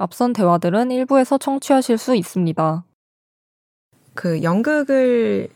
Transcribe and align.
앞선 0.00 0.32
대화들은 0.32 0.90
일부에서 0.90 1.36
청취하실 1.36 1.98
수 1.98 2.16
있습니다. 2.16 2.84
그 4.14 4.42
연극을 4.42 5.48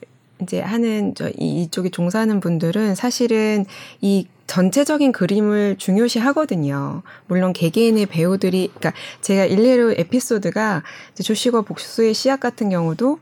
이제 0.43 0.61
하는 0.61 1.15
저 1.15 1.31
이쪽에 1.39 1.89
종사하는 1.89 2.41
분들은 2.41 2.95
사실은 2.95 3.65
이 4.03 4.27
전체적인 4.47 5.13
그림을 5.13 5.77
중요시 5.79 6.19
하거든요. 6.19 7.03
물론 7.27 7.55
개개인의 7.55 8.05
배우들이, 8.07 8.71
그러니까 8.75 8.93
제가 9.23 9.47
일례로 9.47 9.93
에피소드가 9.93 10.83
조시거 11.23 11.63
복수의 11.63 12.13
씨앗 12.13 12.41
같은 12.41 12.69
경우도 12.69 13.21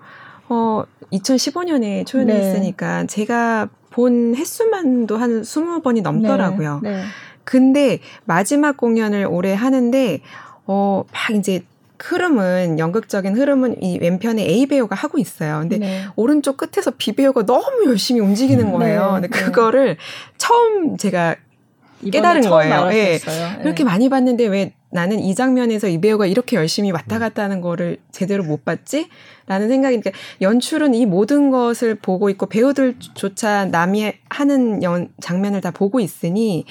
어 0.49 0.83
2015년에 1.13 2.05
초연했으니까 2.05 3.03
네. 3.03 3.07
제가 3.07 3.69
본 3.91 4.35
횟수만도 4.35 5.17
한 5.19 5.43
20번이 5.43 6.03
넘더라고요. 6.03 6.81
네. 6.83 6.97
네. 6.97 7.03
근데 7.45 8.01
마지막 8.25 8.77
공연을 8.77 9.27
올해 9.27 9.55
하는데 9.55 10.21
어 10.67 11.05
막 11.13 11.37
이제 11.37 11.63
흐름은 12.03 12.81
연극적인 12.81 13.37
흐름은 13.37 13.81
이 13.83 13.99
왼편에 14.01 14.43
A 14.43 14.67
배우가 14.67 14.97
하고 14.97 15.19
있어요. 15.19 15.61
근데 15.61 15.79
네. 15.79 16.05
오른쪽 16.17 16.57
끝에서 16.57 16.91
B 16.99 17.13
배우가 17.13 17.47
너무 17.47 17.85
열심히 17.87 18.21
움직이는 18.21 18.67
음. 18.67 18.73
거예요. 18.73 19.21
네. 19.21 19.29
근데 19.29 19.29
네. 19.29 19.45
그거를 19.45 19.97
처음 20.37 20.97
제가 20.97 21.37
깨달은 22.11 22.43
거예요. 22.43 22.89
예. 22.93 23.19
네. 23.19 23.59
그렇게 23.63 23.85
많이 23.85 24.09
봤는데 24.09 24.47
왜 24.47 24.75
나는 24.91 25.21
이 25.21 25.35
장면에서 25.35 25.87
이 25.87 26.01
배우가 26.01 26.27
이렇게 26.27 26.57
열심히 26.57 26.91
왔다 26.91 27.21
갔다 27.21 27.45
하는 27.45 27.61
거를 27.61 27.99
제대로 28.11 28.43
못 28.43 28.65
봤지? 28.65 29.09
라는 29.47 29.69
생각이니까 29.69 30.11
연출은 30.41 30.95
이 30.95 31.07
모든 31.07 31.51
것을 31.51 31.95
보고 31.95 32.29
있고 32.31 32.47
배우들조차 32.47 33.67
남이 33.67 34.13
하는 34.29 34.83
연, 34.83 35.09
장면을 35.21 35.61
다 35.61 35.71
보고 35.71 36.01
있으니 36.01 36.65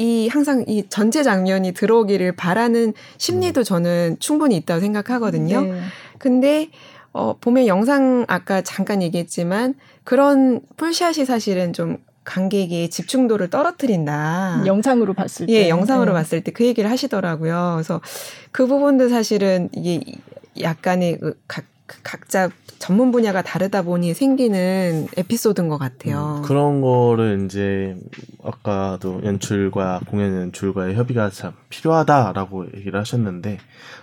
이 0.00 0.28
항상 0.28 0.64
이 0.66 0.84
전체 0.88 1.22
장면이 1.22 1.72
들어오기를 1.72 2.32
바라는 2.32 2.94
심리도 3.18 3.64
저는 3.64 4.16
충분히 4.18 4.56
있다고 4.56 4.80
생각하거든요. 4.80 5.60
네. 5.60 5.80
근데 6.18 6.70
어 7.12 7.36
보면 7.38 7.66
영상 7.66 8.24
아까 8.26 8.62
잠깐 8.62 9.02
얘기했지만 9.02 9.74
그런 10.04 10.62
풀샷이 10.78 11.26
사실은 11.26 11.74
좀 11.74 11.98
관객의 12.24 12.88
집중도를 12.88 13.50
떨어뜨린다. 13.50 14.62
영상으로 14.64 15.12
봤을 15.12 15.44
때. 15.46 15.52
예, 15.52 15.68
영상으로 15.68 16.12
네. 16.12 16.18
봤을 16.18 16.40
때 16.42 16.50
그 16.52 16.64
얘기를 16.64 16.90
하시더라고요. 16.90 17.72
그래서 17.76 18.00
그 18.52 18.66
부분도 18.66 19.10
사실은 19.10 19.68
이게 19.74 20.00
약간의 20.58 21.18
그 21.18 21.38
각, 21.46 21.64
각자 22.02 22.48
전문 22.80 23.12
분야가 23.12 23.42
다르다 23.42 23.82
보니 23.82 24.14
생기는 24.14 25.06
에피소드인 25.16 25.68
것 25.68 25.78
같아요. 25.78 26.38
음, 26.38 26.42
그런 26.42 26.80
거를 26.80 27.44
이제 27.44 27.96
아까도 28.42 29.20
연출과 29.24 30.00
공연 30.08 30.34
연출과의 30.34 30.96
협의가 30.96 31.30
참 31.30 31.52
필요하다라고 31.68 32.66
얘기를 32.76 32.98
하셨는데 32.98 33.58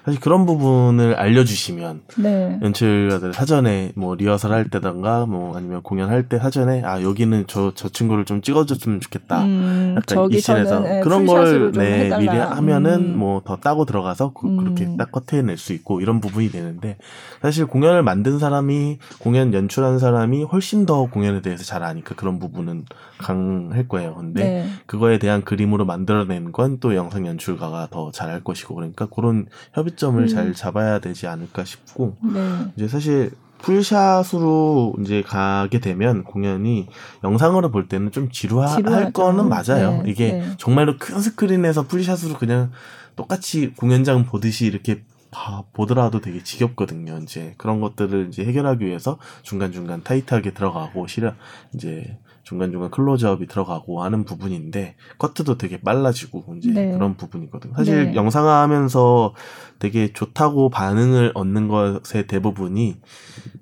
사실 0.06 0.22
그런 0.22 0.46
부분을 0.46 1.16
알려주시면 1.16 2.02
네. 2.20 2.60
연출가들 2.62 3.34
사전에 3.34 3.92
뭐 3.96 4.16
리허설 4.16 4.54
할 4.54 4.70
때던가 4.70 5.26
뭐 5.26 5.58
아니면 5.58 5.82
공연할 5.82 6.30
때 6.30 6.40
사전에 6.40 6.82
아 6.84 7.02
여기는 7.02 7.48
저 7.48 7.68
저 7.78 7.90
친구를 7.90 8.26
좀 8.26 8.42
찍어줬으면 8.42 9.00
좋겠다. 9.02 9.44
음, 9.44 9.96
약간 9.98 10.32
이 10.32 10.40
scene에서 10.40 10.80
네, 10.80 11.00
그런 11.02 11.26
걸 11.26 11.72
네, 11.72 12.10
미리 12.18 12.28
하면은 12.28 13.14
음. 13.14 13.18
뭐더 13.18 13.58
따고 13.58 13.86
들어가서 13.86 14.34
그, 14.34 14.48
렇게 14.48 14.86
음. 14.86 14.98
딱 14.98 15.12
커트해낼 15.12 15.58
수 15.58 15.74
있고 15.74 16.02
이런 16.02 16.20
부분이 16.20 16.50
되는데 16.50 16.98
사실 17.42 17.66
공연을 17.66 18.04
만든 18.04 18.40
사람 18.40 18.67
이 18.70 18.98
공연 19.20 19.54
연출한 19.54 20.00
사람이 20.00 20.44
훨씬 20.44 20.86
더 20.86 21.06
공연에 21.06 21.42
대해서 21.42 21.64
잘 21.64 21.84
아니까 21.84 22.16
그런 22.16 22.40
부분은 22.40 22.86
강할 23.18 23.88
거예요. 23.88 24.16
근데 24.16 24.44
네. 24.44 24.68
그거에 24.86 25.20
대한 25.20 25.44
그림으로 25.44 25.86
만들어낸 25.86 26.52
건 26.52 26.78
또 26.80 26.96
영상 26.96 27.26
연출가가 27.26 27.88
더 27.92 28.12
잘할 28.12 28.44
것이고 28.44 28.76
그러니까 28.76 29.08
그런 29.08 29.48
협의점을 29.74 30.22
음. 30.22 30.28
잘 30.28 30.54
잡아야 30.54 31.00
되지 31.00 31.26
않을까 31.28 31.64
싶고 31.66 32.16
네. 32.22 32.66
이제 32.76 32.88
사실 32.88 33.32
풀샷으로 33.60 34.96
이제 35.02 35.24
가게 35.24 35.80
되면 35.80 36.24
공연이 36.24 36.88
영상으로 37.24 37.72
볼 37.72 37.88
때는 37.88 38.12
좀 38.12 38.30
지루할 38.32 38.78
지루하죠. 38.78 39.12
거는 39.14 39.50
맞아요. 39.50 40.04
네, 40.04 40.12
이게 40.12 40.34
네. 40.34 40.52
정말로 40.58 40.98
큰 40.98 41.20
스크린에서 41.20 41.84
풀샷으로 41.88 42.36
그냥 42.38 42.72
똑같이 43.16 43.74
공연장 43.76 44.26
보듯이 44.26 44.66
이렇게 44.68 45.02
봐, 45.38 45.64
보더라도 45.72 46.20
되게 46.20 46.44
지겹거든요. 46.44 47.20
이제 47.22 47.54
그런 47.58 47.80
것들을 47.80 48.28
이제 48.30 48.44
해결하기 48.44 48.84
위해서 48.84 49.20
중간중간 49.44 50.02
타이트하게 50.04 50.54
들어가고 50.54 51.06
실현 51.06 51.36
이제 51.76 52.18
중간중간 52.42 52.90
클로즈업이 52.90 53.46
들어가고 53.46 54.04
하는 54.04 54.26
부분인데 54.26 54.96
커트도 55.20 55.58
되게 55.58 55.80
빨라지고 55.80 56.56
이제 56.58 56.72
네. 56.72 56.92
그런 56.92 57.18
부분이거든요. 57.18 57.76
사실 57.76 58.06
네. 58.06 58.16
영상화하면서 58.16 59.36
되게 59.80 60.12
좋다고 60.12 60.70
반응을 60.70 61.34
얻는 61.36 61.68
것의 61.68 62.26
대부분이 62.28 63.00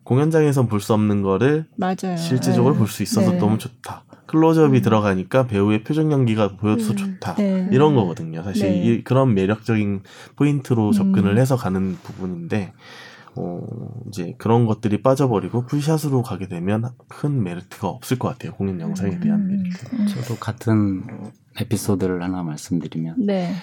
공연장에서 0.04 0.68
볼수 0.68 0.94
없는 0.94 1.24
거를 1.24 1.68
맞아요. 1.76 2.16
실제적으로 2.16 2.74
네. 2.74 2.80
볼수 2.80 3.04
있어서 3.04 3.32
네. 3.32 3.38
너무 3.38 3.58
좋다. 3.58 4.05
클로즈업이 4.28 4.78
음. 4.78 4.82
들어가니까 4.82 5.48
배우의 5.48 5.84
표정 5.84 6.12
연기가 6.12 6.56
보여서 6.56 6.92
음. 6.92 6.98
좋다. 6.98 7.36
네. 7.36 7.70
이런 7.72 7.96
거거든요. 7.96 8.44
사실 8.44 8.70
네. 8.70 8.84
이, 8.84 9.04
그런 9.04 9.34
매력적인 9.34 10.02
포인트로 10.36 10.92
접근을 10.92 11.32
음. 11.34 11.38
해서 11.38 11.56
가는 11.56 11.98
부분인데 12.04 12.74
어, 13.38 13.62
이제 14.08 14.34
그런 14.38 14.66
것들이 14.66 15.02
빠져버리고 15.02 15.66
full 15.66 15.85
shot으로 15.85 16.24
가게 16.24 16.48
되면 16.48 16.90
큰 17.10 17.44
메리트가 17.44 17.88
없을 17.88 18.18
것 18.18 18.30
같아요. 18.30 18.54
공연 18.54 18.80
영상에 18.80 19.20
대한 19.20 19.42
음. 19.42 19.48
메리트. 19.48 19.96
음. 19.96 20.08
저도 20.08 20.36
같은 20.40 21.04
에피소드를 21.60 22.24
하나 22.24 22.44
말씀드리면. 22.44 23.26
네. 23.26 23.54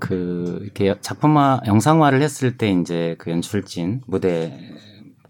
그, 0.00 0.58
이렇게 0.62 0.94
작품화, 1.00 1.62
영상화를 1.66 2.20
했을 2.20 2.58
때 2.58 2.70
이제 2.70 3.16
그 3.18 3.30
연출진, 3.30 4.02
무대 4.06 4.52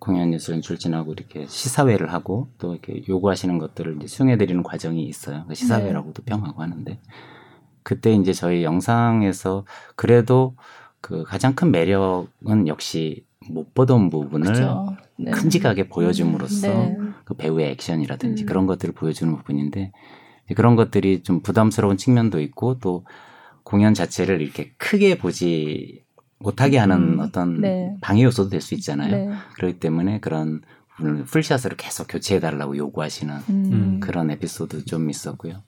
공연 0.08 0.32
예술 0.32 0.54
연출진하고 0.54 1.12
이렇게 1.12 1.44
시사회를 1.46 2.14
하고 2.14 2.48
또 2.56 2.72
이렇게 2.72 3.02
요구하시는 3.06 3.58
것들을 3.58 3.96
이제 3.98 4.06
수용해드리는 4.06 4.62
과정이 4.62 5.04
있어요. 5.04 5.44
그 5.46 5.54
시사회라고도 5.54 6.22
네. 6.22 6.30
표현하고 6.30 6.62
하는데 6.62 6.98
그때 7.82 8.14
이제 8.14 8.32
저희 8.32 8.64
영상에서 8.64 9.66
그래도 9.96 10.56
그 11.02 11.24
가장 11.24 11.54
큰 11.54 11.70
매력은 11.70 12.68
역시 12.68 13.26
못 13.50 13.74
보던 13.74 14.08
부분을 14.08 14.54
네. 15.18 15.30
큼직하게 15.30 15.90
보여줌으로써 15.90 16.68
네. 16.68 16.96
그 17.26 17.34
배우의 17.34 17.72
액션이라든지 17.72 18.44
음. 18.44 18.46
그런 18.46 18.66
것들을 18.66 18.94
보여주는 18.94 19.36
부분인데 19.36 19.92
그런 20.56 20.74
것들이 20.74 21.22
좀 21.22 21.42
부담스러운 21.42 21.98
측면도 21.98 22.40
있고 22.40 22.78
또 22.78 23.04
공연 23.62 23.92
자체를 23.92 24.40
이렇게 24.40 24.72
크게 24.78 25.18
보지 25.18 26.02
못하게 26.40 26.78
하는 26.78 27.14
음. 27.14 27.20
어떤 27.20 27.60
네. 27.60 27.96
방해 28.00 28.22
요소도 28.22 28.50
될 28.50 28.60
수 28.60 28.74
있잖아요. 28.74 29.10
네. 29.10 29.34
그렇기 29.54 29.80
때문에 29.80 30.20
그런 30.20 30.62
부분을 30.96 31.24
풀샷으로 31.24 31.76
계속 31.76 32.06
교체해 32.08 32.40
달라고 32.40 32.76
요구하시는 32.76 33.34
음. 33.50 34.00
그런 34.00 34.30
에피소드 34.30 34.84
좀 34.84 35.10
있었고요. 35.10 35.62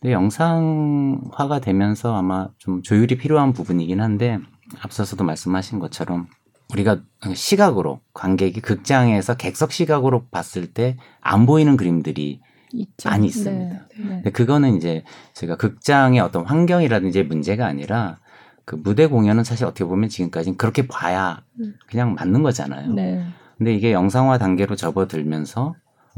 근데 0.00 0.12
영상화가 0.12 1.60
되면서 1.60 2.16
아마 2.16 2.48
좀 2.58 2.82
조율이 2.82 3.16
필요한 3.18 3.52
부분이긴 3.52 4.00
한데 4.00 4.38
앞서서도 4.80 5.22
말씀하신 5.24 5.78
것처럼 5.78 6.26
우리가 6.72 7.00
시각으로 7.34 8.00
관객이 8.14 8.60
극장에서 8.60 9.34
객석 9.36 9.72
시각으로 9.72 10.26
봤을 10.30 10.72
때 10.72 10.96
안 11.20 11.46
보이는 11.46 11.76
그림들이 11.76 12.40
있죠. 12.72 13.08
많이 13.10 13.26
있습니다. 13.26 13.74
네. 13.74 13.80
네. 13.98 14.08
근데 14.08 14.30
그거는 14.30 14.76
이제 14.76 15.04
제가 15.34 15.56
극장의 15.56 16.20
어떤 16.20 16.46
환경이라든지 16.46 17.22
문제가 17.24 17.66
아니라 17.66 18.18
그 18.64 18.76
무대 18.76 19.06
공연은 19.06 19.44
사실 19.44 19.66
어떻게 19.66 19.84
보면 19.84 20.08
지금까지는 20.08 20.56
그렇게 20.56 20.86
봐야 20.86 21.42
음. 21.60 21.74
그냥 21.88 22.14
맞는 22.14 22.42
거잖아요. 22.42 22.92
네. 22.92 23.24
근데 23.58 23.74
이게 23.74 23.92
영상화 23.92 24.38
단계로 24.38 24.76
접어들면서 24.76 25.74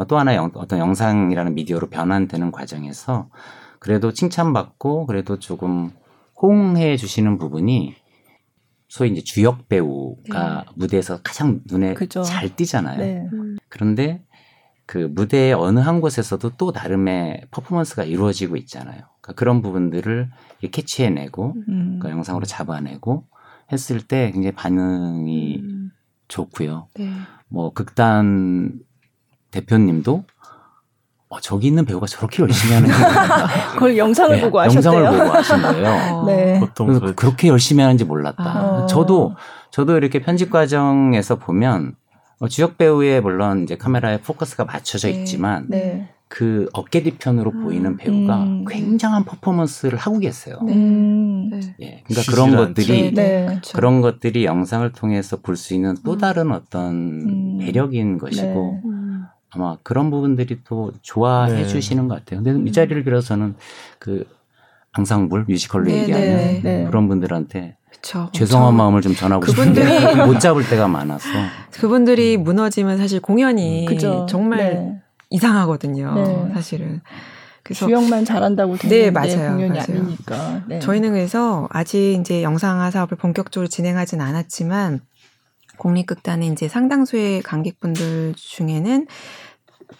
또 0.08 0.18
하나의 0.18 0.36
영, 0.36 0.50
어떤 0.54 0.78
영상이라는 0.78 1.54
미디어로 1.54 1.88
변환되는 1.88 2.50
과정에서 2.52 3.28
그래도 3.78 4.12
칭찬받고 4.12 5.06
그래도 5.06 5.38
조금 5.38 5.90
호응해 6.40 6.96
주시는 6.96 7.38
부분이 7.38 7.94
소위 8.88 9.10
이제 9.10 9.22
주역 9.22 9.68
배우가 9.68 10.64
네. 10.66 10.72
무대에서 10.76 11.20
가장 11.22 11.60
눈에 11.66 11.94
그죠. 11.94 12.22
잘 12.22 12.54
띄잖아요. 12.54 12.98
네. 12.98 13.28
음. 13.32 13.56
그런데 13.68 14.24
그 14.86 14.98
무대의 14.98 15.54
어느 15.54 15.78
한 15.78 16.00
곳에서도 16.00 16.50
또 16.56 16.72
나름의 16.72 17.46
퍼포먼스가 17.50 18.04
이루어지고 18.04 18.56
있잖아요. 18.56 19.02
그러니까 19.24 19.32
그런 19.38 19.62
부분들을 19.62 20.30
캐치해내고 20.70 21.54
음. 21.68 21.98
그 22.00 22.10
영상으로 22.10 22.44
잡아내고 22.44 23.24
했을 23.72 24.02
때 24.02 24.30
굉장히 24.30 24.52
반응이 24.54 25.60
음. 25.62 25.90
좋고요. 26.28 26.88
네. 26.94 27.10
뭐 27.48 27.72
극단 27.72 28.80
대표님도 29.50 30.24
어, 31.28 31.40
저기 31.40 31.68
있는 31.68 31.86
배우가 31.86 32.06
저렇게 32.06 32.42
열심히 32.42 32.74
하는 32.74 32.90
그걸 33.72 33.96
영상을 33.96 34.36
네, 34.36 34.42
보고 34.42 34.60
하셨대요. 34.60 34.92
영상을 34.94 35.18
보고 35.18 35.32
하신 35.32 35.62
거예요. 35.62 35.88
어. 35.88 36.24
네. 36.28 36.60
보통 36.60 36.86
그래서 36.88 37.14
그렇게 37.14 37.48
열심히 37.48 37.82
하는지 37.82 38.04
몰랐다. 38.04 38.44
아. 38.44 38.86
저도 38.86 39.34
저도 39.70 39.96
이렇게 39.96 40.20
편집 40.20 40.50
과정에서 40.50 41.36
보면 41.36 41.96
어, 42.40 42.48
주역 42.48 42.76
배우에 42.76 43.20
물론 43.20 43.62
이제 43.62 43.76
카메라에 43.76 44.20
포커스가 44.20 44.66
맞춰져 44.66 45.08
네. 45.08 45.14
있지만 45.20 45.66
네. 45.68 46.13
그 46.34 46.68
어깨 46.72 47.00
뒤편으로 47.04 47.52
음. 47.52 47.62
보이는 47.62 47.96
배우가 47.96 48.42
음. 48.42 48.64
굉장한 48.64 49.24
퍼포먼스를 49.24 49.96
하고 49.96 50.18
계세요. 50.18 50.58
네. 50.66 50.74
음. 50.74 51.48
예, 51.80 52.02
그러니까 52.08 52.32
그런 52.32 52.56
것들이 52.56 53.14
네, 53.14 53.46
그렇죠. 53.46 53.76
그런 53.76 54.00
것들이 54.00 54.44
영상을 54.44 54.90
통해서 54.90 55.36
볼 55.36 55.54
수 55.56 55.74
있는 55.74 55.94
또 56.04 56.14
음. 56.14 56.18
다른 56.18 56.50
어떤 56.50 56.90
음. 56.92 57.56
매력인 57.58 58.18
것이고 58.18 58.80
네. 58.84 58.90
아마 59.50 59.76
그런 59.84 60.10
부분들이 60.10 60.58
또 60.64 60.90
좋아해 61.02 61.52
네. 61.52 61.66
주시는 61.68 62.08
것 62.08 62.16
같아요. 62.16 62.42
근데 62.42 62.68
이 62.68 62.72
자리를 62.72 63.04
빌어서는 63.04 63.54
그 64.00 64.26
앙상블 64.90 65.44
뮤지컬로 65.46 65.84
네, 65.84 66.02
얘기하는 66.02 66.26
네, 66.36 66.60
네. 66.64 66.84
그런 66.86 67.06
분들한테 67.06 67.76
그쵸, 67.92 68.28
죄송한 68.32 68.70
엄청. 68.70 68.76
마음을 68.78 69.02
좀 69.02 69.14
전하고 69.14 69.40
그분들이 69.42 69.86
싶은데 69.88 70.24
못 70.26 70.40
잡을 70.40 70.68
때가 70.68 70.88
많아서 70.88 71.28
그분들이 71.74 72.36
무너지면 72.38 72.98
사실 72.98 73.20
공연이 73.20 73.86
그쵸. 73.88 74.26
정말 74.28 74.58
네. 74.58 75.00
이상하거든요. 75.34 76.14
네. 76.14 76.50
사실은. 76.54 77.00
그래서 77.62 77.86
주역만 77.86 78.24
잘한다고 78.24 78.76
되는 78.76 78.96
네, 78.96 79.10
맞아요. 79.10 79.52
공연이 79.52 79.70
맞아요. 79.70 80.00
아니니까. 80.02 80.64
네. 80.68 80.78
저희는 80.80 81.12
그래서 81.12 81.66
아직 81.70 82.18
이제 82.20 82.42
영상화 82.42 82.90
사업을 82.90 83.16
본격적으로 83.16 83.68
진행하진 83.68 84.20
않았지만 84.20 85.00
공립극단의 85.78 86.48
이제 86.48 86.68
상당수의 86.68 87.42
관객분들 87.42 88.34
중에는 88.36 89.06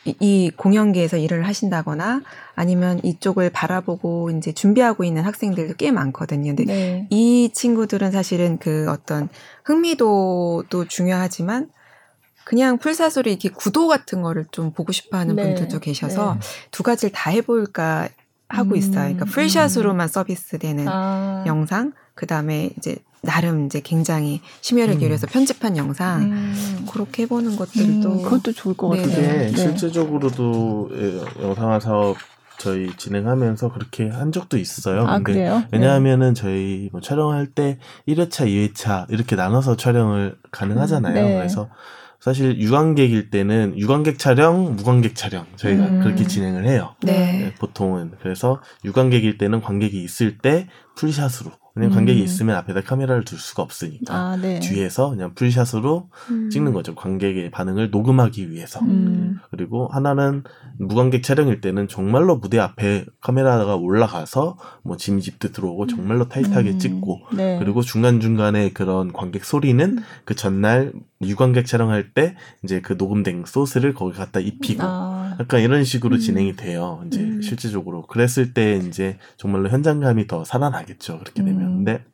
이, 0.05 0.15
이 0.21 0.51
공연계에서 0.55 1.17
일을 1.17 1.47
하신다거나 1.47 2.23
아니면 2.55 3.01
이쪽을 3.03 3.51
바라보고 3.51 4.31
이제 4.31 4.53
준비하고 4.53 5.05
있는 5.05 5.23
학생들도 5.25 5.75
꽤 5.79 5.91
많거든요. 5.91 6.55
근데 6.55 6.65
네. 6.67 7.07
이 7.11 7.51
친구들은 7.53 8.13
사실은 8.13 8.59
그 8.59 8.87
어떤 8.91 9.29
흥미도도 9.65 10.87
중요하지만 10.89 11.71
그냥 12.45 12.79
풀사슬이 12.79 13.31
이렇게 13.31 13.49
구도 13.49 13.89
같은 13.89 14.23
거를 14.23 14.45
좀 14.51 14.73
보고 14.73 14.93
싶어 14.93 15.19
하는 15.19 15.37
네. 15.37 15.43
분들도 15.45 15.81
계셔서 15.81 16.35
네. 16.35 16.41
두 16.71 16.83
가지를 16.83 17.13
다 17.13 17.31
해볼까 17.31 18.09
하고 18.49 18.77
있어요. 18.77 18.93
그러니까 18.93 19.25
음. 19.25 19.29
풀샷으로만 19.29 20.09
서비스되는 20.09 20.87
아. 20.89 21.45
영상, 21.47 21.93
그 22.15 22.27
다음에 22.27 22.71
이제 22.77 22.97
나름 23.23 23.67
이제 23.67 23.81
굉장히 23.81 24.41
심혈을 24.61 24.95
음. 24.95 24.99
기울여서 24.99 25.27
음. 25.27 25.31
편집한 25.31 25.77
영상 25.77 26.23
음. 26.23 26.87
그렇게 26.91 27.23
해보는 27.23 27.57
것들도 27.57 28.13
음, 28.13 28.23
그것도 28.23 28.53
좋을 28.53 28.77
것 28.77 28.89
같아요. 28.91 29.09
네. 29.09 29.51
네. 29.51 29.57
실제적으로도 29.57 30.91
예, 30.95 31.43
영상화 31.43 31.81
사업 31.81 32.17
저희 32.59 32.95
진행하면서 32.97 33.73
그렇게 33.73 34.09
한 34.09 34.31
적도 34.31 34.57
있어요. 34.57 35.07
아, 35.07 35.19
그래요? 35.19 35.65
왜냐하면은 35.73 36.35
네. 36.35 36.41
저희 36.41 36.89
뭐 36.93 37.01
촬영할 37.01 37.49
때 37.49 37.79
1회차, 38.07 38.47
2회차 38.47 39.11
이렇게 39.11 39.35
나눠서 39.37 39.77
촬영을 39.77 40.37
가능하잖아요. 40.51 41.15
네. 41.15 41.37
그래서 41.37 41.69
사실 42.25 42.59
유관객일 42.59 43.29
때는 43.29 43.75
유관객 43.77 44.19
촬영, 44.19 44.77
무관객 44.77 45.15
촬영 45.15 45.45
저희가 45.57 45.85
음. 45.85 46.01
그렇게 46.01 46.27
진행을 46.27 46.65
해요. 46.65 46.95
네. 47.03 47.13
네. 47.13 47.55
보통은 47.57 48.13
그래서 48.23 48.63
유관객일 48.83 49.37
때는 49.37 49.61
관객이 49.61 50.03
있을 50.03 50.39
때 50.39 50.67
풀샷으로 50.97 51.51
그냥 51.75 51.91
관객이 51.91 52.21
음. 52.21 52.25
있으면 52.25 52.55
앞에다 52.55 52.83
카메라를 52.83 53.25
둘 53.25 53.37
수가 53.37 53.65
없으니까 53.65 54.15
아, 54.15 54.37
네. 54.37 54.61
뒤에서 54.61 55.11
그냥 55.11 55.35
풀샷으로 55.35 56.09
음. 56.31 56.49
찍는 56.49 56.73
거죠. 56.73 56.95
관객의 56.95 57.51
반응을 57.51 57.91
녹음하기 57.91 58.53
위해서. 58.53 58.79
음. 58.81 59.41
그리고 59.51 59.89
하나는 59.89 60.45
무관객 60.79 61.25
촬영일 61.25 61.61
때는 61.61 61.89
정말로 61.89 62.37
무대 62.37 62.61
앞에 62.61 63.07
카메라가 63.21 63.75
올라가서 63.75 64.57
뭐 64.83 64.97
짐집도 64.97 65.51
들어오고 65.51 65.89
정말로 65.89 66.29
타이트하게 66.29 66.71
음. 66.71 66.79
찍고 66.79 67.21
네. 67.37 67.59
그리고 67.59 67.83
중간 67.83 68.21
중간에 68.21 68.71
그런 68.71 69.13
관객 69.13 69.45
소리는 69.45 69.99
음. 69.99 70.05
그 70.25 70.37
전날 70.37 70.93
유관객 71.23 71.67
촬영할 71.67 72.13
때 72.13 72.37
이제 72.63 72.81
그 72.81 72.95
녹음된 72.97 73.45
소스를 73.47 73.95
거기 73.95 74.17
갖다 74.17 74.39
입히고 74.39 74.83
아. 74.83 75.37
약간 75.41 75.61
이런 75.61 75.83
식으로 75.83 76.17
음. 76.17 76.21
진행이 76.21 76.55
돼요. 76.55 77.03
이제 77.07 77.41
실질적으로 77.43 78.07
그랬을 78.07 78.55
때 78.55 78.77
이제 78.77 79.19
정말로 79.37 79.69
현장감이 79.71 80.29
더 80.29 80.45
살아나겠죠. 80.45 81.19
그렇게 81.19 81.43
되면. 81.43 81.64
음. 81.65 81.85
근데 81.85 82.05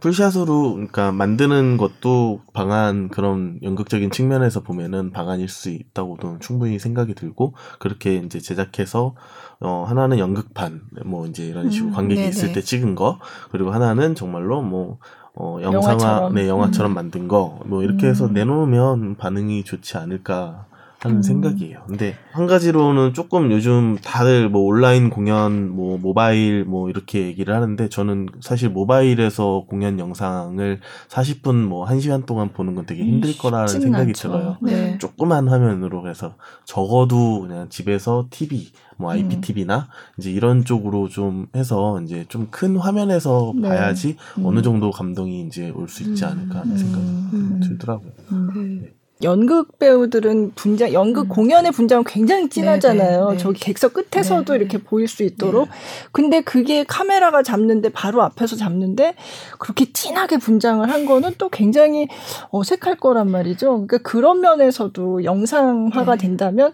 풀샷으로 0.00 0.72
그러니까 0.74 1.12
만드는 1.12 1.76
것도 1.76 2.42
방안 2.52 3.08
그런 3.08 3.58
연극적인 3.62 4.10
측면에서 4.10 4.62
보면은 4.62 5.10
방안일 5.10 5.48
수 5.48 5.70
있다고도 5.70 6.38
충분히 6.40 6.78
생각이 6.78 7.14
들고 7.14 7.54
그렇게 7.78 8.16
이제 8.16 8.38
제작해서 8.38 9.14
어 9.60 9.84
하나는 9.86 10.18
연극판 10.18 10.82
뭐 11.04 11.26
이제 11.26 11.46
이런 11.46 11.70
식으로 11.70 11.90
음, 11.90 11.94
관객이 11.94 12.20
네네. 12.20 12.30
있을 12.30 12.52
때 12.52 12.60
찍은 12.60 12.94
거 12.94 13.18
그리고 13.50 13.70
하나는 13.70 14.14
정말로 14.14 14.62
뭐 14.62 14.98
어, 15.40 15.58
영상화, 15.62 15.92
영화처럼. 15.92 16.34
네, 16.34 16.48
영화처럼 16.48 16.92
음. 16.92 16.94
만든 16.94 17.28
거, 17.28 17.60
뭐, 17.64 17.84
이렇게 17.84 18.08
해서 18.08 18.26
음. 18.26 18.32
내놓으면 18.32 19.14
반응이 19.14 19.62
좋지 19.62 19.96
않을까 19.96 20.66
하는 20.98 21.18
음. 21.18 21.22
생각이에요. 21.22 21.84
근데 21.86 22.16
한 22.32 22.46
가지로는 22.48 23.14
조금 23.14 23.52
요즘 23.52 23.96
다들 24.02 24.48
뭐 24.48 24.62
온라인 24.62 25.10
공연, 25.10 25.70
뭐 25.70 25.96
모바일 25.96 26.64
뭐 26.64 26.90
이렇게 26.90 27.26
얘기를 27.26 27.54
하는데 27.54 27.88
저는 27.88 28.26
사실 28.40 28.68
모바일에서 28.68 29.64
공연 29.68 29.98
영상을 30.00 30.80
40분 31.08 31.54
뭐 31.64 31.86
1시간 31.86 32.26
동안 32.26 32.48
보는 32.52 32.74
건 32.74 32.84
되게 32.84 33.04
힘들 33.04 33.36
거라는 33.38 33.68
생각이 33.68 34.08
않죠. 34.10 34.28
들어요. 34.28 34.56
네. 34.60 34.98
조그만 34.98 35.46
화면으로 35.48 36.08
해서 36.08 36.34
적어도 36.64 37.42
그냥 37.42 37.68
집에서 37.68 38.26
TV 38.30 38.68
뭐 38.96 39.12
IPTV나 39.12 39.76
음. 39.78 40.14
이제 40.18 40.32
이런 40.32 40.64
쪽으로 40.64 41.08
좀 41.08 41.46
해서 41.54 42.00
이제 42.02 42.24
좀 42.28 42.48
큰 42.50 42.76
화면에서 42.76 43.52
네. 43.54 43.68
봐야지 43.68 44.16
음. 44.38 44.46
어느 44.46 44.62
정도 44.62 44.90
감동이 44.90 45.42
이제 45.46 45.70
올 45.70 45.86
수 45.88 46.02
있지 46.02 46.24
않을까 46.24 46.60
하는 46.60 46.76
생각이 46.76 47.04
음. 47.34 47.60
들더라고요. 47.62 48.10
네. 48.56 48.92
연극 49.22 49.78
배우들은 49.78 50.52
분장, 50.54 50.92
연극 50.92 51.26
음. 51.26 51.28
공연의 51.28 51.72
분장은 51.72 52.04
굉장히 52.04 52.48
진하잖아요. 52.48 53.20
네, 53.20 53.26
네, 53.26 53.32
네. 53.32 53.38
저기 53.38 53.60
객석 53.60 53.92
끝에서도 53.92 54.52
네, 54.52 54.58
이렇게 54.58 54.78
보일 54.78 55.08
수 55.08 55.24
있도록. 55.24 55.68
네. 55.68 55.74
근데 56.12 56.40
그게 56.40 56.84
카메라가 56.84 57.42
잡는데 57.42 57.88
바로 57.88 58.22
앞에서 58.22 58.56
잡는데 58.56 59.14
그렇게 59.58 59.92
진하게 59.92 60.38
분장을 60.38 60.88
한 60.88 61.06
거는 61.06 61.34
또 61.38 61.48
굉장히 61.48 62.08
어색할 62.50 62.96
거란 62.96 63.30
말이죠. 63.30 63.86
그러니까 63.86 63.98
그런 63.98 64.40
면에서도 64.40 65.24
영상화가 65.24 66.16
네. 66.16 66.26
된다면 66.26 66.72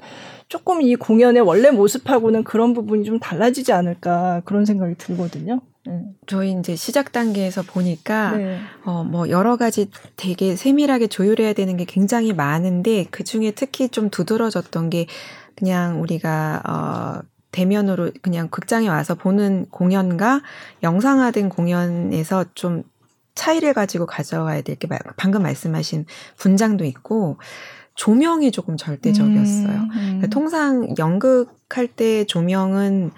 조금 0.49 0.83
이 0.83 0.97
공연의 0.97 1.43
원래 1.43 1.71
모습하고는 1.71 2.45
그런 2.45 2.75
부분이 2.75 3.05
좀 3.05 3.19
달라지지 3.19 3.73
않을까 3.73 4.43
그런 4.45 4.67
생각이 4.67 4.97
들거든요. 4.99 5.61
네. 5.87 6.03
저희 6.27 6.53
이제 6.59 6.77
시작 6.77 7.13
단계에서 7.13 7.63
보니까 7.63 8.37
네. 8.37 8.59
어뭐 8.85 9.29
여러 9.29 9.57
가지 9.57 9.91
되게 10.17 10.57
세밀하게 10.57 11.09
조율해야 11.09 11.53
되는 11.53 11.77
게 11.77 11.85
굉장히 11.85 12.33
많은데 12.33 13.07
그 13.11 13.23
중에 13.25 13.51
특히 13.51 13.89
좀 13.89 14.09
두드러졌던 14.11 14.91
게 14.91 15.07
그냥 15.57 16.01
우리가 16.01 16.63
어 16.67 17.27
대면으로 17.53 18.11
그냥 18.23 18.49
극장에 18.49 18.89
와서 18.89 19.15
보는 19.15 19.67
공연과 19.71 20.43
영상화된 20.83 21.51
공연에서 21.51 22.47
좀 22.55 22.83
차이를 23.35 23.75
가지고 23.75 24.07
가져와야 24.07 24.63
될 24.63 24.77
게 24.77 24.89
방금 25.17 25.43
말씀하신 25.43 26.07
분장도 26.37 26.85
있고 26.85 27.39
조명이 27.95 28.51
조금 28.51 28.77
절대적이었어요. 28.77 29.69
음, 29.69 29.91
음. 29.91 29.91
그러니까 29.93 30.27
통상 30.29 30.95
연극할 30.99 31.87
때 31.87 32.25
조명은 32.25 33.13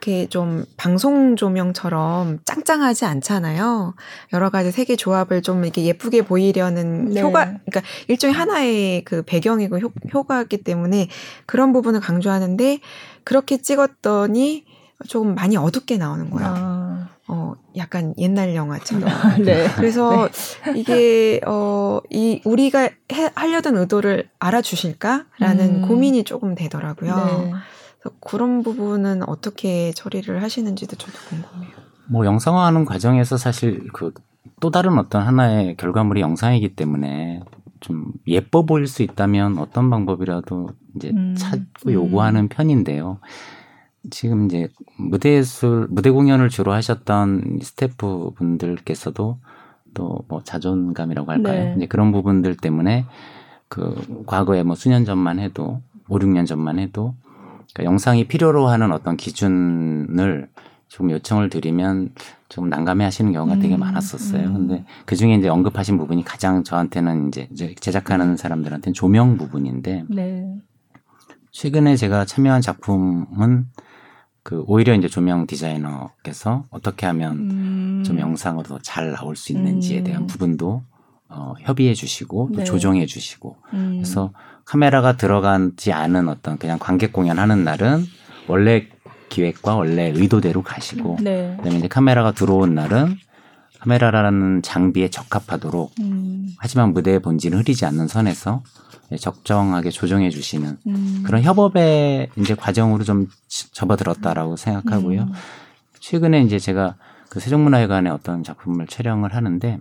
그렇게 0.00 0.26
좀 0.26 0.64
방송 0.78 1.36
조명처럼 1.36 2.38
짱짱하지 2.44 3.04
않잖아요. 3.04 3.94
여러 4.32 4.48
가지 4.48 4.72
색의 4.72 4.96
조합을 4.96 5.42
좀 5.42 5.62
이렇게 5.62 5.84
예쁘게 5.84 6.22
보이려는 6.22 7.10
네. 7.10 7.20
효과, 7.20 7.44
그러니까 7.44 7.82
일종의 8.08 8.34
하나의 8.34 9.04
그 9.04 9.22
배경이고 9.22 9.78
효, 9.78 9.92
효과였기 10.12 10.64
때문에 10.64 11.08
그런 11.44 11.74
부분을 11.74 12.00
강조하는데 12.00 12.80
그렇게 13.24 13.58
찍었더니 13.58 14.64
조금 15.06 15.34
많이 15.34 15.56
어둡게 15.58 15.98
나오는 15.98 16.30
거예요. 16.30 16.48
아. 16.56 17.08
어, 17.28 17.54
약간 17.76 18.14
옛날 18.18 18.54
영화처럼. 18.54 19.08
네. 19.44 19.68
그래서 19.76 20.28
네. 20.66 20.80
이게, 20.80 21.40
어, 21.46 22.00
이, 22.10 22.40
우리가 22.44 22.88
해, 23.12 23.30
하려던 23.34 23.76
의도를 23.76 24.28
알아주실까라는 24.40 25.82
음. 25.82 25.82
고민이 25.82 26.24
조금 26.24 26.56
되더라고요. 26.56 27.14
네. 27.14 27.52
그런 28.20 28.62
부분은 28.62 29.28
어떻게 29.28 29.92
처리를 29.92 30.42
하시는지도 30.42 30.96
저도 30.96 31.12
궁금해요. 31.28 31.72
뭐 32.08 32.26
영상화하는 32.26 32.84
과정에서 32.84 33.36
사실 33.36 33.88
그 33.92 34.12
또 34.60 34.70
다른 34.70 34.98
어떤 34.98 35.22
하나의 35.22 35.76
결과물이 35.76 36.20
영상이기 36.20 36.74
때문에 36.76 37.40
좀 37.80 38.12
예뻐 38.26 38.64
보일 38.64 38.86
수 38.86 39.02
있다면 39.02 39.58
어떤 39.58 39.88
방법이라도 39.90 40.68
이제 40.96 41.10
음. 41.10 41.34
찾고 41.36 41.92
요구하는 41.92 42.42
음. 42.42 42.48
편인데요. 42.48 43.18
지금 44.10 44.46
이제 44.46 44.68
무대 44.96 45.34
예술, 45.34 45.86
무대 45.90 46.10
공연을 46.10 46.48
주로 46.48 46.72
하셨던 46.72 47.60
스태프 47.62 48.32
분들께서도 48.36 49.38
또 49.94 50.24
뭐 50.28 50.42
자존감이라고 50.42 51.30
할까요? 51.30 51.64
네. 51.64 51.74
이제 51.76 51.86
그런 51.86 52.12
부분들 52.12 52.56
때문에 52.56 53.06
그 53.68 54.24
과거에 54.26 54.62
뭐 54.62 54.76
수년 54.76 55.04
전만 55.04 55.38
해도 55.38 55.80
5, 56.08 56.18
6년 56.18 56.46
전만 56.46 56.78
해도 56.78 57.14
그러니까 57.74 57.90
영상이 57.90 58.26
필요로 58.26 58.68
하는 58.68 58.92
어떤 58.92 59.16
기준을 59.16 60.48
좀 60.88 61.10
요청을 61.10 61.50
드리면 61.50 62.12
좀 62.48 62.68
난감해 62.68 63.04
하시는 63.04 63.32
경우가 63.32 63.54
음, 63.54 63.60
되게 63.60 63.76
많았었어요. 63.76 64.48
음. 64.48 64.54
근데 64.54 64.84
그 65.06 65.14
중에 65.14 65.36
이제 65.36 65.48
언급하신 65.48 65.98
부분이 65.98 66.24
가장 66.24 66.64
저한테는 66.64 67.28
이제 67.28 67.48
제작하는 67.78 68.36
사람들한테는 68.36 68.92
조명 68.92 69.36
부분인데. 69.36 70.04
네. 70.10 70.56
최근에 71.52 71.96
제가 71.96 72.24
참여한 72.24 72.60
작품은 72.60 73.66
그 74.42 74.64
오히려 74.66 74.94
이제 74.94 75.08
조명 75.08 75.46
디자이너께서 75.46 76.64
어떻게 76.70 77.06
하면 77.06 77.50
음. 77.50 78.02
좀 78.04 78.18
영상으로 78.18 78.78
잘 78.82 79.12
나올 79.12 79.36
수 79.36 79.52
있는지에 79.52 79.98
음. 79.98 80.04
대한 80.04 80.26
부분도 80.26 80.82
어, 81.28 81.54
협의해 81.60 81.94
주시고 81.94 82.50
또 82.52 82.58
네. 82.58 82.64
조정해 82.64 83.06
주시고 83.06 83.56
음. 83.74 83.92
그래서 83.96 84.32
카메라가 84.64 85.16
들어가지 85.16 85.92
않은 85.92 86.28
어떤 86.28 86.58
그냥 86.58 86.78
관객 86.78 87.12
공연하는 87.12 87.64
날은 87.64 88.04
원래 88.48 88.88
기획과 89.28 89.76
원래 89.76 90.12
의도대로 90.14 90.62
가시고 90.62 91.18
네. 91.20 91.54
그다음에 91.58 91.78
이제 91.78 91.88
카메라가 91.88 92.32
들어온 92.32 92.74
날은 92.74 93.16
카메라라는 93.80 94.62
장비에 94.62 95.08
적합하도록 95.08 95.92
음. 96.00 96.48
하지만 96.58 96.92
무대의 96.92 97.20
본질은 97.20 97.58
흐리지 97.58 97.86
않는 97.86 98.08
선에서 98.08 98.62
적정하게 99.18 99.90
조정해 99.90 100.30
주시는 100.30 100.76
음. 100.86 101.22
그런 101.24 101.42
협업의 101.42 102.28
이제 102.36 102.54
과정으로 102.54 103.04
좀 103.04 103.28
접어들었다라고 103.48 104.56
생각하고요. 104.56 105.22
음. 105.22 105.32
최근에 105.98 106.42
이제 106.42 106.58
제가 106.58 106.96
그 107.30 107.40
세종문화회관에 107.40 108.10
어떤 108.10 108.42
작품을 108.42 108.86
촬영을 108.86 109.34
하는데 109.34 109.78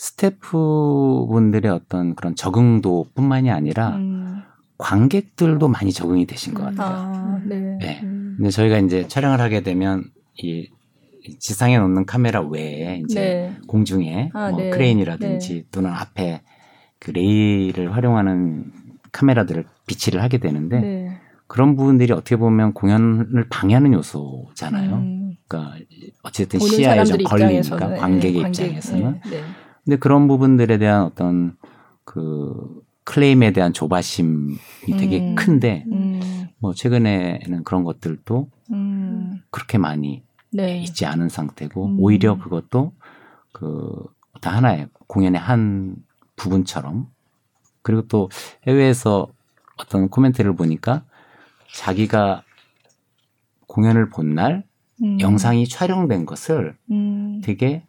스태프분들의 0.00 1.70
어떤 1.70 2.14
그런 2.14 2.34
적응도뿐만이 2.34 3.50
아니라 3.50 3.96
음. 3.96 4.40
관객들도 4.78 5.68
많이 5.68 5.92
적응이 5.92 6.24
되신 6.24 6.54
것 6.54 6.64
같아요. 6.64 6.96
아, 6.96 7.40
네. 7.44 7.76
네. 7.78 8.00
음. 8.02 8.36
근데 8.38 8.48
저희가 8.48 8.78
이제 8.78 9.06
촬영을 9.08 9.42
하게 9.42 9.60
되면 9.60 10.04
이 10.38 10.70
지상에 11.38 11.78
놓는 11.78 12.06
카메라 12.06 12.40
외에 12.40 13.02
이제 13.04 13.20
네. 13.20 13.56
공중에 13.66 14.30
아, 14.32 14.48
뭐 14.48 14.60
네. 14.60 14.70
크레인이라든지 14.70 15.54
네. 15.54 15.64
또는 15.70 15.90
앞에 15.90 16.40
그 16.98 17.10
레일을 17.10 17.94
활용하는 17.94 18.72
카메라들을 19.12 19.66
비치를 19.86 20.22
하게 20.22 20.38
되는데 20.38 20.80
네. 20.80 21.20
그런 21.46 21.76
부분들이 21.76 22.14
어떻게 22.14 22.36
보면 22.36 22.72
공연을 22.72 23.48
방해하는 23.50 23.92
요소잖아요. 23.92 24.94
음. 24.94 25.36
그러니까 25.46 25.76
어쨌든 26.22 26.58
시야에 26.58 27.04
좀 27.04 27.18
걸리니까 27.22 27.96
관객의 27.96 28.42
네, 28.42 28.48
입장에서는. 28.48 29.20
네, 29.24 29.30
네. 29.30 29.42
근데 29.84 29.96
그런 29.96 30.28
부분들에 30.28 30.78
대한 30.78 31.04
어떤 31.04 31.56
그 32.04 32.82
클레임에 33.04 33.52
대한 33.52 33.72
조바심이 33.72 34.56
되게 34.98 35.20
음. 35.20 35.34
큰데 35.34 35.84
음. 35.90 36.48
뭐 36.58 36.74
최근에는 36.74 37.64
그런 37.64 37.84
것들도 37.84 38.48
음. 38.72 39.42
그렇게 39.50 39.78
많이 39.78 40.22
네. 40.52 40.82
있지 40.82 41.06
않은 41.06 41.28
상태고 41.28 41.86
음. 41.86 41.96
오히려 42.00 42.38
그것도 42.38 42.92
그 43.52 44.04
어떤 44.32 44.54
하나의 44.54 44.88
공연의 45.06 45.40
한 45.40 45.96
부분처럼 46.36 47.08
그리고 47.82 48.06
또 48.08 48.28
해외에서 48.66 49.28
어떤 49.78 50.08
코멘트를 50.08 50.54
보니까 50.54 51.04
자기가 51.74 52.44
공연을 53.66 54.10
본날 54.10 54.64
음. 55.02 55.18
영상이 55.20 55.66
촬영된 55.66 56.26
것을 56.26 56.76
음. 56.90 57.40
되게 57.42 57.84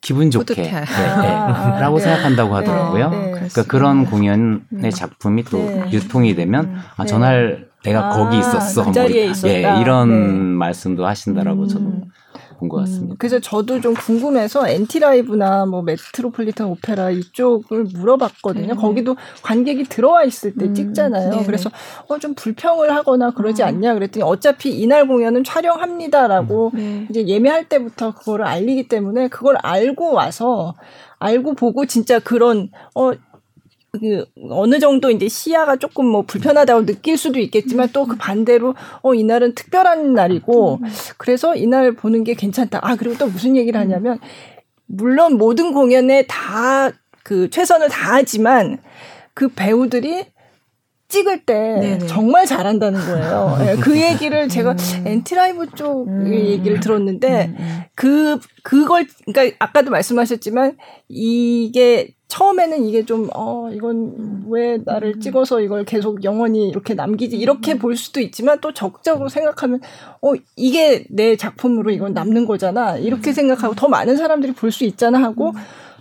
기분 0.00 0.30
좋게 0.30 0.54
네, 0.54 0.70
네, 0.70 0.84
아, 0.84 1.78
라고 1.80 1.98
네. 1.98 2.04
생각한다고 2.04 2.54
하더라고요. 2.54 3.10
네, 3.10 3.18
네, 3.18 3.30
그러니까 3.32 3.62
그런 3.64 4.06
공연의 4.06 4.60
음. 4.72 4.90
작품이 4.90 5.44
또 5.44 5.58
네. 5.58 5.90
유통이 5.92 6.34
되면 6.34 6.64
음. 6.66 6.78
아 6.96 7.04
전날 7.04 7.68
내가 7.84 8.06
아, 8.06 8.10
거기 8.10 8.38
있었어. 8.38 8.84
그 8.84 8.90
뭐. 8.90 9.10
예, 9.10 9.80
이런 9.80 10.08
말씀도 10.34 11.06
하신다라고 11.06 11.62
음. 11.62 11.68
저도 11.68 11.92
본것 12.58 12.78
음, 12.78 12.84
같습니다. 12.84 13.14
음, 13.14 13.16
그래서 13.18 13.38
저도 13.38 13.80
좀 13.80 13.94
궁금해서 13.94 14.68
엔티라이브나 14.68 15.66
뭐 15.66 15.82
메트로폴리탄 15.82 16.66
오페라 16.66 17.10
이쪽을 17.10 17.84
물어봤거든요. 17.94 18.74
음. 18.74 18.76
거기도 18.76 19.16
관객이 19.42 19.84
들어와 19.84 20.24
있을 20.24 20.54
때 20.54 20.66
음, 20.66 20.74
찍잖아요. 20.74 21.30
네네. 21.30 21.46
그래서 21.46 21.70
어, 22.08 22.18
좀 22.18 22.34
불평을 22.34 22.94
하거나 22.94 23.30
그러지 23.30 23.62
어. 23.62 23.66
않냐 23.66 23.94
그랬더니 23.94 24.24
어차피 24.24 24.70
이날 24.70 25.06
공연은 25.06 25.44
촬영합니다라고 25.44 26.72
음. 26.74 26.78
네. 26.78 27.06
이제 27.10 27.26
예매할 27.26 27.68
때부터 27.68 28.14
그거를 28.14 28.44
알리기 28.44 28.88
때문에 28.88 29.28
그걸 29.28 29.56
알고 29.62 30.12
와서 30.12 30.74
알고 31.18 31.54
보고 31.54 31.86
진짜 31.86 32.18
그런 32.18 32.70
어 32.94 33.12
그 33.92 34.26
어느 34.50 34.78
정도 34.78 35.10
이제 35.10 35.28
시야가 35.28 35.76
조금 35.76 36.06
뭐 36.06 36.22
불편하다고 36.22 36.86
느낄 36.86 37.16
수도 37.16 37.38
있겠지만 37.40 37.88
또 37.92 38.04
그 38.06 38.16
반대로 38.16 38.74
어 39.02 39.14
이날은 39.14 39.54
특별한 39.54 40.14
날이고 40.14 40.80
그래서 41.16 41.56
이날 41.56 41.92
보는 41.92 42.24
게 42.24 42.34
괜찮다. 42.34 42.80
아 42.82 42.96
그리고 42.96 43.16
또 43.18 43.26
무슨 43.28 43.56
얘기를 43.56 43.80
하냐면 43.80 44.18
물론 44.86 45.38
모든 45.38 45.72
공연에 45.72 46.26
다 46.26 46.92
그 47.28 47.50
최선을 47.50 47.90
다하지만 47.90 48.78
그 49.34 49.48
배우들이 49.48 50.24
찍을 51.08 51.44
때 51.46 51.54
네네. 51.80 52.06
정말 52.06 52.44
잘한다는 52.46 53.00
거예요. 53.00 53.56
네, 53.58 53.76
그 53.80 54.00
얘기를 54.00 54.48
제가 54.48 54.72
음. 54.72 55.06
NT 55.06 55.27
Live 55.27 55.70
쪽 55.74 56.06
음. 56.06 56.32
얘기를 56.34 56.80
들었는데 56.80 57.46
음. 57.46 57.56
음. 57.58 57.80
그 57.94 58.38
그걸 58.62 59.06
그러니까 59.26 59.56
아까도 59.58 59.90
말씀하셨지만 59.90 60.76
이게 61.08 62.14
처음에는 62.28 62.84
이게 62.84 63.06
좀, 63.06 63.30
어, 63.34 63.70
이건 63.72 64.44
왜 64.50 64.78
나를 64.84 65.14
음. 65.16 65.20
찍어서 65.20 65.62
이걸 65.62 65.86
계속 65.86 66.24
영원히 66.24 66.68
이렇게 66.68 66.92
남기지, 66.92 67.38
이렇게 67.38 67.72
음. 67.72 67.78
볼 67.78 67.96
수도 67.96 68.20
있지만 68.20 68.60
또 68.60 68.74
적극적으로 68.74 69.30
생각하면, 69.30 69.80
어, 70.20 70.32
이게 70.54 71.06
내 71.08 71.36
작품으로 71.36 71.90
이건 71.90 72.12
남는 72.12 72.44
거잖아. 72.44 72.98
이렇게 72.98 73.30
음. 73.30 73.32
생각하고 73.32 73.74
더 73.74 73.88
많은 73.88 74.18
사람들이 74.18 74.52
볼 74.52 74.70
수 74.70 74.84
있잖아 74.84 75.22
하고 75.22 75.54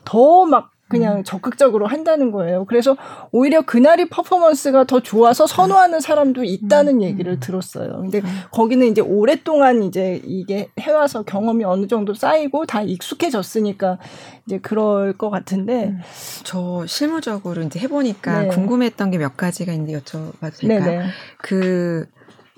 더 0.03 0.45
막 0.45 0.71
그냥 0.89 1.17
음. 1.17 1.23
적극적으로 1.23 1.85
한다는 1.85 2.31
거예요. 2.31 2.63
그래서 2.65 2.95
오히려 3.31 3.61
그날이 3.61 4.07
퍼포먼스가 4.07 4.85
더 4.85 5.01
좋아서 5.01 5.45
선호하는 5.45 5.99
사람도 5.99 6.45
있다는 6.45 6.95
음. 6.95 7.01
얘기를 7.01 7.39
들었어요. 7.39 7.99
근데 8.01 8.19
음. 8.19 8.25
거기는 8.51 8.87
이제 8.87 9.01
오랫동안 9.01 9.83
이제 9.83 10.21
이게 10.23 10.69
해와서 10.79 11.23
경험이 11.23 11.65
어느 11.65 11.87
정도 11.87 12.13
쌓이고 12.13 12.65
다 12.65 12.81
익숙해졌으니까 12.81 13.97
이제 14.45 14.59
그럴 14.59 15.17
것 15.17 15.29
같은데 15.29 15.95
저 16.43 16.85
실무적으로 16.87 17.61
이제 17.63 17.79
해보니까 17.79 18.43
네. 18.43 18.47
궁금했던 18.47 19.11
게 19.11 19.17
몇 19.17 19.35
가지가 19.35 19.73
있는데 19.73 19.99
여쭤봐도 19.99 20.59
될까요? 20.59 20.79
네네. 20.85 21.05
그 21.39 22.05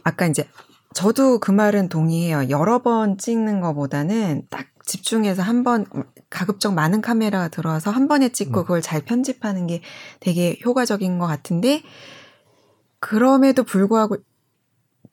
아까 0.03 0.27
이제 0.27 0.45
저도 0.93 1.39
그 1.39 1.51
말은 1.51 1.89
동의해요. 1.89 2.49
여러 2.49 2.79
번 2.81 3.17
찍는 3.17 3.61
것보다는 3.61 4.43
딱 4.49 4.67
집중해서 4.85 5.43
한 5.43 5.63
번 5.63 5.85
가급적 6.29 6.73
많은 6.73 7.01
카메라가 7.01 7.47
들어와서 7.49 7.91
한 7.91 8.07
번에 8.07 8.29
찍고 8.29 8.61
음. 8.61 8.63
그걸 8.63 8.81
잘 8.81 9.01
편집하는 9.01 9.67
게 9.67 9.81
되게 10.19 10.57
효과적인 10.65 11.19
것 11.19 11.27
같은데 11.27 11.83
그럼에도 12.99 13.63
불구하고 13.63 14.17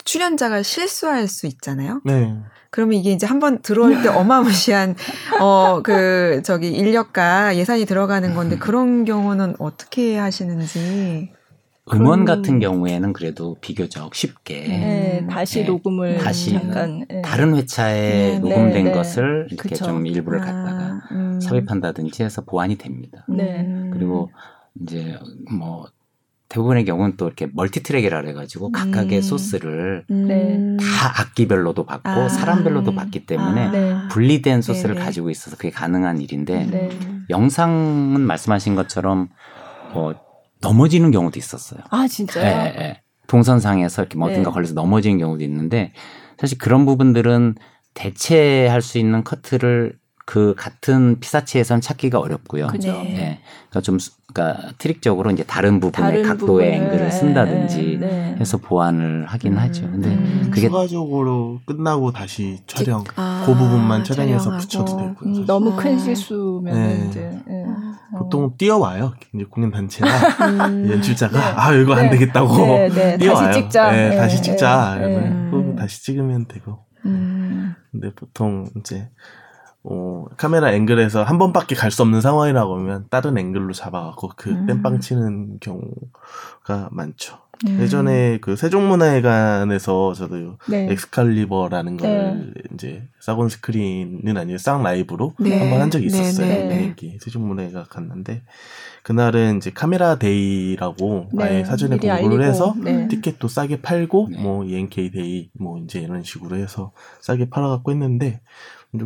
출연자가 0.04 0.62
실수할 0.62 1.28
수 1.28 1.46
있잖아요. 1.46 2.00
네. 2.04 2.34
그러면 2.70 2.98
이게 2.98 3.12
이제 3.12 3.26
한번 3.26 3.60
들어올 3.62 4.02
때 4.02 4.08
어마무시한 4.10 4.94
어 5.40 5.80
그 5.82 6.42
저기 6.44 6.70
인력과 6.70 7.56
예산이 7.56 7.84
들어가는 7.86 8.34
건데 8.34 8.56
그런 8.58 9.04
경우는 9.04 9.56
어떻게 9.58 10.16
하시는지. 10.16 11.32
음원 11.94 12.24
같은 12.24 12.58
경우에는 12.58 13.12
그래도 13.12 13.56
비교적 13.60 14.14
쉽게 14.14 14.66
네, 14.66 15.26
다시 15.30 15.60
네, 15.60 15.66
녹음을 15.66 16.18
다시 16.18 16.50
잠깐 16.50 17.06
네. 17.08 17.22
다른 17.22 17.54
회차에 17.54 18.10
네, 18.10 18.38
녹음된 18.40 18.84
네, 18.86 18.92
것을 18.92 19.46
이렇게 19.50 19.68
그쵸. 19.68 19.84
좀 19.84 20.06
일부를 20.06 20.40
갖다가 20.40 21.00
아, 21.00 21.08
음. 21.12 21.40
삽입한다든지 21.40 22.24
해서 22.24 22.42
보완이 22.42 22.76
됩니다. 22.76 23.24
네. 23.28 23.88
그리고 23.92 24.30
이제 24.82 25.16
뭐 25.48 25.86
대부분의 26.48 26.84
경우는 26.84 27.16
또 27.16 27.26
이렇게 27.26 27.48
멀티트랙이라 27.52 28.20
그래가지고 28.20 28.72
각각의 28.72 29.18
음. 29.18 29.22
소스를 29.22 30.04
음. 30.10 30.76
다 30.80 31.20
악기별로도 31.20 31.84
받고 31.84 32.08
아. 32.08 32.28
사람별로도 32.28 32.96
받기 32.96 33.26
때문에 33.26 33.92
아, 33.92 34.08
분리된 34.10 34.60
소스를 34.60 34.96
네네. 34.96 35.04
가지고 35.04 35.30
있어서 35.30 35.56
그게 35.56 35.70
가능한 35.70 36.20
일인데 36.20 36.90
영상은 37.30 38.20
말씀하신 38.20 38.74
것처럼 38.74 39.28
뭐 39.92 40.25
넘어지는 40.60 41.10
경우도 41.10 41.38
있었어요. 41.38 41.80
아 41.90 42.06
진짜요? 42.08 42.44
네, 42.44 42.72
네. 42.76 43.02
동선상에서 43.26 44.02
이렇게 44.02 44.18
뭐 44.18 44.28
어딘가 44.28 44.50
네. 44.50 44.54
걸려서 44.54 44.74
넘어지는 44.74 45.18
경우도 45.18 45.44
있는데 45.44 45.92
사실 46.38 46.58
그런 46.58 46.86
부분들은 46.86 47.56
대체할 47.94 48.82
수 48.82 48.98
있는 48.98 49.24
커트를 49.24 49.98
그 50.26 50.54
같은 50.56 51.20
피사체에선 51.20 51.80
찾기가 51.80 52.18
어렵고요. 52.18 52.66
그죠. 52.66 52.92
네. 53.04 53.38
그러니까 53.70 53.80
좀 53.80 53.98
그러니까 54.34 54.72
트릭적으로 54.76 55.30
이제 55.30 55.44
다른 55.44 55.78
부분의 55.78 56.10
다른 56.10 56.22
각도의 56.24 56.72
부분을. 56.72 56.92
앵글을 56.94 57.12
쓴다든지 57.12 57.98
네, 58.00 58.06
네. 58.06 58.36
해서 58.40 58.58
보완을 58.58 59.24
하긴 59.26 59.52
음. 59.52 59.58
하죠. 59.58 59.82
근데 59.82 60.08
음. 60.08 60.50
그게 60.52 60.66
추가적으로 60.66 61.60
끝나고 61.64 62.10
다시 62.10 62.58
촬영 62.66 63.04
아, 63.14 63.44
그 63.46 63.54
부분만 63.54 64.02
촬영해서 64.02 64.58
촬영하고. 64.58 64.60
붙여도 64.60 64.96
되고요. 64.96 65.14
음, 65.36 65.46
너무 65.46 65.76
큰 65.76 65.94
아. 65.94 65.98
실수면 65.98 66.74
네. 66.74 67.06
이제 67.08 67.20
네. 67.46 67.64
보통 68.18 68.52
뛰어와요. 68.58 69.14
이제 69.32 69.44
공연 69.44 69.70
단체나 69.70 70.10
음. 70.68 70.90
연출자가 70.90 71.38
네. 71.38 71.44
아 71.56 71.72
이거 71.72 71.94
안 71.94 72.10
네. 72.10 72.10
되겠다고 72.10 72.56
뛰어와요. 73.18 73.46
다시 73.46 73.60
찍자. 73.60 73.92
네, 73.92 74.16
다시 74.16 74.42
찍자. 74.42 74.96
네. 75.00 75.76
다시 75.78 76.02
찍으면 76.02 76.46
되고. 76.48 76.80
음. 77.04 77.74
근데 77.92 78.12
보통 78.12 78.68
이제 78.80 79.08
어, 79.88 80.24
카메라 80.36 80.72
앵글에서 80.72 81.22
한 81.22 81.38
번밖에 81.38 81.74
갈 81.74 81.90
수 81.90 82.02
없는 82.02 82.20
상황이라고 82.20 82.76
하면 82.76 83.06
다른 83.08 83.38
앵글로 83.38 83.72
잡아갖고 83.72 84.32
그 84.36 84.50
음. 84.50 84.66
땜빵 84.66 85.00
치는 85.00 85.58
경우가 85.60 86.88
많죠. 86.90 87.38
음. 87.66 87.80
예전에 87.80 88.38
그 88.42 88.54
세종문화회관에서 88.56 90.12
저도 90.12 90.58
네. 90.68 90.88
엑스칼리버라는 90.90 91.96
걸 91.96 92.10
네. 92.10 92.62
이제 92.74 93.08
SAC 93.20 93.37
on 93.37 93.48
Screen은 93.48 94.36
아니고 94.36 94.58
SAC 94.58 94.82
Live로 94.82 95.32
네. 95.38 95.58
한번 95.58 95.80
한 95.80 95.90
적이 95.90 96.06
있었어요. 96.06 96.46
네, 96.46 96.64
네. 96.66 96.94
네. 96.94 97.18
세종문화회관 97.22 97.86
갔는데 97.88 98.42
그날은 99.02 99.58
이제 99.58 99.70
카메라 99.70 100.18
day라고 100.18 101.28
네. 101.32 101.44
아예 101.44 101.64
사전에 101.64 101.96
공지를 101.96 102.12
알리고. 102.12 102.42
해서 102.42 102.74
티켓도 103.08 103.48
싸게 103.48 103.80
팔고 103.80 104.28
뭐 104.38 104.64
ENK 104.64 105.12
day 105.12 105.48
뭐 105.54 105.78
이제 105.78 106.00
이런 106.00 106.22
식으로 106.24 106.56
해서 106.56 106.92
싸게 107.20 107.48
팔아갖고 107.48 107.90
했는데 107.92 108.40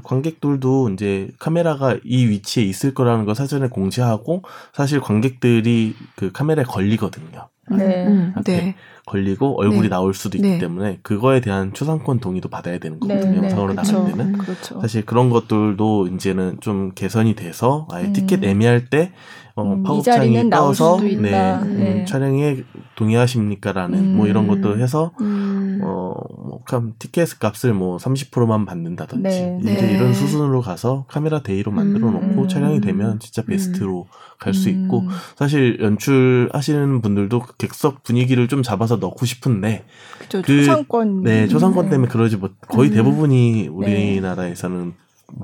관객들도 0.02 0.90
이제 0.90 1.30
카메라가 1.38 1.98
이 2.04 2.26
위치에 2.26 2.64
있을 2.64 2.94
거라는 2.94 3.24
걸 3.24 3.34
사전에 3.34 3.68
공지하고 3.68 4.42
사실 4.72 5.00
관객들이 5.00 5.94
그 6.16 6.30
카메라에 6.32 6.64
걸리거든요. 6.64 7.48
네. 7.70 8.06
음, 8.06 8.34
네. 8.44 8.74
걸리고 9.06 9.60
얼굴이 9.60 9.82
네. 9.82 9.88
나올 9.88 10.12
수도 10.14 10.36
있기 10.38 10.48
네. 10.48 10.58
때문에 10.58 10.98
그거에 11.02 11.40
대한 11.40 11.72
초상권 11.72 12.20
동의도 12.20 12.48
받아야 12.48 12.78
되는 12.78 12.98
네, 13.00 13.14
거거든요. 13.14 13.40
네. 13.40 13.48
영상으로 13.48 13.74
나갈 13.74 14.06
때는. 14.06 14.34
음, 14.34 14.38
그렇죠. 14.38 14.80
사실 14.80 15.04
그런 15.04 15.30
것들도 15.30 16.08
이제는 16.08 16.58
좀 16.60 16.92
개선이 16.94 17.34
돼서 17.34 17.86
아예 17.90 18.06
음. 18.06 18.12
티켓 18.12 18.44
예매할 18.44 18.86
때 18.86 19.12
어, 19.60 19.74
음, 19.74 19.82
팝업창이 19.82 20.50
떠서 20.50 20.98
네, 21.00 21.54
음, 21.62 22.04
촬영에 22.06 22.64
동의하십니까라는 22.96 24.16
뭐 24.16 24.26
이런 24.26 24.46
것도 24.46 24.78
해서 24.78 25.12
음. 25.20 25.80
어, 25.82 26.14
뭐, 26.28 26.60
티켓 26.98 27.38
값을 27.38 27.72
뭐 27.74 27.96
30%만 27.96 28.64
받는다든지 28.64 29.22
네. 29.22 29.58
이제 29.60 29.74
네. 29.74 29.92
이런 29.94 30.12
수순으로 30.12 30.60
가서 30.60 31.04
카메라 31.08 31.42
day로 31.42 31.72
만들어 31.72 32.10
놓고 32.10 32.42
음. 32.42 32.48
촬영이 32.48 32.80
되면 32.80 33.18
진짜 33.18 33.42
베스트로 33.42 34.02
음. 34.02 34.30
갈수 34.38 34.70
있고 34.70 35.04
사실 35.36 35.78
연출하시는 35.80 37.00
분들도 37.00 37.42
객석 37.58 38.02
분위기를 38.02 38.48
좀 38.48 38.62
잡아서 38.62 38.96
넣고 38.96 39.26
싶은데 39.26 39.84
그쵸, 40.18 40.42
그 40.42 40.58
초상권 40.58 41.22
네 41.22 41.46
초상권 41.46 41.86
네. 41.86 41.90
때문에 41.90 42.10
그러지 42.10 42.36
못 42.36 42.52
거의 42.68 42.90
대부분이 42.90 43.68
우리나라에서는 43.68 44.94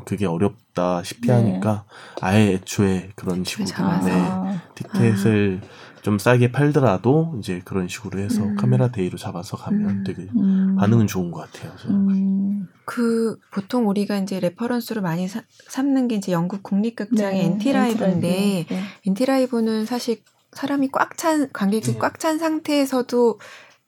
그게 0.05 0.26
어렵다시피 0.26 1.28
네. 1.28 1.33
하니까 1.35 1.85
아예 2.21 2.52
애초에 2.52 3.11
그런 3.14 3.45
식으로 3.45 3.66
네, 4.05 4.59
티켓을 4.75 5.61
아. 5.62 5.87
좀 6.07 6.21
싸게 6.21 6.52
팔더라도 6.52 7.35
이제 7.40 7.61
그런 7.64 7.88
식으로 7.88 8.21
해서 8.21 8.45
음. 8.45 8.55
카메라 8.55 8.93
day로 8.92 9.18
잡아서 9.19 9.57
가면 9.57 9.88
음. 9.88 10.05
되게 10.05 10.28
음. 10.37 10.76
반응은 10.78 11.09
좋은 11.09 11.33
것 11.33 11.50
같아요. 11.50 11.73
음. 11.88 12.69
그 12.85 13.37
보통 13.50 13.88
우리가 13.88 14.19
이제 14.19 14.38
reference로 14.38 15.02
많이 15.02 15.26
사, 15.26 15.43
삼는 15.69 16.07
게 16.07 16.14
이제 16.14 16.31
영국 16.31 16.62
국립극장의 16.62 17.38
네. 17.38 17.45
NT 17.46 17.70
Live인데 17.70 18.66
네. 18.69 18.83
NT 19.04 19.21
Live는 19.21 19.87
사실 19.87 20.23
사람이 20.52 20.90
꽉 20.93 21.16
찬 21.16 21.50
관객이 21.52 21.95
네. 21.95 21.99
꽉찬 21.99 22.38
상태에서도 22.38 23.40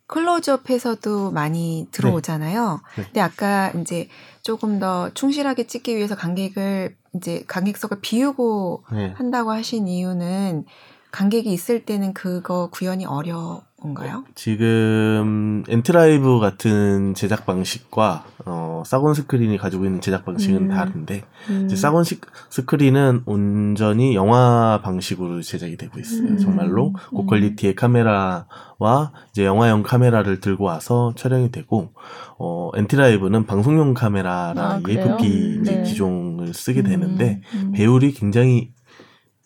클로즈업해서도 0.08 1.30
많이 1.30 1.86
들어오잖아요. 1.92 2.80
네. 2.96 3.02
네. 3.02 3.04
근데 3.04 3.20
아까 3.20 3.70
이제 3.80 4.08
조금 4.48 4.78
더 4.78 5.10
충실하게 5.12 5.66
찍기 5.66 5.94
위해서 5.94 6.16
관객을 6.16 6.96
이제 7.14 7.44
관객석을 7.48 8.00
비우고 8.00 8.84
네. 8.92 9.12
한다고 9.14 9.50
하신 9.50 9.86
이유는 9.86 10.64
관객이 11.12 11.52
있을 11.52 11.84
때는 11.84 12.14
그거 12.14 12.70
구현이 12.70 13.04
어려운가요? 13.04 14.24
지금 14.34 15.62
NT 15.68 15.92
Live 15.92 16.40
같은 16.40 17.14
제작 17.14 17.46
방식과 17.46 18.24
어, 18.44 18.82
SAC 18.84 19.02
on 19.02 19.14
Screen이 19.14 19.56
가지고 19.56 19.84
있는 19.84 20.00
제작 20.00 20.24
방식은 20.24 20.62
음. 20.62 20.68
다른데 20.68 21.22
음. 21.50 21.68
SAC 21.68 21.89
on 21.89 22.02
스크린은 22.50 23.22
온전히 23.26 24.16
영화 24.16 24.80
방식으로 24.82 25.42
제작이 25.42 25.76
되고 25.76 26.00
있어요. 26.00 26.28
음. 26.28 26.38
정말로 26.38 26.92
고quality의 27.10 27.76
카메라와 27.76 29.12
이제 29.30 29.44
영화용 29.44 29.84
카메라를 29.84 30.40
들고 30.40 30.64
와서 30.64 31.12
촬영이 31.16 31.52
되고 31.52 31.92
어, 32.38 32.70
NT 32.74 32.89
Live는 32.89 33.46
방송용 33.46 33.94
카메라랑 33.94 34.58
아, 34.58 34.80
EFP 34.88 35.60
네. 35.64 35.82
기종을 35.84 36.52
쓰게 36.52 36.82
되는데 36.82 37.42
음, 37.54 37.58
음. 37.66 37.72
배율이 37.72 38.12
굉장히 38.12 38.72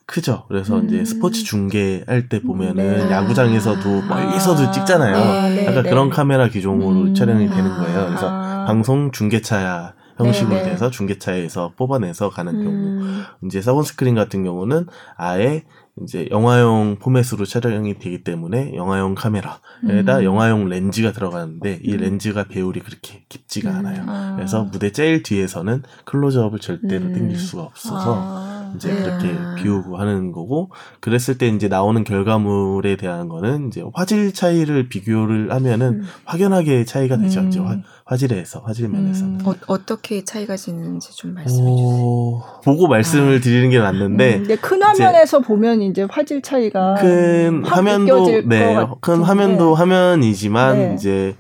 크죠. 0.07 0.45
그래서 0.49 0.79
음. 0.79 0.87
이제 0.87 1.05
스포츠 1.05 1.45
중계할 1.45 2.29
때 2.29 2.41
보면은 2.43 3.09
네. 3.09 3.11
야구장에서도 3.11 4.03
멀리서도 4.03 4.63
아. 4.63 4.71
찍잖아요. 4.71 5.17
아, 5.17 5.49
네, 5.49 5.67
약간 5.67 5.83
네. 5.83 5.91
그런 5.91 6.11
카메라 6.11 6.49
기종으로 6.49 7.09
음. 7.09 7.15
촬영이 7.15 7.49
되는 7.49 7.77
거예요. 7.77 8.07
그래서 8.07 8.29
아. 8.31 8.65
방송 8.67 9.11
중계차 9.13 9.95
형식으로 10.17 10.57
네, 10.57 10.63
네. 10.63 10.71
돼서 10.71 10.91
중계차에서 10.91 11.73
뽑아내서 11.77 12.31
가는 12.31 12.55
음. 12.55 12.65
경우. 12.65 13.23
이제 13.47 13.61
SAC 13.61 13.75
on 13.75 13.85
Screen 13.85 14.15
같은 14.15 14.45
경우는 14.45 14.87
아예 15.17 15.65
이제 16.03 16.29
영화용 16.31 16.97
포맷으로 16.99 17.45
촬영이 17.45 17.99
되기 17.99 18.25
때문에 18.25 18.75
영화용 18.75 19.15
카메라에다 19.15 20.19
음. 20.19 20.25
영화용 20.25 20.69
렌즈가 20.69 21.13
들어가는데 21.13 21.81
이 21.83 21.93
음. 21.93 21.99
렌즈가 21.99 22.45
배율이 22.45 22.81
그렇게 22.81 23.25
깊지가 23.29 23.71
음. 23.71 23.77
않아요. 23.77 24.05
아. 24.07 24.35
그래서 24.37 24.65
무대 24.65 24.93
제일 24.93 25.23
뒤에서는 25.23 25.83
클로즈업을 26.05 26.59
절대로 26.59 27.07
음. 27.07 27.13
당길 27.13 27.37
수가 27.39 27.63
없어서 27.63 28.17
아. 28.19 28.73
이제 28.77 28.93
네. 28.93 29.03
그렇게 29.03 29.63
비우고 29.63 29.97
하는 29.99 30.33
거고 30.33 30.71
그랬을 31.01 31.39
때 31.39 31.49
이제 31.49 31.69
나오는 31.69 32.05
결과물에 32.05 32.97
대한 32.97 33.29
거는 33.29 33.69
이제 33.69 33.85
화질 33.95 34.33
차이를 34.33 34.89
비교를 34.89 35.53
하면은 35.53 36.01
음. 36.01 36.03
확연하게 36.25 36.85
차이가 36.85 37.17
되죠. 37.19 37.41
음. 37.41 37.49
이제 37.49 37.61
화, 37.61 37.79
질에서 38.17 38.61
화질 38.65 38.89
면에서는 38.89 39.41
음. 39.41 39.55
어, 39.67 39.87
떻게 39.87 40.25
차이가 40.25 40.57
지는지 40.57 41.15
좀 41.17 41.35
말씀해 41.35 41.71
주세요. 41.77 42.43
보고 42.65 42.89
말씀을 42.89 43.37
아. 43.39 43.41
드리는 43.41 43.71
게 43.71 43.79
맞는데 43.79 44.37
음, 44.37 44.57
큰 44.61 44.83
화면에서 44.83 45.41
보면 45.41 45.83
이제 45.83 46.07
화질 46.11 46.43
차이가 46.43 46.95
큰 46.95 47.65
화면도 47.65 48.43
네 48.47 48.87
큰 49.01 49.23
화면도 49.23 49.75
화면이지만 49.75 50.77
네. 50.79 50.95
이제 50.95 51.37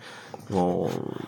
어 0.54 0.87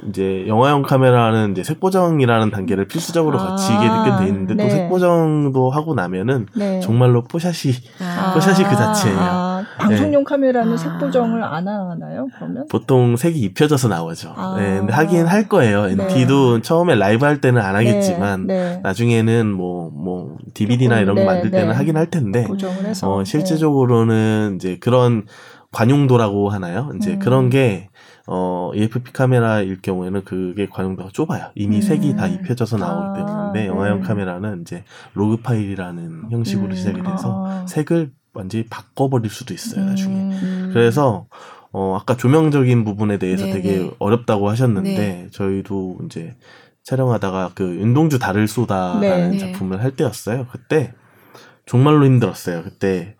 이제 0.08 0.44
영화용 0.46 0.82
카메라는 0.82 1.52
이제 1.52 1.62
색보정이라는 1.62 2.50
단계를 2.50 2.86
필수적으로 2.88 3.40
아. 3.40 3.50
거치게 3.50 3.78
돼 3.78 4.26
있는데 4.28 4.54
네. 4.54 4.64
또 4.64 4.70
색보정도 4.70 5.70
하고 5.70 5.94
나면은 5.94 6.46
네. 6.54 6.80
정말로 6.80 7.22
포샷이 7.22 7.72
아. 8.00 8.34
포샷이 8.34 8.64
그 8.68 8.76
자체예요. 8.76 9.53
아. 9.78 9.82
방송용 9.84 10.22
네. 10.22 10.24
카메라는 10.24 10.76
색보정을 10.76 11.42
안 11.42 11.68
하나요? 11.68 12.28
그러면 12.36 12.66
보통 12.70 13.16
색이 13.16 13.38
입혀져서 13.40 13.88
나오죠. 13.88 14.32
아. 14.36 14.56
네, 14.58 14.78
근데 14.78 14.92
하긴 14.92 15.26
할 15.26 15.48
거예요. 15.48 15.86
NT도 15.86 16.56
네. 16.56 16.62
처음에 16.62 16.94
라이브 16.94 17.24
할 17.24 17.40
때는 17.40 17.60
안 17.60 17.74
하겠지만 17.76 18.46
네. 18.46 18.80
나중에는 18.82 19.50
뭐뭐 19.52 19.90
뭐 19.92 20.36
DVD나 20.54 21.00
이런 21.00 21.16
거 21.16 21.24
만들 21.24 21.50
때는 21.50 21.74
하긴 21.74 21.96
할 21.96 22.10
텐데 22.10 22.46
어 23.02 23.24
실제적으로는 23.24 24.56
이제 24.56 24.78
그런 24.78 25.26
관용도라고 25.72 26.48
하나요? 26.48 26.90
이제 26.96 27.14
음. 27.14 27.18
그런 27.18 27.50
게 27.50 27.88
어, 28.26 28.70
EFP 28.74 29.12
카메라일 29.12 29.82
경우에는 29.82 30.24
그게 30.24 30.66
관용도가 30.66 31.10
좁아요. 31.12 31.50
이미 31.54 31.76
음. 31.76 31.80
색이 31.82 32.16
다 32.16 32.26
입혀져서 32.26 32.78
나오기 32.78 33.20
아, 33.20 33.26
때문에 33.26 33.60
네. 33.60 33.66
영화용 33.66 34.00
카메라는 34.00 34.62
이제 34.62 34.84
로그 35.12 35.36
파일이라는 35.42 36.30
형식으로 36.30 36.68
음. 36.68 36.74
시작이 36.74 37.02
돼서 37.02 37.46
아. 37.46 37.66
색을 37.66 38.12
완전히 38.34 38.66
바꿔버릴 38.66 39.30
수도 39.30 39.54
있어요, 39.54 39.84
나중에. 39.84 40.14
음. 40.14 40.70
그래서 40.72 41.26
어, 41.72 41.98
아까 42.00 42.16
조명적인 42.16 42.84
부분에 42.84 43.18
대해서 43.18 43.46
네 43.46 43.52
되게 43.52 43.78
네. 43.78 43.90
어렵다고 43.98 44.48
하셨는데 44.48 44.96
네. 44.96 45.28
저희도 45.32 45.98
이제 46.04 46.36
촬영하다가 46.84 47.52
그 47.54 47.64
윤동주 47.64 48.18
달을 48.18 48.46
쏘다라는 48.46 49.30
네. 49.32 49.38
작품을 49.38 49.82
할 49.82 49.96
때였어요. 49.96 50.46
그때 50.52 50.92
정말로 51.66 52.04
힘들었어요. 52.04 52.62
그때 52.62 53.16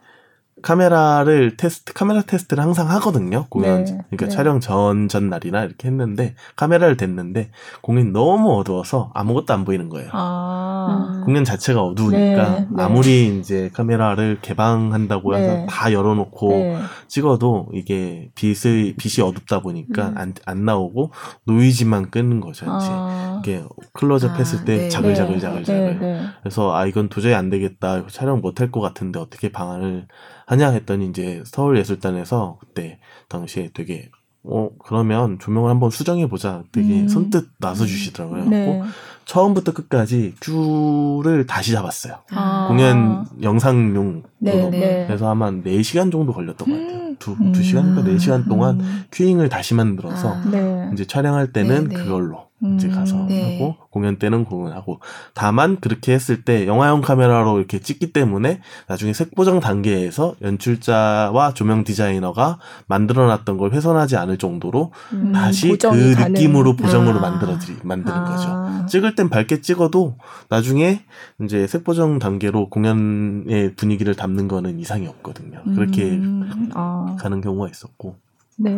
카메라를 0.64 1.58
테스트 1.58 1.92
카메라 1.92 2.22
테스트를 2.22 2.62
항상 2.64 2.90
하거든요 2.92 3.44
공연 3.50 3.84
네, 3.84 3.98
그러니까 4.10 4.26
네. 4.26 4.28
촬영 4.28 4.60
전 4.60 5.08
전날이나 5.08 5.62
이렇게 5.62 5.88
했는데 5.88 6.34
카메라를 6.56 6.96
댔는데 6.96 7.50
공연이 7.82 8.10
너무 8.10 8.58
어두워서 8.58 9.10
아무것도 9.12 9.52
안 9.52 9.66
보이는 9.66 9.90
거예요. 9.90 10.08
아. 10.12 11.22
공연 11.26 11.44
자체가 11.44 11.82
어두우니까 11.82 12.48
네, 12.50 12.66
네. 12.70 12.82
아무리 12.82 13.38
이제 13.38 13.70
카메라를 13.74 14.38
개방한다고 14.40 15.36
해서 15.36 15.54
네. 15.54 15.66
다 15.68 15.92
열어놓고 15.92 16.48
네. 16.48 16.78
찍어도 17.08 17.68
이게 17.74 18.30
빛의 18.34 18.94
빛이 18.96 19.22
어둡다 19.26 19.60
보니까 19.60 20.08
음. 20.08 20.14
안, 20.16 20.34
안 20.46 20.64
나오고 20.64 21.12
노이즈만 21.44 22.10
끄는 22.10 22.40
거죠. 22.40 22.64
이제 22.64 22.86
아. 22.88 23.40
이게 23.42 23.62
클로즈업 23.92 24.32
아, 24.32 24.36
했을 24.36 24.64
때 24.64 24.88
자글자글 24.88 25.40
자글자글 25.40 26.30
그래서 26.42 26.74
아 26.74 26.86
이건 26.86 27.08
도저히 27.10 27.34
안 27.34 27.50
되겠다 27.50 28.06
촬영 28.08 28.40
못 28.40 28.60
할 28.60 28.70
것 28.70 28.80
같은데 28.80 29.18
어떻게 29.20 29.52
방안을 29.52 30.06
하냐 30.46 30.70
했더니 30.70 31.08
이제 31.08 31.42
서울예술단에서 31.46 32.58
그때 32.60 32.98
당시에 33.28 33.70
되게 33.72 34.10
어 34.42 34.68
그러면 34.78 35.38
조명을 35.38 35.70
한번 35.70 35.90
수정해 35.90 36.28
보자 36.28 36.62
되게 36.70 37.00
음. 37.00 37.08
선뜻 37.08 37.48
나서 37.58 37.86
주시더라고요. 37.86 38.44
네. 38.44 38.82
처음부터 39.24 39.72
끝까지 39.72 40.34
큐를 40.40 41.46
다시 41.46 41.72
잡았어요. 41.72 42.18
아. 42.30 42.66
공연 42.68 43.26
영상용으로. 43.42 44.22
네, 44.44 44.70
네. 44.70 45.04
그래서 45.06 45.30
아마 45.30 45.50
4시간 45.50 46.12
정도 46.12 46.32
걸렸던 46.32 46.68
것 46.68 46.74
같아요. 46.74 47.14
두, 47.18 47.32
음. 47.32 47.52
2시간인가 47.52 48.04
4시간 48.04 48.48
동안 48.48 48.80
음. 48.80 49.04
큐잉을 49.12 49.48
다시 49.48 49.74
만들어서 49.74 50.34
아. 50.34 50.44
네. 50.50 50.90
이제 50.92 51.04
촬영할 51.04 51.52
때는 51.52 51.88
네, 51.88 51.96
네. 51.96 52.02
그걸로 52.02 52.44
이제 52.76 52.88
가서 52.88 53.16
음, 53.16 53.26
네. 53.28 53.58
하고 53.58 53.76
공연 53.90 54.16
때는 54.16 54.44
공연하고 54.44 55.00
다만 55.34 55.78
그렇게 55.80 56.12
했을 56.12 56.42
때 56.42 56.66
영화용 56.66 57.02
카메라로 57.02 57.58
이렇게 57.58 57.78
찍기 57.78 58.12
때문에 58.12 58.60
나중에 58.88 59.12
색보정 59.12 59.60
단계에서 59.60 60.36
연출자와 60.40 61.52
조명 61.52 61.84
디자이너가 61.84 62.58
만들어놨던 62.86 63.58
걸 63.58 63.72
훼손하지 63.72 64.16
않을 64.16 64.38
정도로 64.38 64.92
음, 65.12 65.32
다시 65.32 65.76
그 65.76 66.14
느낌으로 66.18 66.76
보정으로 66.76 67.18
아. 67.18 67.20
만들어드리 67.20 67.76
만드는 67.82 68.16
아. 68.16 68.24
거죠. 68.24 68.86
찍을 68.86 69.14
땐 69.14 69.28
밝게 69.28 69.60
찍어도 69.60 70.16
나중에 70.48 71.02
이제 71.42 71.66
색보정 71.66 72.18
단계로 72.18 72.70
공연의 72.70 73.74
분위기를 73.76 74.14
담는 74.14 74.33
거는 74.48 74.78
이상이 74.78 75.06
없거든요. 75.06 75.62
그렇게 75.74 76.10
음. 76.10 76.70
아. 76.74 77.16
가는 77.18 77.40
경우가 77.40 77.68
있었고. 77.68 78.16
네. 78.58 78.70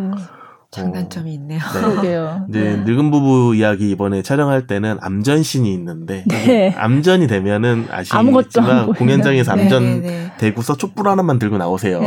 장단점이 0.71 1.33
있네요. 1.35 1.59
네. 1.59 1.81
그러게요. 1.81 2.47
이제 2.49 2.61
네. 2.61 2.77
늙은 2.85 3.11
부부 3.11 3.55
이야기 3.55 3.91
이번에 3.91 4.23
촬영할 4.23 4.67
때는 4.67 4.99
암전신이 5.01 5.73
있는데 5.73 6.25
네. 6.27 6.75
암전이 6.77 7.29
되면은 7.29 7.87
아시겠지만 7.91 8.93
공연장에서 8.93 9.55
네. 9.55 9.63
암전 9.63 9.83
네, 9.83 10.01
네, 10.01 10.33
대구서 10.39 10.77
촛불 10.77 11.09
하나만 11.09 11.39
들고 11.39 11.57
나오세요. 11.57 12.01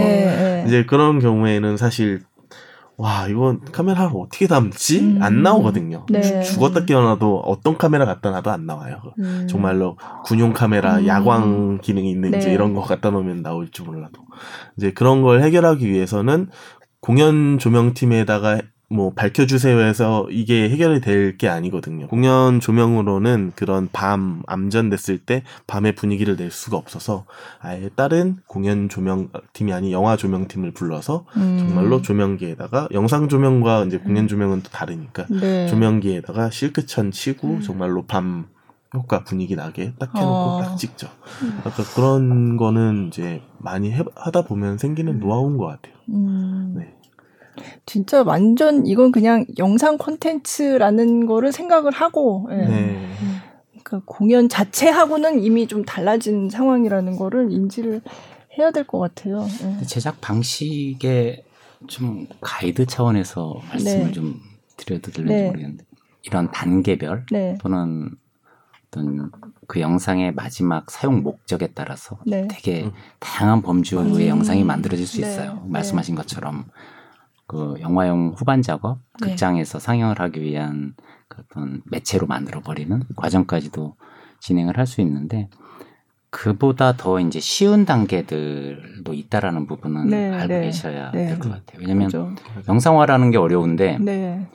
이제 0.68 0.86
그런 0.86 1.20
경우에는 1.20 1.78
사실 1.78 2.22
와 3.00 3.28
이건 3.30 3.62
카메라를 3.72 4.12
어떻게 4.14 4.46
담지 4.46 5.00
음. 5.00 5.20
안 5.22 5.42
나오거든요. 5.42 6.06
네. 6.10 6.42
죽었다 6.42 6.84
깨어나도 6.84 7.40
어떤 7.40 7.78
카메라 7.78 8.04
갖다 8.04 8.30
놔도 8.30 8.52
안 8.52 8.66
나와요. 8.66 9.02
음. 9.20 9.48
정말로 9.50 9.98
군용 10.26 10.52
카메라 10.52 10.98
음. 10.98 11.08
야광 11.08 11.80
기능이 11.82 12.12
있는 12.12 12.32
네. 12.32 12.40
이제 12.40 12.52
이런 12.52 12.74
거 12.74 12.82
갖다 12.82 13.10
놓으면 13.10 13.42
나올지 13.42 13.84
몰라도 13.84 14.24
이제 14.76 14.92
그런 14.92 15.22
걸 15.22 15.42
해결하기 15.42 15.90
위해서는 15.90 16.50
공연 17.00 17.58
조명팀에다가 17.58 18.60
뭐 18.92 19.14
밝혀주세요 19.14 19.80
해서 19.80 20.28
이게 20.32 20.70
해결이 20.70 21.02
될 21.02 21.38
게 21.38 21.48
아니거든요. 21.48 22.08
공연 22.08 22.60
조명으로는 22.60 23.54
그런 23.56 23.88
밤 23.92 24.42
암전됐을 24.48 25.20
때 25.20 25.44
밤의 25.68 25.94
분위기를 25.96 26.36
낼 26.36 26.50
수가 26.52 26.76
없어서 26.76 27.26
아예 27.60 27.90
다른 27.96 28.38
공연 28.48 28.90
조명팀이 28.90 29.72
아닌 29.72 29.92
영화 29.92 30.18
조명팀을 30.18 30.72
불러서 30.72 31.26
음. 31.38 31.58
정말로 31.60 32.02
조명기에다가 32.02 32.90
영상 32.92 33.30
조명과 33.30 33.86
이제 33.86 33.98
공연 34.00 34.28
조명은 34.28 34.64
또 34.64 34.70
다르니까 34.70 35.28
네. 35.30 35.68
조명기에다가 35.68 36.50
실크천 36.50 37.12
치고 37.12 37.48
음. 37.48 37.62
정말로 37.62 38.06
밤 38.06 38.48
효과 38.94 39.24
분위기 39.24 39.56
나게 39.56 39.94
딱 40.00 40.14
해놓고 40.16 40.34
어. 40.34 40.62
딱 40.64 40.76
찍죠. 40.78 41.08
아까 41.64 41.84
그런 41.96 42.58
거는 42.58 43.08
이제 43.10 43.44
많이 43.60 43.92
해, 43.92 44.04
하다 44.16 44.42
보면 44.46 44.80
생기는 44.80 45.14
음. 45.14 45.20
노하우인 45.20 45.58
것 45.58 45.68
같아요. 45.68 45.94
음. 46.10 46.74
네. 46.76 46.96
진짜 47.86 48.24
완전 48.24 48.86
이건 48.86 49.12
그냥 49.12 49.46
영상 49.58 49.98
콘텐츠라는 49.98 51.26
거를 51.26 51.52
생각을 51.52 51.92
하고 51.92 52.48
예. 52.52 52.56
네. 52.56 53.08
그러니까 53.84 54.02
공연 54.06 54.50
자체하고는 54.50 55.44
이미 55.44 55.68
좀 55.68 55.84
달라진 55.86 56.50
상황이라는 56.50 57.16
거를 57.18 57.52
인지를 57.52 58.02
해야 58.58 58.72
될 58.72 58.84
것 58.86 59.00
같아요. 59.00 59.48
예. 59.82 59.86
제작 59.86 60.20
방식에 60.22 61.44
좀 61.88 62.28
가이드 62.42 62.86
차원에서 62.86 63.56
말씀을 63.70 64.08
네. 64.08 64.12
좀 64.12 64.40
드려도 64.78 65.12
될지 65.12 65.34
네. 65.34 65.48
모르겠는데 65.48 65.86
이런 66.24 66.52
단계별 66.52 67.26
네. 67.32 67.58
또는 67.62 68.10
어떤 68.88 69.32
그 69.68 69.80
영상의 69.80 70.34
마지막 70.34 70.90
사용 70.90 71.22
목적에 71.22 71.68
따라서 71.74 72.18
네. 72.26 72.48
되게 72.50 72.86
음. 72.86 72.92
다양한 73.20 73.62
범주의 73.62 74.04
음. 74.04 74.28
영상이 74.28 74.64
만들어질 74.64 75.06
수 75.06 75.22
네. 75.22 75.28
있어요. 75.28 75.62
네. 75.64 75.70
말씀하신 75.70 76.16
것처럼 76.16 76.66
그 77.50 77.74
영화용 77.82 78.36
후반 78.38 78.62
작업, 78.62 79.00
네. 79.22 79.30
극장에서 79.32 79.80
상영을 79.80 80.20
하기 80.20 80.40
위한 80.40 80.94
그 81.28 81.42
어떤 81.42 81.82
매체로 81.86 82.28
만들어 82.28 82.62
버리는 82.62 83.02
과정까지도 83.16 83.96
진행을 84.40 84.78
할 84.78 84.86
수 84.86 85.02
있는데 85.02 85.50
그보다 86.30 86.96
더 86.96 87.20
이제 87.20 87.40
쉬운 87.40 87.86
단계들도 87.86 89.12
있다라는 89.12 89.66
부분은 89.66 90.10
네, 90.10 90.30
알고 90.32 90.48
네, 90.48 90.62
계셔야 90.62 91.10
네. 91.10 91.30
될것 91.30 91.52
같아요. 91.52 91.80
왜냐하면 91.80 92.10
그렇죠. 92.10 92.36
영상화라는 92.68 93.32
게 93.32 93.38
어려운데 93.40 93.98
네. 94.00 94.48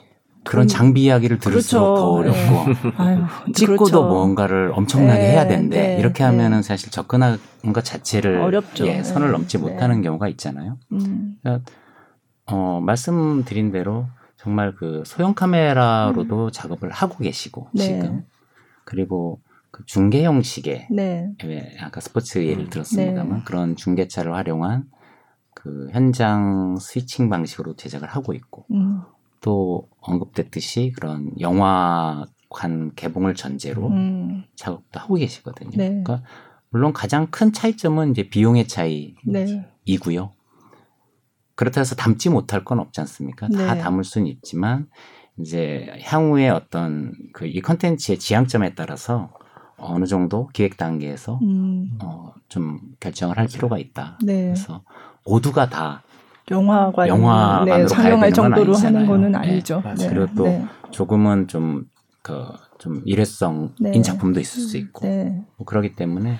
그런 0.45 0.69
장비 0.69 1.03
이야기를 1.03 1.39
들을수록 1.39 1.83
그렇죠. 1.83 2.01
더 2.01 2.11
어렵고 2.11 2.69
네. 2.69 2.93
아유, 2.95 3.25
찍고도 3.53 3.75
그렇죠. 3.91 4.07
뭔가를 4.07 4.71
엄청나게 4.73 5.19
네, 5.19 5.31
해야 5.31 5.45
네, 5.45 5.97
이렇게 5.99 6.23
하면은 6.23 6.61
사실 6.61 6.91
접근하는 6.91 7.39
것 7.73 7.83
자체를 7.83 8.37
어렵죠. 8.37 8.87
예, 8.87 9.03
선을 9.03 9.31
넘지 9.31 9.57
못하는 9.57 10.01
경우가 10.01 10.29
있잖아요. 10.29 10.77
음. 10.93 11.35
그러니까 11.41 11.69
어, 12.47 12.79
말씀드린 12.81 13.71
대로 13.71 14.05
정말 14.37 14.75
그 14.75 15.03
소형 15.05 15.33
카메라로도 15.33 16.45
음. 16.45 16.51
작업을 16.51 16.91
하고 16.91 17.17
계시고 17.17 17.69
네. 17.73 17.83
지금 17.83 18.25
그리고 18.83 19.41
그 19.71 19.83
중계 19.85 20.23
형식의 20.23 20.87
네. 20.91 21.33
아까 21.81 21.99
스포츠 21.99 22.45
예를 22.45 22.65
음. 22.65 22.69
들었습니다만 22.69 23.39
네. 23.39 23.43
그런 23.45 23.75
중계차를 23.75 24.33
활용한 24.33 24.85
그 25.53 25.89
현장 25.91 26.77
스위칭 26.79 27.29
방식으로 27.29 27.75
제작을 27.75 28.07
하고 28.07 28.33
있고 28.33 28.65
음. 28.71 29.01
또 29.41 29.89
언급됐듯이 30.01 30.93
그런 30.95 31.31
영화관 31.39 32.93
개봉을 32.95 33.33
전제로 33.35 33.87
음. 33.87 34.43
작업도 34.55 34.99
하고 34.99 35.15
계시거든요. 35.15 35.71
네. 35.71 35.87
그러니까 35.89 36.21
물론 36.69 36.93
가장 36.93 37.27
큰 37.27 37.51
차이점은 37.51 38.11
이제 38.11 38.29
비용의 38.29 38.67
차이이고요. 38.67 40.31
네. 41.55 41.57
그렇다 41.57 41.81
해서 41.81 41.95
담지 41.95 42.29
못할 42.29 42.63
건 42.65 42.79
없지 42.79 42.99
않습니까? 43.01 43.47
네. 43.49 43.57
다 43.57 43.75
담을 43.75 44.03
수는 44.03 44.27
있지만 44.27 44.87
이제 45.39 45.87
향후에 46.01 46.49
어떤 46.49 47.13
그 47.33 47.45
이 47.45 47.61
컨텐츠의 47.61 48.19
지향점에 48.19 48.73
따라서 48.75 49.31
어느 49.77 50.05
정도 50.05 50.47
기획 50.53 50.77
단계에서 50.77 51.39
음. 51.41 51.97
어, 52.01 52.33
좀 52.47 52.79
결정을 52.99 53.37
할 53.37 53.47
필요가 53.47 53.77
있다. 53.77 54.17
네. 54.23 54.43
그래서 54.45 54.83
모두가 55.25 55.69
다 55.69 56.03
영화관 56.51 57.07
영화관으로 57.07 57.77
네, 57.77 57.87
상영할 57.87 58.31
정도로 58.31 58.75
하는 58.75 59.05
거는 59.07 59.31
네, 59.33 59.37
아니죠. 59.37 59.81
네, 59.97 60.07
그리고 60.09 60.27
또 60.35 60.43
네. 60.45 60.65
조금은 60.91 61.47
좀그 61.47 62.47
좀 62.77 63.01
일회성인 63.05 63.71
네. 63.79 64.01
작품도 64.01 64.39
있을 64.39 64.61
수 64.61 64.77
있고 64.77 65.05
네. 65.07 65.43
뭐 65.57 65.65
그러기 65.65 65.95
때문에 65.95 66.31
어, 66.31 66.35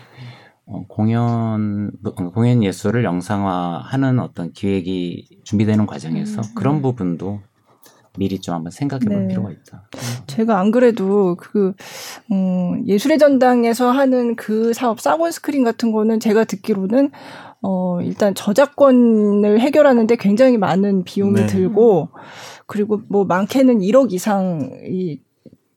공연 0.87 1.91
공연 2.33 2.63
예술을 2.63 3.03
영상화하는 3.03 4.19
어떤 4.19 4.51
기획이 4.51 5.41
준비되는 5.43 5.85
과정에서 5.85 6.41
음. 6.41 6.55
그런 6.55 6.81
부분도 6.81 7.41
미리 8.17 8.39
좀 8.39 8.55
한번 8.55 8.71
생각해 8.71 9.05
볼 9.05 9.23
네. 9.23 9.27
필요가 9.27 9.51
있다. 9.51 9.89
제가 10.27 10.59
안 10.59 10.71
그래도 10.71 11.35
그, 11.35 11.73
음, 12.31 12.87
예술의 12.87 13.19
전당에서 13.19 13.91
하는 13.91 14.35
그 14.35 14.73
사업, 14.73 14.99
사본 14.99 15.31
스크린 15.31 15.63
같은 15.63 15.91
거는 15.91 16.19
제가 16.19 16.45
듣기로는, 16.45 17.11
어, 17.61 17.99
일단 18.01 18.33
저작권을 18.35 19.59
해결하는데 19.59 20.15
굉장히 20.17 20.57
많은 20.57 21.03
비용이 21.03 21.41
네. 21.41 21.45
들고, 21.47 22.09
그리고 22.67 23.01
뭐 23.09 23.25
많게는 23.25 23.79
1억 23.79 24.13
이상이 24.13 25.19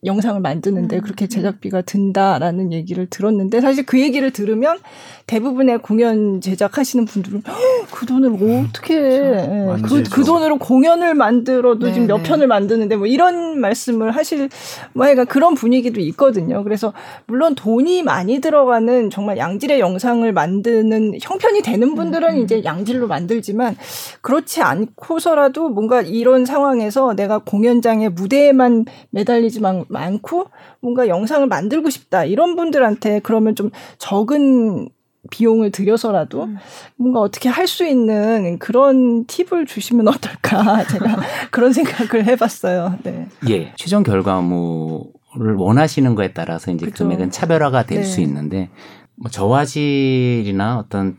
영상을 0.04 0.40
만드는데 0.40 0.96
음. 0.96 1.00
그렇게 1.02 1.26
제작비가 1.26 1.82
든다라는 1.82 2.72
얘기를 2.72 3.06
들었는데 3.06 3.60
사실 3.60 3.84
그 3.84 4.00
얘기를 4.00 4.30
들으면 4.30 4.78
대부분의 5.26 5.78
공연 5.78 6.40
제작하시는 6.40 7.04
분들은 7.04 7.42
그 7.90 8.06
돈을 8.06 8.30
뭐 8.30 8.64
어떻게 8.64 8.94
해. 8.94 9.46
그, 9.84 10.02
그 10.04 10.24
돈으로 10.24 10.58
공연을 10.58 11.14
만들어도 11.14 11.86
네, 11.86 11.92
지금 11.92 12.06
몇 12.06 12.18
네. 12.18 12.22
편을 12.22 12.46
만드는데 12.46 12.96
뭐 12.96 13.06
이런 13.06 13.60
말씀을 13.60 14.12
하실 14.12 14.48
뭐 14.92 15.06
그런 15.28 15.54
분위기도 15.54 16.00
있거든요. 16.00 16.62
그래서 16.62 16.92
물론 17.26 17.56
돈이 17.56 18.04
많이 18.04 18.40
들어가는 18.40 19.10
정말 19.10 19.36
양질의 19.36 19.80
영상을 19.80 20.32
만드는 20.32 21.18
형편이 21.20 21.62
되는 21.62 21.94
분들은 21.96 22.36
음. 22.36 22.38
이제 22.38 22.62
양질로 22.62 23.08
만들지만 23.08 23.76
그렇지 24.20 24.62
않고서라도 24.62 25.70
뭔가 25.70 26.02
이런 26.02 26.46
상황에서 26.46 27.14
내가 27.14 27.38
공연장에 27.38 28.08
무대에만 28.10 28.84
매달리지만 29.10 29.87
많고 29.88 30.46
뭔가 30.80 31.08
영상을 31.08 31.46
만들고 31.46 31.90
싶다 31.90 32.24
이런 32.24 32.56
분들한테 32.56 33.20
그러면 33.22 33.54
좀 33.54 33.70
적은 33.98 34.88
비용을 35.30 35.70
들여서라도 35.72 36.44
음. 36.44 36.56
뭔가 36.96 37.20
어떻게 37.20 37.48
할 37.48 37.66
수 37.66 37.84
있는 37.84 38.58
그런 38.58 39.26
팁을 39.26 39.66
주시면 39.66 40.08
어떨까 40.08 40.84
제가 40.88 41.16
그런 41.50 41.72
생각을 41.72 42.24
해봤어요. 42.26 42.98
네. 43.02 43.28
예, 43.50 43.72
최종 43.76 44.02
결과물을 44.02 45.54
원하시는 45.56 46.14
거에 46.14 46.32
따라서 46.32 46.70
이제 46.72 46.86
그쵸. 46.86 47.04
금액은 47.04 47.30
차별화가 47.30 47.84
될수 47.84 48.16
네. 48.18 48.22
있는데 48.22 48.70
뭐 49.16 49.30
저화질이나 49.30 50.78
어떤 50.78 51.18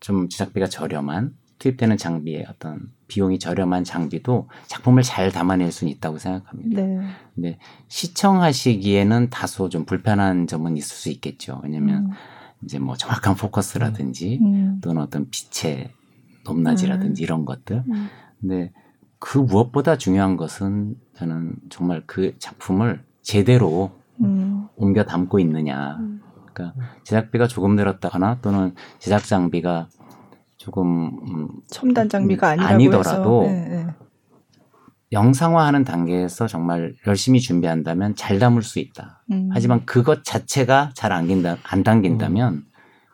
좀 0.00 0.28
제작비가 0.28 0.66
저렴한 0.66 1.32
투입되는 1.62 1.96
장비의 1.96 2.46
어떤 2.50 2.90
비용이 3.06 3.38
저렴한 3.38 3.84
장비도 3.84 4.48
작품을 4.66 5.04
잘 5.04 5.30
담아낼 5.30 5.70
수는 5.70 5.92
있다고 5.92 6.18
생각합니다. 6.18 6.82
네. 6.82 7.00
근데 7.34 7.58
시청하시기에는 7.86 9.30
다소 9.30 9.68
좀 9.68 9.84
불편한 9.84 10.48
점은 10.48 10.76
있을 10.76 10.96
수 10.96 11.08
있겠죠. 11.10 11.60
왜냐면 11.62 12.06
음. 12.06 12.10
이제 12.64 12.80
뭐 12.80 12.96
정확한 12.96 13.36
포커스라든지 13.36 14.40
음. 14.42 14.80
또는 14.82 15.02
어떤 15.02 15.28
빛의 15.30 15.90
높낮이라든지 16.44 17.22
음. 17.22 17.24
이런 17.24 17.44
것들. 17.44 17.84
음. 17.88 18.08
근데 18.40 18.72
그 19.20 19.38
무엇보다 19.38 19.96
중요한 19.98 20.36
것은 20.36 20.96
저는 21.14 21.54
정말 21.70 22.02
그 22.06 22.36
작품을 22.40 23.04
제대로 23.20 23.92
음. 24.20 24.66
옮겨 24.74 25.04
담고 25.04 25.38
있느냐. 25.38 25.98
음. 26.00 26.20
그러니까 26.52 26.74
제작비가 27.04 27.46
조금 27.46 27.76
늘었다거나 27.76 28.38
또는 28.42 28.74
제작 28.98 29.24
장비가 29.24 29.88
조금 30.62 31.10
음, 31.26 31.48
첨단 31.66 32.08
장비가 32.08 32.50
아니더라도 32.50 33.42
네, 33.48 33.68
네. 33.68 33.86
영상화하는 35.10 35.82
단계에서 35.82 36.46
정말 36.46 36.94
열심히 37.04 37.40
준비한다면 37.40 38.14
잘 38.14 38.38
담을 38.38 38.62
수 38.62 38.78
있다. 38.78 39.24
음. 39.32 39.48
하지만 39.52 39.84
그것 39.86 40.22
자체가 40.22 40.92
잘안안 40.94 41.82
당긴다면 41.82 42.54
음. 42.54 42.62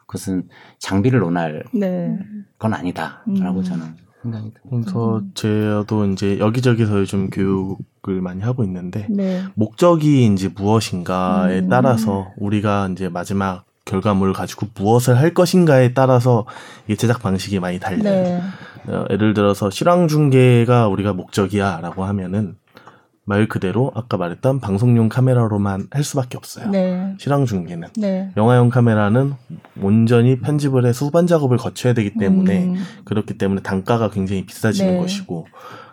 그것은 0.00 0.48
장비를 0.78 1.20
논할 1.20 1.64
네. 1.72 2.18
건 2.58 2.74
아니다라고 2.74 3.60
음. 3.60 3.62
저는 3.62 3.96
생각이 4.20 4.52
듭니다. 4.52 4.92
그래서 4.92 5.22
저도 5.32 6.04
이제 6.04 6.38
여기저기서 6.38 6.98
요즘 6.98 7.30
교육을 7.30 8.20
많이 8.20 8.42
하고 8.42 8.62
있는데 8.62 9.06
네. 9.08 9.42
목적이 9.54 10.26
이제 10.26 10.50
무엇인가에 10.54 11.60
음. 11.60 11.68
따라서 11.70 12.30
우리가 12.36 12.90
이제 12.92 13.08
마지막 13.08 13.64
결과물을 13.88 14.34
가지고 14.34 14.68
무엇을 14.74 15.18
할 15.18 15.34
것인가에 15.34 15.94
따라서 15.94 16.44
이 16.88 16.96
제작 16.96 17.22
방식이 17.22 17.58
많이 17.58 17.80
달라요. 17.80 18.02
네. 18.02 18.42
어, 18.92 19.06
예를 19.10 19.34
들어서 19.34 19.70
실황 19.70 20.08
중계가 20.08 20.88
우리가 20.88 21.12
목적이야라고 21.14 22.04
하면은 22.04 22.56
말 23.24 23.46
그대로 23.46 23.92
아까 23.94 24.16
말했던 24.16 24.60
방송용 24.60 25.10
카메라로만 25.10 25.88
할 25.90 26.02
수밖에 26.02 26.38
없어요. 26.38 26.70
네. 26.70 27.14
실황 27.18 27.44
중계는 27.44 27.88
네. 27.96 28.30
영화용 28.38 28.70
카메라는 28.70 29.34
온전히 29.82 30.40
편집을 30.40 30.86
해서 30.86 31.04
후반 31.04 31.26
작업을 31.26 31.58
거쳐야 31.58 31.92
되기 31.92 32.14
때문에 32.14 32.64
음. 32.64 32.76
그렇기 33.04 33.36
때문에 33.36 33.60
단가가 33.60 34.08
굉장히 34.08 34.46
비싸지는 34.46 34.94
네. 34.94 35.00
것이고 35.00 35.46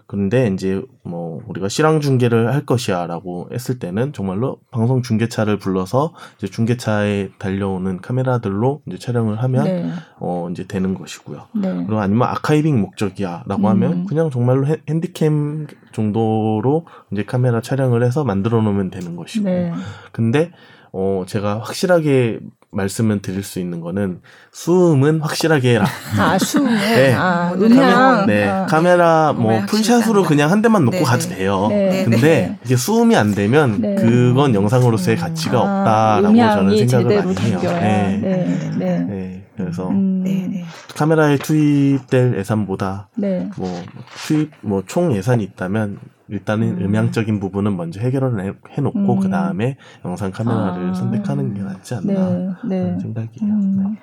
근데 0.08 0.48
이제 0.54 0.84
뭐 1.04 1.42
우리가 1.48 1.68
실황 1.68 2.00
중계를 2.00 2.54
할 2.54 2.66
것이야라고 2.66 3.50
했을 3.52 3.80
때는 3.80 4.14
정말로 4.14 4.60
방송 4.70 5.02
중계차를 5.02 5.58
불러서 5.58 6.14
이제 6.38 6.48
중계차에 6.48 7.30
달려오는 7.40 8.02
카메라들로 8.02 8.82
이제 8.86 9.00
촬영을 9.00 9.42
하면 9.42 9.64
네. 9.64 9.92
어 10.20 10.48
이제 10.52 10.68
되는 10.68 10.94
것이고요. 10.94 11.48
네. 11.56 11.74
그리고 11.74 12.00
아니면 12.00 12.28
아카이빙 12.30 12.80
목적이야라고 12.82 13.62
음. 13.62 13.66
하면 13.66 14.06
그냥 14.06 14.30
정말로 14.30 14.68
핸디캠 14.88 15.68
정도로 15.92 16.86
이제 17.12 17.24
카메라 17.24 17.62
촬영을 17.62 18.04
해서 18.04 18.24
만들어 18.24 18.62
놓으면 18.62 18.92
되는 18.92 19.16
것이고. 19.16 19.46
네. 19.46 19.74
근데 20.12 20.52
어 20.92 21.24
제가 21.28 21.60
확실하게 21.60 22.40
말씀을 22.76 23.22
드릴 23.22 23.44
수 23.44 23.60
있는 23.60 23.82
거는 23.82 24.20
수음은 24.52 25.22
확실하게 25.22 25.76
해라. 25.76 25.86
아, 26.18 26.38
수음. 26.38 26.66
네. 26.76 27.14
아, 27.14 27.52
음량. 27.54 28.26
네. 28.28 28.48
아. 28.48 28.66
카메라 28.66 29.34
뭐 29.34 29.62
풀샷으로 29.68 30.24
그냥 30.24 30.52
한 30.52 30.62
대만 30.62 30.86
놓고 30.86 30.98
네. 30.98 31.04
가도 31.04 31.30
돼요. 31.30 31.68
네. 31.70 32.04
근데 32.04 32.20
네. 32.20 32.60
이게 32.66 32.76
수음이 32.76 33.16
안 33.16 33.34
되면 33.34 33.82
네. 33.82 33.96
그건 33.96 34.54
영상으로서의 34.54 35.18
가치가 35.18 35.60
아, 35.60 36.18
없다라고 36.20 36.36
저는 36.38 36.88
생각을 36.88 37.24
많이 37.26 37.36
해요. 37.42 37.60
네. 37.64 38.20
네. 38.22 38.70
네. 38.78 39.00
네. 39.00 39.42
그래서 39.58 39.88
음. 39.90 40.64
카메라에 40.96 41.38
투입될 41.38 42.38
예산보다 42.38 43.08
뭐 43.56 43.84
투입 44.28 44.52
뭐 44.62 44.84
총 44.86 45.16
예산이 45.16 45.44
있다면 45.44 45.98
일단은 46.28 46.80
음. 46.80 46.86
음향적인 46.86 47.40
부분은 47.40 47.78
먼저 47.78 48.00
해결을 48.00 48.56
해 48.70 48.82
놓고 48.82 49.14
음. 49.14 49.20
그 49.20 49.30
다음에 49.30 49.78
영상 50.04 50.32
카메라를 50.32 50.90
아. 50.90 50.94
선택하는 50.94 51.54
게 51.54 51.62
낫지 51.62 51.96
않나 51.96 52.30
네. 52.64 52.94
네. 52.94 53.00
생각이에요. 53.00 53.54
음. 53.54 53.78
네. 53.94 54.00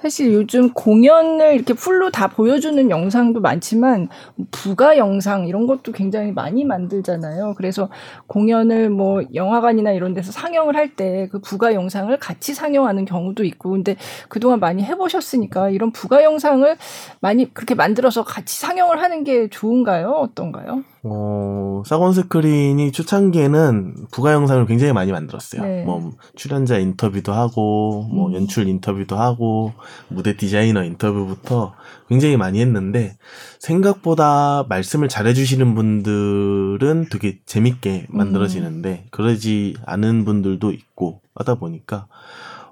사실 0.00 0.32
요즘 0.34 0.72
공연을 0.74 1.54
이렇게 1.54 1.72
풀로 1.74 2.10
다 2.10 2.28
보여주는 2.28 2.90
영상도 2.90 3.40
많지만 3.40 4.08
부가 4.50 4.98
영상 4.98 5.46
이런 5.46 5.66
것도 5.66 5.92
굉장히 5.92 6.32
많이 6.32 6.64
만들잖아요. 6.64 7.54
그래서 7.56 7.88
공연을 8.26 8.90
뭐 8.90 9.22
영화관이나 9.34 9.92
이런 9.92 10.12
데서 10.14 10.32
상영을 10.32 10.76
할 10.76 10.84
때 10.96 11.28
그 11.30 11.40
부가 11.40 11.74
영상을 11.74 12.16
같이 12.18 12.54
상영하는 12.54 13.04
경우도 13.04 13.44
있고 13.44 13.70
근데 13.70 13.96
그동안 14.28 14.60
많이 14.60 14.82
해보셨으니까 14.84 15.70
이런 15.70 15.90
부가 15.92 16.22
영상을 16.22 16.76
많이 17.20 17.52
그렇게 17.52 17.74
만들어서 17.74 18.24
같이 18.24 18.60
상영을 18.60 19.02
하는 19.02 19.24
게 19.24 19.48
좋은가요? 19.48 20.10
어떤가요? 20.10 20.84
어, 21.06 21.82
사건 21.84 22.12
스크린이 22.14 22.90
초창기에는 22.92 24.06
부가 24.10 24.32
영상을 24.32 24.64
굉장히 24.66 24.92
많이 24.92 25.12
만들었어요. 25.12 25.62
네. 25.62 25.84
뭐 25.84 26.12
출연자 26.34 26.78
인터뷰도 26.78 27.32
하고 27.32 28.06
뭐 28.10 28.28
음. 28.28 28.34
연출 28.34 28.68
인터뷰도 28.68 29.16
하고 29.16 29.43
무대 30.08 30.36
디자이너 30.36 30.84
인터뷰부터 30.84 31.74
굉장히 32.08 32.36
많이 32.36 32.60
했는데 32.60 33.16
생각보다 33.58 34.66
말씀을 34.68 35.08
잘해주시는 35.08 35.74
분들은 35.74 37.06
되게 37.10 37.38
재밌게 37.46 38.06
만들어지는데 38.08 39.04
음. 39.04 39.08
그러지 39.10 39.76
않은 39.86 40.24
분들도 40.24 40.72
있고 40.72 41.20
하다 41.34 41.56
보니까 41.56 42.06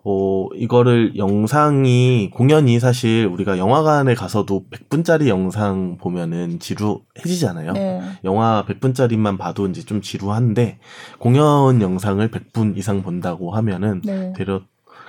어, 0.04 0.48
이거를 0.56 1.16
영상이, 1.16 2.30
공연이 2.34 2.80
사실 2.80 3.24
우리가 3.26 3.56
영화관에 3.56 4.14
가서도 4.14 4.64
100분짜리 4.70 5.28
영상 5.28 5.96
보면은 5.98 6.58
지루해지잖아요. 6.58 7.72
네. 7.72 8.02
영화 8.24 8.64
100분짜리만 8.66 9.38
봐도 9.38 9.68
이제 9.68 9.82
좀 9.82 10.02
지루한데, 10.02 10.80
공연 11.18 11.80
영상을 11.80 12.28
100분 12.30 12.76
이상 12.76 13.02
본다고 13.02 13.52
하면은, 13.52 14.00
네. 14.04 14.32
되려 14.36 14.62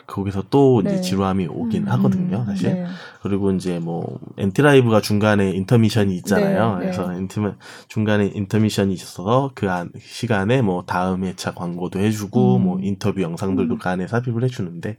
거기서 0.08 0.46
또 0.50 0.82
이제 0.82 0.96
네. 0.96 1.02
지루함이 1.02 1.48
오긴 1.48 1.84
음, 1.84 1.88
하거든요, 1.89 2.46
사실. 2.46 2.74
네. 2.74 2.86
그리고 3.22 3.52
이제 3.52 3.80
뭐 3.80 4.20
NT 4.38 4.54
Live가 4.54 5.02
중간에 5.02 5.52
intermission이 5.52 6.16
있잖아요. 6.18 6.80
네, 6.80 6.86
네. 6.86 6.92
그래서 6.92 7.13
인터 7.13 7.56
중간에 7.88 8.32
intermission이 8.34 8.94
있어서 8.94 9.52
그 9.56 9.72
안, 9.72 9.92
시간에 10.00 10.62
뭐 10.62 10.84
다음 10.86 11.24
회차 11.24 11.54
광고도 11.54 12.00
해주고 12.00 12.58
음. 12.58 12.63
뭐 12.63 12.80
인터뷰 12.82 13.22
영상들도 13.22 13.76
음. 13.76 13.80
그 13.80 13.89
안에 13.89 14.08
삽입을 14.08 14.44
해주는데 14.44 14.98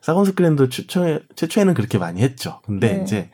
SAC 0.00 0.14
on 0.14 0.24
Screen도 0.24 0.68
최초에 0.68 1.20
최초에는 1.34 1.74
그렇게 1.74 1.98
많이 1.98 2.20
했죠. 2.20 2.60
근데 2.64 2.96
네. 2.96 3.02
이제 3.02 3.30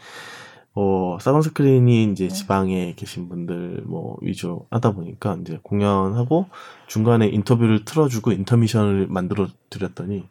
어, 0.81 1.19
SAC 1.21 1.34
on 1.34 1.43
Screen이 1.43 2.05
이제 2.05 2.29
네. 2.29 2.33
지방에 2.33 2.95
계신 2.95 3.29
분들 3.29 3.83
뭐 3.85 4.17
위주로 4.21 4.69
하다 4.71 4.93
보니까 4.93 5.37
이제 5.41 5.59
공연하고 5.65 6.47
중간에 6.87 7.27
인터뷰를 7.27 7.85
틀어주고 7.85 8.31
intermission을 8.31 9.09
만들어 9.09 9.49
드렸더니 9.71 10.29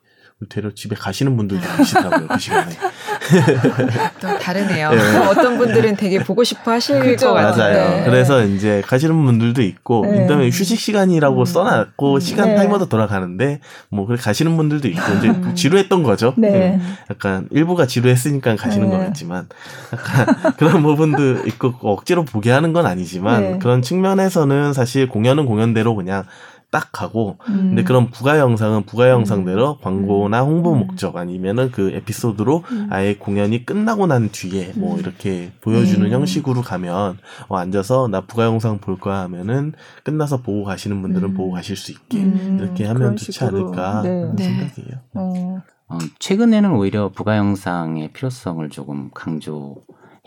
되려 0.49 0.71
집에 0.71 0.95
가시는 0.95 1.35
분들도 1.35 1.65
계시더라고요 1.77 2.27
그 2.27 2.37
시간에. 2.37 2.71
또 4.21 4.37
다르네요. 4.37 4.91
네. 4.91 5.17
어떤 5.25 5.57
분들은 5.57 5.95
되게 5.95 6.19
보고 6.19 6.43
싶어 6.43 6.71
하실 6.71 6.99
그렇죠. 6.99 7.29
것 7.29 7.33
같아요. 7.33 7.73
맞아요. 7.73 8.05
그래서 8.05 8.43
이제 8.43 8.83
가시는 8.85 9.25
분들도 9.25 9.63
있고 9.63 10.05
네. 10.05 10.17
인터넷 10.17 10.49
휴식 10.49 10.79
시간이라고 10.79 11.39
음. 11.39 11.45
써놨고 11.45 12.15
음. 12.15 12.19
시간 12.19 12.49
네. 12.49 12.55
타이머도 12.55 12.87
돌아가는데 12.87 13.61
뭐 13.89 14.05
그래 14.05 14.17
가시는 14.17 14.55
분들도 14.57 14.87
있고 14.89 15.13
이제 15.17 15.29
음. 15.29 15.55
지루했던 15.55 16.03
거죠. 16.03 16.35
네. 16.37 16.79
약간 17.09 17.47
일부가 17.49 17.87
지루했으니까 17.87 18.55
가시는 18.57 18.91
네. 18.91 18.95
거겠지만 18.95 19.47
약간 19.91 20.35
그런 20.57 20.83
부분도 20.83 21.47
있고 21.47 21.73
억지로 21.81 22.25
보게 22.25 22.51
하는 22.51 22.73
건 22.73 22.85
아니지만 22.85 23.41
네. 23.41 23.57
그런 23.59 23.81
측면에서는 23.81 24.73
사실 24.73 25.07
공연은 25.09 25.47
공연대로 25.47 25.95
그냥 25.95 26.25
딱 26.69 26.91
가고 26.91 27.37
음. 27.47 27.69
근데 27.69 27.83
그런 27.83 28.09
부가 28.09 28.39
영상은 28.39 28.83
부가 28.83 29.09
영상대로 29.09 29.77
음. 29.79 29.81
광고나 29.81 30.41
홍보 30.41 30.73
음. 30.73 30.79
목적 30.79 31.15
아니면은 31.15 31.71
그 31.71 31.91
에피소드로 31.91 32.63
음. 32.71 32.87
아예 32.91 33.15
공연이 33.15 33.65
끝나고 33.65 34.07
난 34.07 34.29
뒤에 34.31 34.73
뭐 34.75 34.95
음. 34.95 34.99
이렇게 34.99 35.53
보여주는 35.61 36.05
음. 36.05 36.11
형식으로 36.11 36.61
가면 36.61 37.17
어 37.47 37.57
앉아서 37.57 38.09
나 38.09 38.21
부가 38.21 38.45
영상 38.45 38.79
볼 38.79 38.99
거야 38.99 39.19
하면은 39.19 39.73
끝나서 40.03 40.41
보고 40.41 40.65
가시는 40.65 41.01
분들은 41.01 41.33
보고 41.35 41.51
가실 41.51 41.77
수 41.77 41.91
있게 41.91 42.19
이렇게 42.19 42.85
하면 42.85 43.15
좋지 43.15 43.31
식으로. 43.31 43.67
않을까 43.67 44.01
네. 44.01 44.31
네. 44.35 44.43
생각이에요. 44.43 45.01
어. 45.13 45.61
어, 45.89 45.97
최근에는 46.19 46.71
오히려 46.71 47.09
부가 47.09 47.37
영상의 47.37 48.11
필요성을 48.11 48.69
조금 48.69 49.09
강조 49.13 49.77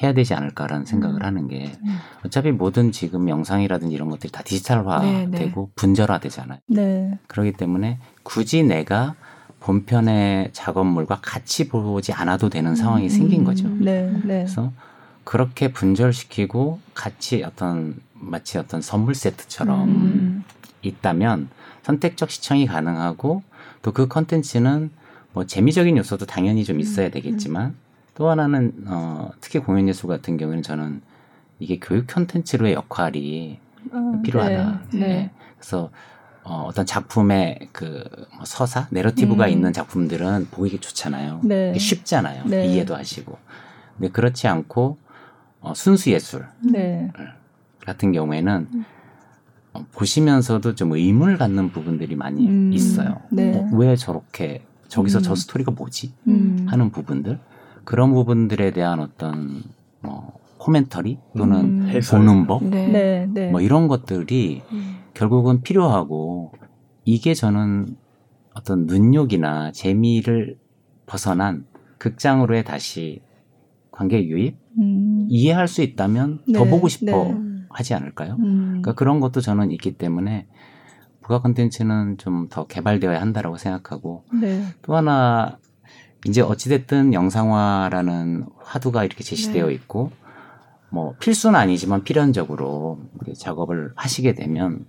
해야 0.02 0.12
되지 0.12 0.34
않을까라는 0.34 0.86
생각을 0.86 1.22
음. 1.22 1.26
하는 1.26 1.48
게 1.48 1.72
음. 1.84 1.96
어차피 2.24 2.50
모든 2.52 2.92
지금 2.92 3.28
영상이라든지 3.28 3.94
이런 3.94 4.08
것들이 4.08 4.32
다 4.32 4.42
디지털화되고 4.42 5.30
네, 5.30 5.30
네. 5.30 5.52
분절화되잖아요. 5.74 6.58
네. 6.66 7.18
그렇기 7.26 7.52
때문에 7.52 7.98
굳이 8.22 8.62
내가 8.62 9.14
본편의 9.60 10.50
작업물과 10.52 11.20
같이 11.22 11.68
보지 11.68 12.12
않아도 12.12 12.48
되는 12.48 12.74
상황이 12.74 13.04
음. 13.04 13.08
생긴 13.08 13.44
거죠. 13.44 13.68
네, 13.68 14.10
네. 14.10 14.20
그래서 14.22 14.72
그렇게 15.24 15.72
분절시키고 15.72 16.80
같이 16.94 17.42
어떤 17.44 17.96
마치 18.14 18.58
어떤 18.58 18.80
선물 18.80 19.14
세트처럼 19.14 19.88
음. 19.88 20.44
있다면 20.82 21.48
선택적 21.82 22.30
시청이 22.30 22.66
가능하고 22.66 23.42
또 23.82 23.92
그 23.92 24.08
컨텐츠는 24.08 24.90
뭐 25.32 25.46
재미적인 25.46 25.96
요소도 25.96 26.26
당연히 26.26 26.64
좀 26.64 26.80
있어야 26.80 27.06
음. 27.06 27.10
되겠지만 27.12 27.74
또 28.14 28.28
하나는 28.28 28.72
어, 28.86 29.30
특히 29.40 29.58
공연 29.58 29.88
예술 29.88 30.08
같은 30.08 30.36
경우에는 30.36 30.62
저는 30.62 31.02
이게 31.58 31.78
교육 31.78 32.06
콘텐츠로의 32.06 32.74
역할이 32.74 33.58
어, 33.92 34.22
필요하다. 34.22 34.82
네. 34.92 34.98
네. 34.98 35.30
그래서 35.58 35.90
어, 36.42 36.64
어떤 36.66 36.86
작품의 36.86 37.68
그뭐 37.72 38.44
서사, 38.44 38.88
내러티브가 38.90 39.46
음. 39.46 39.50
있는 39.50 39.72
작품들은 39.72 40.48
보기 40.50 40.78
좋잖아요. 40.78 41.40
네. 41.44 41.78
쉽잖아요. 41.78 42.44
네. 42.46 42.66
이해도 42.66 42.96
하시고. 42.96 43.38
근데 43.96 44.10
그렇지 44.10 44.48
않고 44.48 44.96
어, 45.60 45.74
순수 45.74 46.10
예술 46.10 46.46
네. 46.60 47.12
같은 47.84 48.12
경우에는 48.12 48.68
음. 48.72 48.84
어, 49.72 49.86
보시면서도 49.92 50.74
좀 50.74 50.92
의문을 50.92 51.38
갖는 51.38 51.70
부분들이 51.70 52.16
많이 52.16 52.48
음. 52.48 52.72
있어요. 52.72 53.20
네. 53.30 53.54
어, 53.54 53.68
왜 53.74 53.94
저렇게 53.96 54.64
저기서 54.88 55.18
음. 55.18 55.22
저 55.22 55.34
스토리가 55.34 55.70
뭐지? 55.72 56.12
음. 56.26 56.66
하는 56.68 56.90
부분들 56.90 57.38
그런 57.84 58.12
부분들에 58.12 58.72
대한 58.72 59.00
어떤 59.00 59.62
뭐 60.00 60.38
코멘터리 60.58 61.18
또는 61.36 61.82
음. 61.82 62.00
보는 62.10 62.46
법, 62.46 62.64
네. 62.64 62.86
네. 62.88 63.28
네. 63.32 63.50
뭐 63.50 63.60
이런 63.60 63.88
것들이 63.88 64.62
음. 64.72 64.98
결국은 65.14 65.62
필요하고 65.62 66.52
이게 67.04 67.34
저는 67.34 67.96
어떤 68.54 68.86
눈욕이나 68.86 69.72
재미를 69.72 70.58
벗어난 71.06 71.66
극장으로의 71.98 72.64
다시 72.64 73.22
관객 73.90 74.24
유입 74.28 74.56
음. 74.78 75.26
이해할 75.28 75.66
수 75.66 75.82
있다면 75.82 76.40
네. 76.46 76.58
더 76.58 76.64
보고 76.64 76.88
싶어 76.88 77.24
네. 77.24 77.36
하지 77.70 77.94
않을까요? 77.94 78.36
음. 78.38 78.66
그러니까 78.68 78.94
그런 78.94 79.20
것도 79.20 79.40
저는 79.40 79.70
있기 79.70 79.92
때문에 79.92 80.46
부가 81.22 81.40
콘텐츠는 81.42 82.18
좀 82.18 82.48
더 82.50 82.66
개발되어야 82.66 83.20
한다라고 83.20 83.56
생각하고 83.56 84.24
네. 84.40 84.62
또 84.82 84.96
하나 84.96 85.58
이제 86.26 86.40
어찌됐든 86.40 87.14
영상화라는 87.14 88.46
화두가 88.58 89.04
이렇게 89.04 89.24
제시되어 89.24 89.68
네. 89.68 89.74
있고 89.74 90.10
뭐 90.90 91.14
필수는 91.18 91.58
아니지만 91.58 92.02
필연적으로 92.02 93.00
작업을 93.38 93.92
하시게 93.96 94.34
되면 94.34 94.86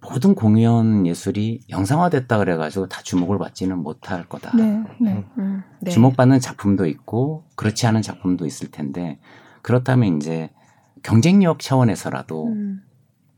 모든 0.00 0.34
공연 0.34 1.06
예술이 1.06 1.62
영상화됐다 1.68 2.38
그래가지고 2.38 2.88
다 2.88 3.00
주목을 3.02 3.38
받지는 3.38 3.78
못할 3.78 4.28
거다. 4.28 4.56
네, 4.56 4.84
네. 5.00 5.12
음. 5.12 5.24
음 5.38 5.62
네. 5.80 5.90
주목받는 5.90 6.40
작품도 6.40 6.86
있고 6.86 7.44
그렇지 7.56 7.86
않은 7.86 8.02
작품도 8.02 8.46
있을 8.46 8.70
텐데 8.70 9.18
그렇다면 9.62 10.16
이제 10.16 10.50
경쟁력 11.02 11.60
차원에서라도 11.60 12.48
음. 12.48 12.82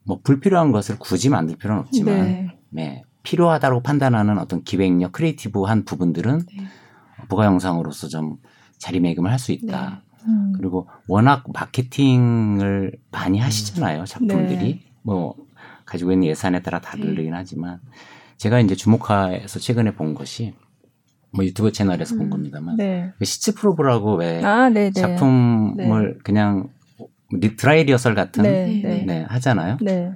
뭐 0.04 0.20
불필요한 0.22 0.72
것을 0.72 0.98
굳이 0.98 1.28
만들 1.28 1.56
필요는 1.56 1.82
없지만 1.82 2.14
네. 2.14 2.58
네. 2.70 3.02
필요하다고 3.22 3.82
판단하는 3.82 4.38
어떤 4.38 4.62
기획력, 4.62 5.12
creative한 5.12 5.84
부분들은 5.84 6.38
네. 6.38 6.64
부가 7.26 7.44
영상으로서 7.46 8.08
좀 8.08 8.36
자리매김을 8.78 9.30
할 9.30 9.38
수 9.38 9.52
있다. 9.52 10.02
네. 10.04 10.08
음. 10.28 10.52
그리고 10.56 10.88
워낙 11.06 11.44
마케팅을 11.52 12.92
많이 13.10 13.38
하시잖아요, 13.38 14.04
작품들이. 14.04 14.56
네. 14.56 14.80
뭐 15.02 15.34
가지고 15.84 16.12
있는 16.12 16.28
예산에 16.28 16.60
따라 16.60 16.80
다르긴 16.80 17.34
하지만 17.34 17.80
제가 18.36 18.60
이제 18.60 18.74
주목해서 18.74 19.58
최근에 19.58 19.94
본 19.94 20.14
것이 20.14 20.54
뭐 21.32 21.44
유튜브 21.44 21.72
채널에서 21.72 22.14
음. 22.14 22.18
본 22.18 22.30
겁니다만 22.30 22.76
네. 22.76 23.12
그 23.18 23.24
시츠 23.24 23.54
프로브라고 23.54 24.16
왜 24.16 24.42
아, 24.44 24.70
작품을 24.94 26.14
네. 26.14 26.18
그냥 26.24 26.68
드라이 27.56 27.84
리허설 27.84 28.14
같은 28.14 28.42
네, 28.42 28.80
네. 28.82 29.04
네 29.06 29.22
하잖아요. 29.28 29.78
네. 29.80 30.12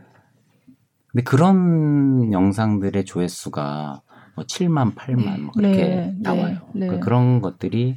근데 1.11 1.25
그런 1.25 2.33
영상들의 2.33 3.05
조회수가 3.05 4.03
뭐 4.35 4.45
7만, 4.45 4.95
8만 4.95 5.41
뭐 5.41 5.53
그렇게 5.53 5.77
네, 5.77 6.15
나와요. 6.21 6.59
그러니까 6.73 7.01
그런 7.01 7.41
것들이 7.41 7.97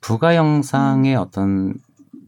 부가 0.00 0.36
영상의 0.36 1.16
음. 1.16 1.20
어떤 1.20 1.74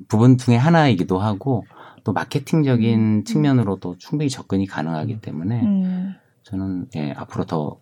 부분 0.08 0.38
중에 0.38 0.56
하나이기도 0.56 1.18
하고 1.18 1.64
또 2.04 2.12
마케팅적인 2.12 2.98
음. 2.98 3.24
측면으로도 3.24 3.96
충분히 3.98 4.30
접근이 4.30 4.66
가능하기 4.66 5.14
음. 5.14 5.18
때문에 5.20 5.62
음. 5.62 6.14
저는 6.42 6.86
예, 6.96 7.12
앞으로 7.12 7.44
더 7.44 7.78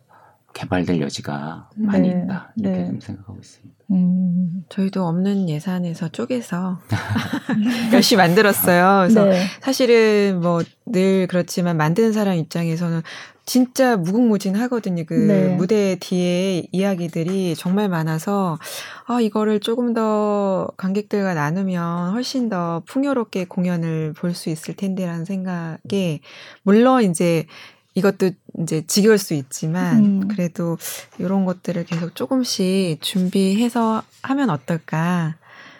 개발될 0.53 1.01
여지가 1.01 1.71
많이 1.77 2.09
네, 2.09 2.23
있다 2.25 2.53
이렇게 2.57 2.79
네. 2.79 2.99
생각하고 3.01 3.39
있습니다. 3.39 3.77
음. 3.93 4.65
저희도 4.69 5.07
없는 5.07 5.49
예산에서 5.49 6.09
쪼개서 6.09 6.81
열심히 7.93 8.23
만들었어요. 8.23 9.09
그래서 9.09 9.25
네. 9.25 9.43
사실은 9.61 10.41
뭐 10.41 10.63
늘 10.87 11.27
그렇지만 11.27 11.77
만드는 11.77 12.13
사람 12.13 12.37
입장에서는 12.37 13.03
진짜 13.47 13.97
무궁무진하거든요. 13.97 15.05
그 15.07 15.15
네. 15.15 15.55
무대 15.55 15.97
뒤에 16.01 16.67
이야기들이 16.73 17.55
정말 17.57 17.89
많아서 17.89 18.59
아 19.07 19.21
이거를 19.21 19.61
조금 19.61 19.95
더 19.95 20.69
관객들과 20.77 21.33
나누면 21.35 22.11
훨씬 22.13 22.49
더 22.49 22.83
풍요롭게 22.87 23.47
공연을 23.47 24.13
볼 24.15 24.35
수 24.35 24.51
있을 24.51 24.75
텐데라는 24.75 25.25
생각에 25.25 26.21
물론 26.63 27.05
이제 27.05 27.47
이것도 27.95 28.31
이제 28.61 28.85
지겨울 28.87 29.17
수 29.17 29.33
있지만 29.33 30.05
음. 30.05 30.29
그래도 30.29 30.77
이런 31.19 31.47
것들을 31.47 31.85
계속 31.87 32.15
조금씩 32.15 33.01
준비해서 33.01 34.03
하면 34.23 34.51
어떨까. 34.51 35.37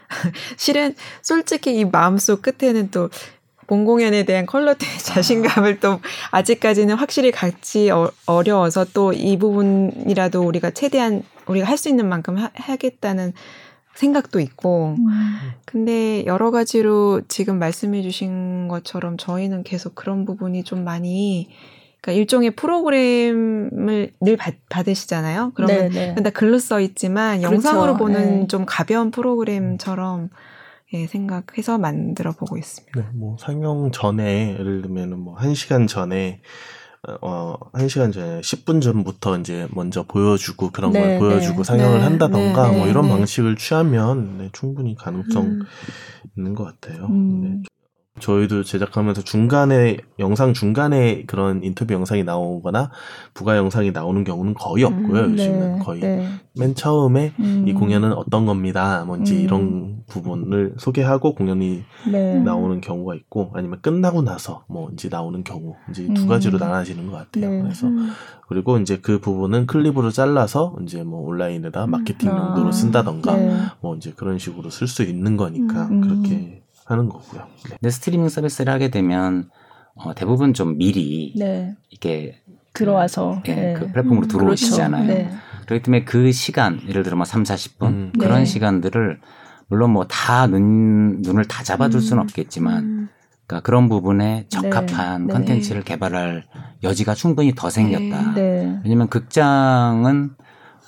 실은 0.57 0.95
솔직히 1.21 1.79
이 1.79 1.85
마음속 1.85 2.41
끝에는 2.43 2.91
또 2.91 3.11
본 3.67 3.85
공연에 3.85 4.25
대한 4.25 4.47
컬러트의 4.47 4.99
자신감을 4.99 5.81
또 5.81 6.01
아직까지는 6.31 6.95
확실히 6.97 7.31
갖지 7.31 7.91
어, 7.91 8.11
어려워서 8.27 8.85
또 8.93 9.13
이 9.13 9.39
부분이라도 9.39 10.43
우리가 10.43 10.71
최대한 10.71 11.23
우리가 11.47 11.67
할 11.67 11.77
수 11.77 11.89
있는 11.89 12.09
만큼 12.09 12.37
하, 12.37 12.51
하겠다는 12.55 13.33
생각도 13.95 14.41
있고. 14.41 14.97
음. 14.99 15.37
근데 15.65 16.25
여러 16.27 16.51
가지로 16.51 17.23
지금 17.29 17.59
말씀해 17.59 18.03
주신 18.03 18.69
것처럼 18.69 19.17
저희는 19.17 19.63
계속 19.63 19.95
그런 19.95 20.25
부분이 20.25 20.65
좀 20.65 20.85
많이 20.85 21.49
그러니까 22.01 22.21
일종의 22.21 22.53
프로그램을 22.53 24.13
늘 24.21 24.37
받, 24.37 24.55
받으시잖아요. 24.69 25.53
그러면 25.55 25.91
네, 25.91 26.15
네. 26.15 26.31
글로 26.31 26.59
써 26.59 26.81
있지만 26.81 27.39
그렇죠. 27.39 27.55
영상으로 27.55 27.97
보는 27.97 28.41
네. 28.43 28.47
좀 28.49 28.65
가벼운 28.67 29.11
프로그램처럼 29.11 30.31
예, 30.97 31.07
생각해서 31.07 31.79
만들어 31.79 32.33
보고 32.33 32.57
있습니다. 32.57 33.01
네, 33.01 33.07
뭐 33.15 33.37
상영 33.39 33.91
전에 33.93 34.57
예를 34.59 34.83
들면 34.83 35.19
뭐 35.19 35.37
1시간 35.37 35.87
전에 35.87 36.41
어, 37.21 37.57
1시간 37.73 38.13
전에 38.13 38.41
10분 38.41 38.81
전부터 38.83 39.39
이제 39.39 39.69
먼저 39.71 40.03
보여주고 40.03 40.71
그런 40.71 40.93
네, 40.93 41.01
걸 41.01 41.19
보여주고 41.19 41.59
네, 41.59 41.65
상영을 41.65 41.99
네, 41.99 42.05
한다던가 42.05 42.71
네, 42.71 42.79
뭐 42.79 42.89
이런 42.89 43.05
네. 43.05 43.11
방식을 43.11 43.57
취하면 43.57 44.39
네, 44.39 44.51
충분히 44.53 44.95
가능성 44.97 45.45
음. 45.45 45.63
있는 46.37 46.55
것 46.55 46.65
같아요. 46.65 47.07
음. 47.07 47.63
네. 48.17 48.21
저희도 48.21 48.65
제작하면서 48.65 49.23
중간에 49.23 49.99
영상 50.19 50.55
중간에 50.55 51.25
그런 51.27 51.63
인터뷰 51.63 51.95
영상이 51.95 52.25
나오거나 52.25 52.91
부가 53.35 53.57
영상이 53.57 53.93
나오는 53.93 54.25
경우는 54.25 54.55
거의 54.55 54.85
음, 54.85 54.93
없고요. 54.93 55.21
음, 55.23 55.33
요즘은 55.33 55.79
네, 55.79 55.85
거의 55.85 56.01
네. 56.01 56.29
맨 56.59 56.75
처음에 56.75 57.35
음. 57.39 57.65
이 57.69 57.75
공연은 57.75 58.13
어떤 58.15 58.47
겁니다. 58.47 59.05
뭔지 59.07 59.35
음. 59.35 59.41
이런 59.41 60.03
부분을 60.07 60.75
소개하고 60.79 61.35
공연이 61.35 61.85
네. 62.11 62.39
나오는 62.41 62.81
경우가 62.81 63.15
있고 63.15 63.53
아니면 63.55 63.81
끝나고 63.83 64.23
나서 64.23 64.65
뭐 64.69 64.91
이제 64.93 65.09
나오는 65.11 65.45
경우 65.45 65.77
이제 65.91 66.09
두 66.15 66.23
음. 66.23 66.29
가지로 66.29 66.59
나눠지는 66.59 67.07
것 67.11 67.13
같아요. 67.13 67.51
네. 67.51 67.63
그래서 67.63 67.87
음. 67.87 68.11
그리고 68.49 68.79
이제 68.79 68.99
그 68.99 69.21
부분은 69.21 69.67
클립으로 69.67 70.11
잘라서 70.11 70.77
이제 70.83 71.03
뭐 71.03 71.21
온라인에다 71.29 71.87
마케팅 71.87 72.31
용도로 72.31 72.69
아, 72.69 72.73
쓴다던가 72.73 73.37
네. 73.37 73.57
뭐 73.81 73.97
이제 73.97 74.13
그런 74.17 74.39
식으로 74.39 74.71
쓸 74.71 74.87
수 74.87 75.03
있는 75.03 75.37
거니까 75.37 75.89
그렇게 75.89 76.63
하는 76.87 77.09
거고요. 77.09 77.43
네. 77.65 77.77
근데 77.81 77.91
스트리밍 77.91 78.29
서비스를 78.29 78.73
하게 78.73 78.89
되면 78.91 79.51
어, 79.95 80.15
대부분 80.15 80.55
좀 80.55 80.79
미리 80.79 81.33
네. 81.37 81.75
이게 81.91 82.41
들어와서 82.73 83.41
그, 83.45 83.51
예, 83.51 83.55
네. 83.55 83.75
그 83.75 83.91
플랫폼으로 83.91 84.27
음, 84.27 84.29
들어오시잖아요. 84.29 85.07
그렇죠. 85.07 85.23
네. 85.23 85.37
그렇기 85.67 85.83
때문에 85.83 86.05
그 86.05 86.31
시간 86.33 86.81
예를 86.89 87.03
들어 87.03 87.17
뭐 87.17 87.25
3, 87.25 87.43
40분 87.43 87.83
음. 87.87 88.13
그런 88.19 88.41
네. 88.41 88.45
시간들을 88.45 89.21
물론 89.69 89.91
뭐 89.91 90.05
다 90.09 90.47
눈, 90.47 91.23
눈을 91.23 91.47
다 91.47 91.65
잡아줄 91.65 92.01
수는 92.01 92.23
음. 92.23 92.25
없겠지만 92.25 92.85
음. 92.85 93.09
그러니까 93.47 93.65
그런 93.65 93.89
부분에 93.89 94.47
적합한 94.49 95.27
네. 95.27 95.33
컨텐츠를 95.33 95.83
개발할 95.83 96.45
여지가 96.83 97.15
충분히 97.15 97.55
더 97.55 97.71
생겼다. 97.71 98.35
왜냐면 98.37 99.09
극장은 99.09 100.31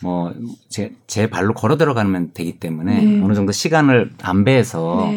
뭐, 0.00 0.32
제, 0.68 0.92
제 1.08 1.28
발로 1.28 1.54
걸어 1.54 1.76
들어가면 1.76 2.30
되기 2.34 2.60
때문에 2.60 3.20
어느 3.22 3.34
정도 3.34 3.50
시간을 3.50 4.12
안배해서 4.22 5.08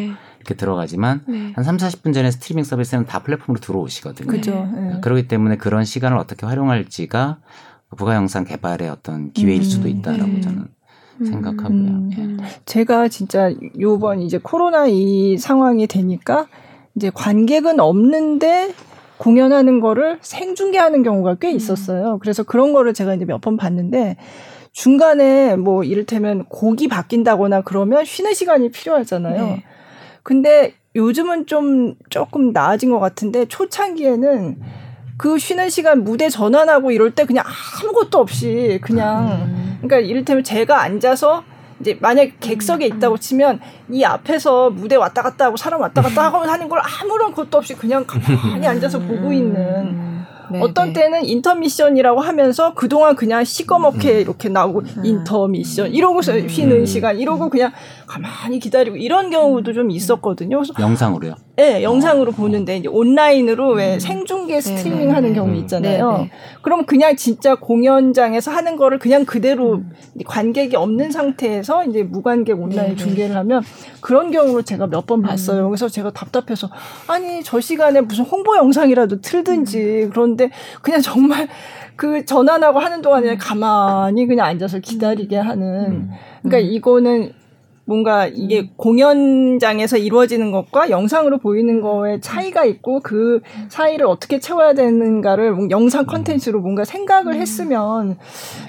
이렇게 0.42 0.54
들어가지만 0.54 1.20
네. 1.26 1.52
한 1.54 1.64
3, 1.64 1.76
40분 1.76 2.12
전에 2.12 2.30
스트리밍 2.30 2.64
서비스는 2.64 3.06
다 3.06 3.20
플랫폼으로 3.20 3.60
들어오시거든요. 3.60 4.26
그죠. 4.26 4.68
네. 4.74 4.98
그렇기 5.00 5.28
때문에 5.28 5.56
그런 5.56 5.84
시간을 5.84 6.18
어떻게 6.18 6.46
활용할지가 6.46 7.38
부가 7.96 8.14
영상 8.16 8.44
개발의 8.44 8.88
어떤 8.88 9.32
기회일 9.32 9.60
음, 9.60 9.64
수도 9.64 9.88
있다라고 9.88 10.32
네. 10.32 10.40
저는 10.40 10.66
생각하고요. 11.24 11.70
음, 11.70 12.10
예. 12.18 12.44
제가 12.64 13.08
진짜 13.08 13.52
요번 13.80 14.20
이제 14.20 14.38
코로나 14.42 14.86
이 14.86 15.36
상황이 15.38 15.86
되니까 15.86 16.46
이제 16.96 17.10
관객은 17.14 17.78
없는데 17.80 18.74
공연하는 19.18 19.78
거를 19.80 20.18
생중계하는 20.22 21.02
경우가 21.04 21.36
꽤 21.36 21.50
음. 21.52 21.56
있었어요. 21.56 22.18
그래서 22.18 22.42
그런 22.42 22.72
거를 22.72 22.92
제가 22.94 23.14
이제 23.14 23.24
몇 23.24 23.40
번 23.40 23.56
봤는데 23.56 24.16
중간에 24.72 25.54
뭐 25.56 25.84
이를테면 25.84 26.44
곡이 26.46 26.88
바뀐다거나 26.88 27.60
그러면 27.60 28.04
쉬는 28.06 28.32
시간이 28.32 28.70
필요하잖아요. 28.70 29.44
네. 29.44 29.64
근데 30.22 30.74
요즘은 30.94 31.46
좀 31.46 31.94
조금 32.10 32.52
나아진 32.52 32.90
것 32.90 32.98
같은데 33.00 33.46
초창기에는 33.46 34.60
그 35.16 35.38
쉬는 35.38 35.70
시간 35.70 36.04
무대 36.04 36.28
전환하고 36.28 36.90
이럴 36.90 37.12
때 37.12 37.24
그냥 37.24 37.44
아무것도 37.82 38.18
없이 38.18 38.78
그냥 38.82 39.42
음. 39.42 39.78
그러니까 39.80 39.98
이를테면 39.98 40.44
제가 40.44 40.82
앉아서 40.82 41.44
이제 41.80 41.98
만약 42.00 42.28
객석에 42.40 42.86
있다고 42.86 43.18
치면 43.18 43.60
이 43.90 44.04
앞에서 44.04 44.70
무대 44.70 44.94
왔다 44.96 45.22
갔다 45.22 45.46
하고 45.46 45.56
사람 45.56 45.80
왔다 45.80 46.00
갔다 46.00 46.24
하고 46.24 46.38
하는 46.38 46.68
걸 46.68 46.80
아무런 46.80 47.32
것도 47.32 47.58
없이 47.58 47.74
그냥 47.74 48.04
가만히 48.06 48.66
앉아서 48.66 49.00
보고 49.00 49.32
있는 49.32 50.21
네, 50.52 50.60
어떤 50.60 50.92
네. 50.92 51.00
때는 51.00 51.24
인터미션이라고 51.24 52.20
하면서 52.20 52.74
그동안 52.74 53.14
그냥 53.16 53.44
시꺼멓게 53.44 54.12
음. 54.14 54.20
이렇게 54.20 54.48
나오고 54.48 54.80
음. 54.80 55.04
인터미션 55.04 55.92
이러고서 55.92 56.32
음. 56.34 56.48
쉬는 56.48 56.86
시간 56.86 57.18
이러고 57.18 57.48
그냥 57.50 57.72
가만히 58.06 58.58
기다리고 58.58 58.96
이런 58.96 59.30
경우도 59.30 59.72
좀 59.72 59.90
있었거든요. 59.90 60.58
그래서 60.58 60.74
영상으로요? 60.78 61.34
네, 61.56 61.82
영상으로 61.82 62.30
어. 62.30 62.34
보는데 62.34 62.76
이제 62.78 62.88
온라인으로 62.88 63.72
왜 63.72 63.98
생중계 63.98 64.54
네, 64.54 64.60
스트리밍 64.60 65.08
네, 65.08 65.12
하는 65.12 65.34
경우 65.34 65.54
있잖아요. 65.56 66.18
네, 66.18 66.30
그럼 66.62 66.84
그냥 66.86 67.16
진짜 67.16 67.54
공연장에서 67.54 68.50
하는 68.50 68.76
거를 68.76 68.98
그냥 68.98 69.24
그대로 69.24 69.74
음. 69.74 69.92
관객이 70.26 70.76
없는 70.76 71.10
상태에서 71.10 71.84
이제 71.84 72.02
무관객 72.02 72.60
온라인 72.60 72.96
중계를 72.96 73.36
하면 73.36 73.62
그런 74.00 74.30
경우를 74.30 74.62
제가 74.64 74.86
몇 74.86 75.02
번 75.02 75.20
봤어요. 75.20 75.68
그래서 75.68 75.88
제가 75.88 76.12
답답해서 76.12 76.70
아니 77.08 77.42
저 77.42 77.60
시간에 77.60 78.00
무슨 78.02 78.24
홍보 78.24 78.56
영상이라도 78.56 79.20
틀든지 79.20 80.10
그런데 80.12 80.41
그냥 80.80 81.00
정말 81.00 81.48
그 81.96 82.24
전환하고 82.24 82.78
하는 82.78 83.02
동안에 83.02 83.36
가만히 83.36 84.26
그냥 84.26 84.46
앉아서 84.46 84.78
기다리게 84.78 85.36
하는. 85.36 86.10
그러니까 86.42 86.58
이거는 86.58 87.32
뭔가 87.84 88.28
이게 88.28 88.60
음. 88.60 88.68
공연장에서 88.76 89.96
이루어지는 89.96 90.52
것과 90.52 90.90
영상으로 90.90 91.38
보이는 91.38 91.80
거에 91.80 92.20
차이가 92.20 92.64
있고 92.64 93.00
그 93.00 93.40
사이를 93.68 94.06
어떻게 94.06 94.38
채워야 94.38 94.74
되는가를 94.74 95.70
영상 95.70 96.06
컨텐츠로 96.06 96.60
뭔가 96.60 96.84
생각을 96.84 97.34
음. 97.34 97.40
했으면 97.40 98.18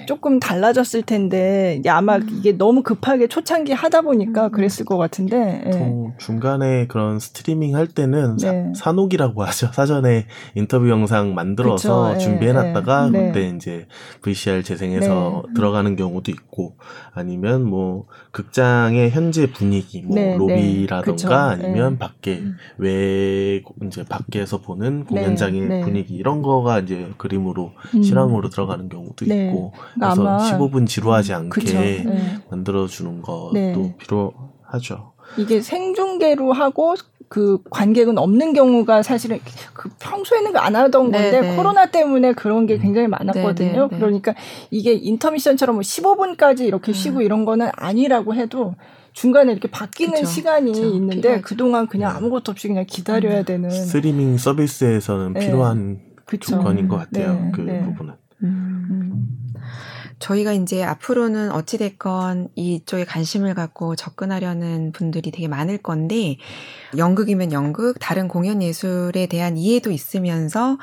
조금 0.06 0.40
달라졌을 0.40 1.02
텐데 1.02 1.80
아마 1.86 2.16
음. 2.16 2.28
이게 2.32 2.52
너무 2.52 2.82
급하게 2.82 3.28
초창기 3.28 3.72
하다 3.72 4.02
보니까 4.02 4.48
그랬을 4.48 4.84
것 4.84 4.96
같은데 4.96 5.62
예. 5.66 6.14
중간에 6.18 6.86
그런 6.88 7.20
스트리밍 7.20 7.76
할 7.76 7.86
때는 7.86 8.36
네. 8.38 8.72
사, 8.74 8.92
녹이라고 8.92 9.44
하죠 9.44 9.70
사전에 9.72 10.26
인터뷰 10.54 10.88
영상 10.88 11.34
만들어서 11.34 12.08
그쵸, 12.08 12.14
예, 12.14 12.18
준비해놨다가 12.18 13.10
예, 13.14 13.18
그때 13.18 13.48
이제 13.48 13.86
VCR 14.22 14.62
재생해서 14.64 15.44
네. 15.46 15.54
들어가는 15.54 15.94
경우도 15.96 16.30
있고 16.32 16.76
아니면 17.12 17.64
뭐 17.64 18.06
극장 18.32 18.94
의 19.04 19.10
현재 19.10 19.50
분위기, 19.50 20.02
뭐 20.02 20.14
네, 20.14 20.30
네. 20.30 20.36
로비라던가 20.36 21.56
네. 21.56 21.66
아니면 21.66 21.98
밖에 21.98 22.38
음. 22.38 22.56
외 22.78 23.62
이제 23.84 24.04
밖에서 24.04 24.60
보는 24.60 25.00
네, 25.00 25.04
공연장의 25.06 25.60
네. 25.60 25.80
분위기 25.82 26.14
이런 26.14 26.42
거가 26.42 26.80
이제 26.80 27.10
그림으로 27.16 27.72
음. 27.94 28.02
실황으로 28.02 28.50
들어가는 28.50 28.88
경우도 28.88 29.26
네. 29.26 29.48
있고 29.48 29.72
그래서 29.94 30.22
아마, 30.22 30.38
15분 30.38 30.86
지루하지 30.86 31.34
않게 31.34 32.04
만들어 32.50 32.86
주는 32.86 33.22
것도 33.22 33.94
필요하죠. 33.98 35.12
이게 35.38 35.60
생중계로 35.60 36.52
하고 36.52 36.94
그 37.34 37.58
관객은 37.68 38.16
없는 38.16 38.52
경우가 38.52 39.02
사실은 39.02 39.40
그 39.72 39.90
평소에는 39.98 40.56
안 40.56 40.76
하던 40.76 41.10
건데 41.10 41.40
네네. 41.40 41.56
코로나 41.56 41.86
때문에 41.86 42.32
그런 42.32 42.64
게 42.66 42.78
굉장히 42.78 43.08
많았거든요. 43.08 43.88
네네. 43.88 43.96
그러니까 43.96 44.36
이게 44.70 44.92
인터미션처럼 44.92 45.74
뭐 45.74 45.80
15분까지 45.82 46.60
이렇게 46.60 46.92
음. 46.92 46.94
쉬고 46.94 47.22
이런 47.22 47.44
거는 47.44 47.70
아니라고 47.74 48.36
해도 48.36 48.76
중간에 49.14 49.50
이렇게 49.50 49.68
바뀌는 49.68 50.14
그쵸, 50.14 50.26
시간이 50.26 50.70
그쵸, 50.70 50.84
있는데 50.94 51.20
필요하죠. 51.22 51.42
그동안 51.42 51.88
그냥 51.88 52.12
네. 52.12 52.18
아무것도 52.18 52.52
없이 52.52 52.68
그냥 52.68 52.84
기다려야 52.88 53.40
음. 53.40 53.44
되는 53.44 53.68
스트리밍 53.68 54.38
서비스에서는 54.38 55.32
네. 55.32 55.40
필요한 55.40 56.02
그쵸. 56.26 56.52
조건인 56.52 56.86
것 56.86 56.98
같아요. 56.98 57.32
네. 57.32 57.50
그 57.52 57.60
네. 57.62 57.82
부분은. 57.82 58.14
음. 58.44 59.26
음. 60.14 60.18
저희가 60.18 60.52
이제 60.52 60.82
앞으로는 60.82 61.52
어찌됐건 61.52 62.48
이쪽에 62.54 63.04
관심을 63.04 63.54
갖고 63.54 63.96
접근하려는 63.96 64.92
분들이 64.92 65.30
되게 65.30 65.48
많을 65.48 65.78
건데, 65.78 66.36
연극이면 66.96 67.52
연극, 67.52 67.98
다른 68.00 68.28
공연 68.28 68.62
예술에 68.62 69.26
대한 69.26 69.56
이해도 69.56 69.90
있으면서 69.90 70.78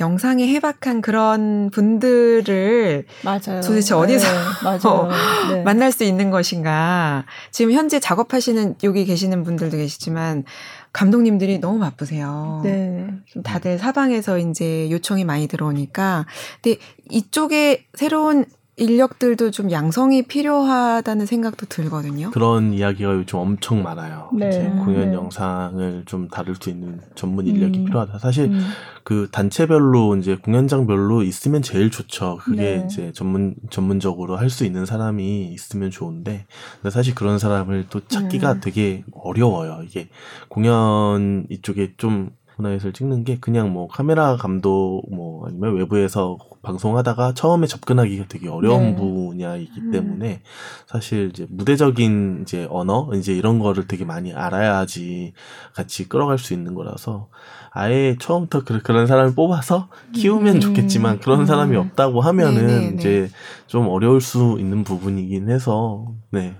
영상에 0.00 0.46
해박한 0.46 1.02
그런 1.02 1.70
분들을 1.70 3.04
맞아요. 3.24 3.60
도대체 3.62 3.94
어디서 3.94 4.26
네, 4.28 4.88
어, 4.88 5.08
네. 5.50 5.62
만날 5.62 5.90
수 5.90 6.04
있는 6.04 6.30
것인가. 6.30 7.24
지금 7.50 7.72
현재 7.72 7.98
작업하시는 7.98 8.76
여기 8.84 9.04
계시는 9.04 9.42
분들도 9.42 9.76
계시지만 9.76 10.44
감독님들이 10.92 11.58
너무 11.58 11.80
바쁘세요. 11.80 12.60
네. 12.62 13.08
다들 13.42 13.78
사방에서 13.78 14.38
이제 14.38 14.88
요청이 14.90 15.24
많이 15.24 15.48
들어오니까 15.48 16.26
근데 16.62 16.78
이쪽에 17.10 17.86
새로운 17.94 18.44
인력들도 18.78 19.50
좀 19.50 19.70
양성이 19.70 20.22
필요하다는 20.22 21.26
생각도 21.26 21.66
들거든요. 21.66 22.30
그런 22.30 22.72
이야기가 22.72 23.12
요즘 23.12 23.38
엄청 23.38 23.82
많아요. 23.82 24.30
네. 24.32 24.48
이제 24.48 24.60
공연 24.84 25.10
네. 25.10 25.14
영상을 25.16 26.04
좀 26.06 26.28
다룰 26.28 26.54
수 26.54 26.70
있는 26.70 27.00
전문 27.14 27.46
인력이 27.46 27.80
음. 27.80 27.84
필요하다. 27.86 28.18
사실 28.18 28.46
음. 28.46 28.60
그 29.04 29.28
단체별로 29.32 30.16
이제 30.16 30.36
공연장별로 30.36 31.22
있으면 31.22 31.62
제일 31.62 31.90
좋죠. 31.90 32.38
그게 32.42 32.62
네. 32.78 32.86
이제 32.86 33.12
전문 33.12 33.54
전문적으로 33.70 34.36
할 34.36 34.48
수 34.48 34.64
있는 34.64 34.86
사람이 34.86 35.52
있으면 35.52 35.90
좋은데 35.90 36.46
근데 36.80 36.90
사실 36.90 37.14
그런 37.14 37.38
사람을 37.38 37.86
또 37.90 38.00
찾기가 38.06 38.54
네. 38.54 38.60
되게 38.60 39.04
어려워요. 39.12 39.82
이게 39.84 40.08
공연 40.48 41.44
이쪽에 41.50 41.92
좀 41.98 42.30
문화예술 42.58 42.92
찍는 42.92 43.24
게 43.24 43.38
그냥 43.38 43.72
뭐 43.72 43.86
카메라 43.86 44.36
감독 44.36 45.02
뭐 45.10 45.46
아니면 45.46 45.76
외부에서 45.76 46.38
방송하다가 46.62 47.34
처음에 47.34 47.68
접근하기가 47.68 48.24
되게 48.28 48.48
어려운 48.48 48.90
네. 48.90 48.96
분야이기 48.96 49.80
음. 49.80 49.90
때문에 49.92 50.42
사실 50.86 51.30
이제 51.32 51.46
무대적인 51.48 52.40
이제 52.42 52.66
언어 52.68 53.08
이제 53.14 53.32
이런 53.32 53.60
거를 53.60 53.86
되게 53.86 54.04
많이 54.04 54.34
알아야지 54.34 55.34
같이 55.72 56.08
끌어갈 56.08 56.38
수 56.38 56.52
있는 56.52 56.74
거라서 56.74 57.28
아예 57.70 58.16
처음부터 58.18 58.64
그, 58.64 58.82
그런 58.82 59.06
사람을 59.06 59.34
뽑아서 59.34 59.88
키우면 60.12 60.56
음. 60.56 60.60
좋겠지만 60.60 61.20
그런 61.20 61.46
사람이 61.46 61.76
음. 61.76 61.80
없다고 61.80 62.20
하면은 62.20 62.66
네네네. 62.66 62.94
이제 62.94 63.30
좀 63.68 63.86
어려울 63.88 64.20
수 64.20 64.56
있는 64.58 64.82
부분이긴 64.82 65.48
해서 65.48 66.06
네. 66.30 66.56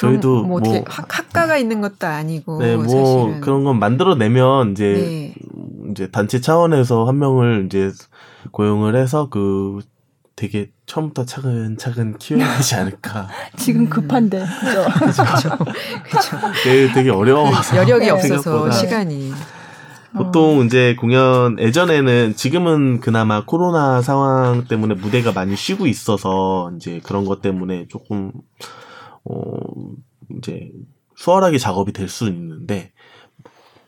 저희도 0.00 0.44
뭐, 0.44 0.60
뭐 0.60 0.84
학, 0.86 1.18
학과가 1.18 1.58
있는 1.58 1.80
것도 1.80 2.06
아니고 2.06 2.58
네, 2.58 2.74
뭐 2.74 2.84
사실은. 2.88 3.40
그런 3.40 3.64
건 3.64 3.78
만들어 3.78 4.14
내면 4.14 4.72
이제 4.72 4.84
네. 4.84 5.34
이제 5.90 6.10
단체 6.10 6.40
차원에서 6.40 7.04
한 7.04 7.18
명을 7.18 7.66
이제 7.66 7.92
고용을 8.50 8.96
해서 8.96 9.28
그 9.28 9.80
되게 10.36 10.70
처음부터 10.86 11.26
차근차근 11.26 12.16
키워야 12.16 12.56
되지 12.56 12.74
않을까. 12.76 13.28
지금 13.58 13.90
급한데. 13.90 14.42
그렇죠. 14.98 15.22
그렇죠. 16.08 16.38
되게, 16.64 16.92
되게 16.94 17.10
어려워서. 17.10 17.76
여력이 17.76 18.06
네. 18.06 18.10
없어서 18.10 18.70
시간이. 18.70 19.32
보통 20.16 20.60
어. 20.60 20.64
이제 20.64 20.96
공연 20.98 21.58
예전에는 21.60 22.34
지금은 22.34 23.00
그나마 23.00 23.44
코로나 23.44 24.02
상황 24.02 24.64
때문에 24.64 24.94
무대가 24.94 25.30
많이 25.32 25.54
쉬고 25.56 25.86
있어서 25.86 26.72
이제 26.74 27.00
그런 27.04 27.26
것 27.26 27.42
때문에 27.42 27.86
조금 27.88 28.32
어, 29.24 29.94
이제 30.36 30.70
수월하게 31.16 31.58
작업이 31.58 31.92
될 31.92 32.08
수는 32.08 32.34
있는데 32.34 32.92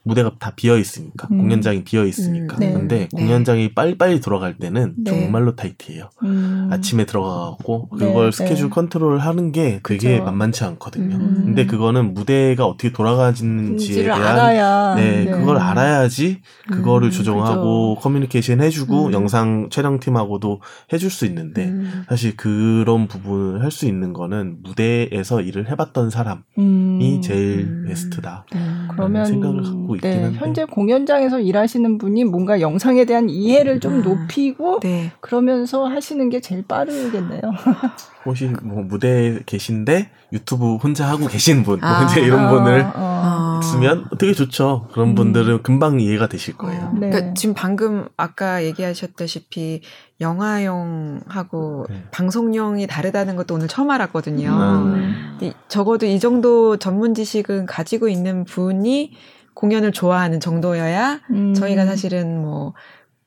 무대가 0.05 0.33
다 0.39 0.53
비어 0.55 0.77
있으니까 0.79 1.29
음. 1.31 1.39
공연장이 1.39 1.85
비어 1.85 2.05
있으니까 2.05 2.57
음. 2.57 2.61
네. 2.61 2.73
근데 2.73 2.99
네. 2.99 3.09
공연장이 3.13 3.75
빨리빨리 3.75 4.21
돌아갈 4.21 4.57
때는 4.59 4.95
네. 4.99 5.11
정말로 5.11 5.55
타이트해요 5.55 6.11
음. 6.23 6.69
아침에 6.73 7.05
들어가고 7.05 7.89
그걸 7.91 8.31
네. 8.31 8.37
스케줄 8.37 8.67
네. 8.67 8.71
컨트롤 8.71 9.19
하는 9.19 9.53
게 9.53 9.81
되게 9.85 10.15
그쵸. 10.19 10.25
만만치 10.25 10.65
않거든요 10.65 11.17
음. 11.17 11.43
근데 11.47 11.67
그거는 11.67 12.15
무대가 12.15 12.67
어떻게 12.67 12.93
돌아가지는지에 12.93 14.05
대한 14.05 14.23
알아야. 14.23 14.95
네, 14.97 15.25
네, 15.25 15.31
그걸 15.31 15.59
알아야지 15.59 16.41
그거를 16.71 17.09
음, 17.09 17.11
조정하고 17.11 17.95
그쵸. 17.97 18.03
커뮤니케이션 18.03 18.61
해주고 18.61 19.07
음. 19.07 19.13
영상 19.13 19.69
촬영팀하고도 19.71 20.61
해줄 20.93 21.11
수 21.11 21.27
있는데 21.27 21.67
음. 21.67 22.05
사실 22.09 22.37
그런 22.37 23.09
부분을 23.09 23.63
할 23.63 23.73
수 23.73 23.87
있는 23.87 24.13
거는 24.13 24.59
무대에서 24.63 25.41
일을 25.41 25.71
해봤던 25.71 26.11
사람이 26.11 27.23
제일 27.23 27.85
베스트다 27.87 28.45
그러면 28.91 29.25
생각을 29.25 29.63
갖고 29.63 29.92
하고 29.93 29.97
있기는 29.97 30.33
네, 30.33 30.39
현재 30.39 30.65
공연장에서 30.65 31.41
일하시는 31.41 31.99
분이 31.99 32.25
뭔가 32.25 32.61
영상에 32.61 33.05
대한 33.05 33.29
이해를 33.29 33.81
좀 33.81 34.01
아, 34.01 34.03
높이고 34.03 34.81
네. 34.81 35.13
그러면서 35.21 35.87
하시는 35.87 36.29
게 36.31 36.41
제일 36.41 36.65
빠르겠네요. 36.67 37.41
혹시 38.25 38.47
뭐 38.63 38.83
무대에 38.83 39.41
계신데 39.45 40.11
유튜브 40.33 40.77
혼자 40.77 41.09
하고 41.09 41.27
계신 41.27 41.63
분, 41.65 41.81
뭐 41.81 41.89
아, 41.89 42.03
뭐 42.03 42.11
이제 42.11 42.21
이런 42.21 42.49
분을 42.49 42.83
어, 42.83 42.93
어. 42.95 43.61
있으면 43.63 44.09
되게 44.19 44.33
좋죠. 44.33 44.89
그런 44.93 45.11
음. 45.11 45.15
분들은 45.15 45.63
금방 45.63 46.01
이해가 46.01 46.29
되실 46.29 46.57
거예요. 46.57 46.81
어, 46.85 46.93
네. 46.99 47.11
그러니까 47.11 47.35
지금 47.35 47.55
방금 47.55 48.09
아까 48.17 48.65
얘기하셨다시피 48.65 49.83
영화용하고 50.21 51.87
네. 51.89 52.05
방송용이 52.13 52.87
다르다는 52.87 53.35
것도 53.37 53.57
오늘 53.57 53.67
처음 53.69 53.91
알았거든요. 53.91 54.51
음. 54.51 55.53
적어도 55.69 56.07
이 56.07 56.21
정도 56.21 56.77
전문 56.77 57.15
지식은 57.15 57.67
가지고 57.67 58.09
있는 58.09 58.45
분이 58.45 59.13
공연을 59.55 59.93
좋아하는 59.93 60.41
정도여야 60.41 61.21
음. 61.31 61.55
저희가 61.55 61.87
사실은 61.87 62.41
뭐 62.41 62.75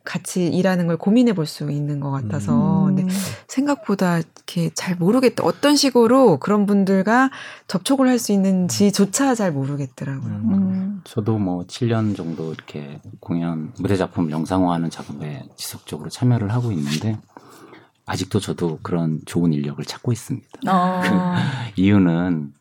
같이 0.04 0.48
일하는 0.48 0.86
걸 0.86 0.98
고민해 0.98 1.34
볼 1.34 1.48
수 1.48 1.72
있는 1.72 2.00
것 2.00 2.12
같아서 2.12 2.86
음. 2.90 2.96
근데 2.96 3.14
생각보다 3.48 4.20
이렇게 4.20 4.70
잘 4.76 4.96
모르겠다 4.96 5.44
어떤 5.44 5.76
식으로 5.76 6.38
그런 6.38 6.68
분들과 6.68 7.32
접촉을 7.68 8.08
할 8.08 8.20
수 8.20 8.32
있는지조차 8.32 9.34
잘 9.34 9.52
모르겠더라고요. 9.52 10.32
음. 10.32 10.54
음. 10.54 11.02
저도 11.06 11.40
뭐 11.40 11.66
7년 11.66 12.16
정도 12.16 12.54
이렇게 12.54 13.02
공연 13.20 13.74
무대 13.80 13.96
작품 13.96 14.30
영상화하는 14.30 14.92
작업에 14.92 15.44
지속적으로 15.56 16.10
참여를 16.12 16.54
하고 16.54 16.72
있는데 16.72 17.18
아직도 18.06 18.40
저도 18.40 18.78
그런 18.84 19.20
좋은 19.26 19.54
인력을 19.54 19.84
찾고 19.84 20.12
있습니다. 20.12 20.48
어. 20.68 21.02
그 21.04 21.82
이유는 21.82 22.54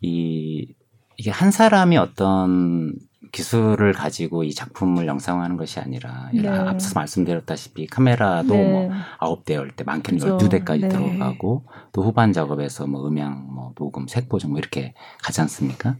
이 0.00 0.74
이게 1.22 1.30
한 1.30 1.52
사람이 1.52 1.96
어떤 1.98 2.94
기술을 3.30 3.92
가지고 3.92 4.42
이 4.42 4.52
작품을 4.52 5.06
영상화하는 5.06 5.56
것이 5.56 5.78
아니라 5.78 6.30
네. 6.34 6.48
앞서 6.48 6.98
말씀드렸다시피 6.98 7.86
카메라도 7.86 8.52
네. 8.52 8.68
뭐 8.68 8.90
아홉 9.18 9.44
대, 9.44 9.54
열 9.54 9.70
대, 9.70 9.84
많게는 9.84 10.20
열두 10.20 10.48
대까지 10.48 10.80
네. 10.80 10.88
들어가고 10.88 11.64
또 11.92 12.02
후반 12.02 12.32
작업에서 12.32 12.88
뭐 12.88 13.06
음향, 13.06 13.46
뭐 13.54 13.70
녹음, 13.76 14.08
색 14.08 14.28
보정 14.28 14.50
뭐 14.50 14.58
이렇게 14.58 14.94
가지 15.22 15.40
않습니까? 15.40 15.94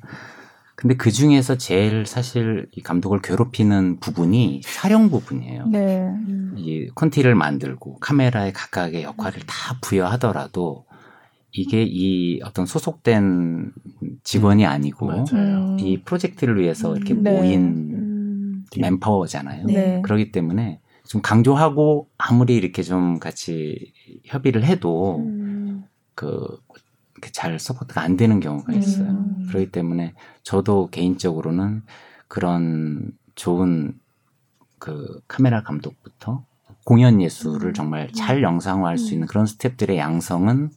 근데 0.75 0.97
그 0.97 1.12
중에서 1.12 1.57
제일 1.57 2.05
사실 2.05 2.66
이 2.73 2.83
감독을 2.83 3.23
괴롭히는 3.23 4.01
부분이 4.01 4.62
촬영 4.64 5.09
부분이에요. 5.09 5.66
네. 5.68 6.12
이 6.57 6.89
콘티를 6.97 7.37
만들고 7.37 8.01
카메라에 8.01 8.51
각각의 8.51 9.05
역할을 9.05 9.43
다 9.47 9.77
부여하더라도 9.83 10.87
이게 11.53 11.85
이 11.87 12.41
어떤 12.43 12.65
소속된 12.65 13.73
직원이 14.25 14.65
음, 14.65 14.71
아니고 14.71 15.11
음. 15.33 15.79
이 15.79 16.01
프로젝트를 16.03 16.59
위해서 16.59 16.97
이렇게 16.97 17.15
네. 17.15 17.31
모인 17.31 17.61
음. 17.93 18.65
맨파워잖아요. 18.79 19.67
네. 19.67 20.01
그렇기 20.03 20.33
때문에 20.33 20.81
좀 21.07 21.21
강조하고 21.21 22.09
아무리 22.17 22.57
이렇게 22.57 22.83
좀 22.83 23.19
같이 23.19 23.93
협의를 24.25 24.65
해도 24.65 25.19
음. 25.19 25.85
그 26.14 26.87
잘 26.87 27.59
support가 27.59 28.01
안 28.01 28.17
되는 28.17 28.41
경우가 28.41 28.73
있어요. 28.73 29.11
음. 29.11 29.47
그렇기 29.49 29.71
때문에 29.71 30.15
저도 30.43 30.89
개인적으로는 30.91 31.83
그런 32.29 33.13
좋은 33.35 33.99
그 34.79 35.21
카메라 35.29 35.63
감독부터 35.63 36.45
공연 36.85 37.21
예술을 37.21 37.69
음. 37.69 37.75
정말 37.75 38.11
잘 38.13 38.43
영상화할 38.43 38.97
수 38.97 39.13
있는 39.13 39.27
그런 39.27 39.45
스탭들의 39.45 39.97
양성은 39.97 40.71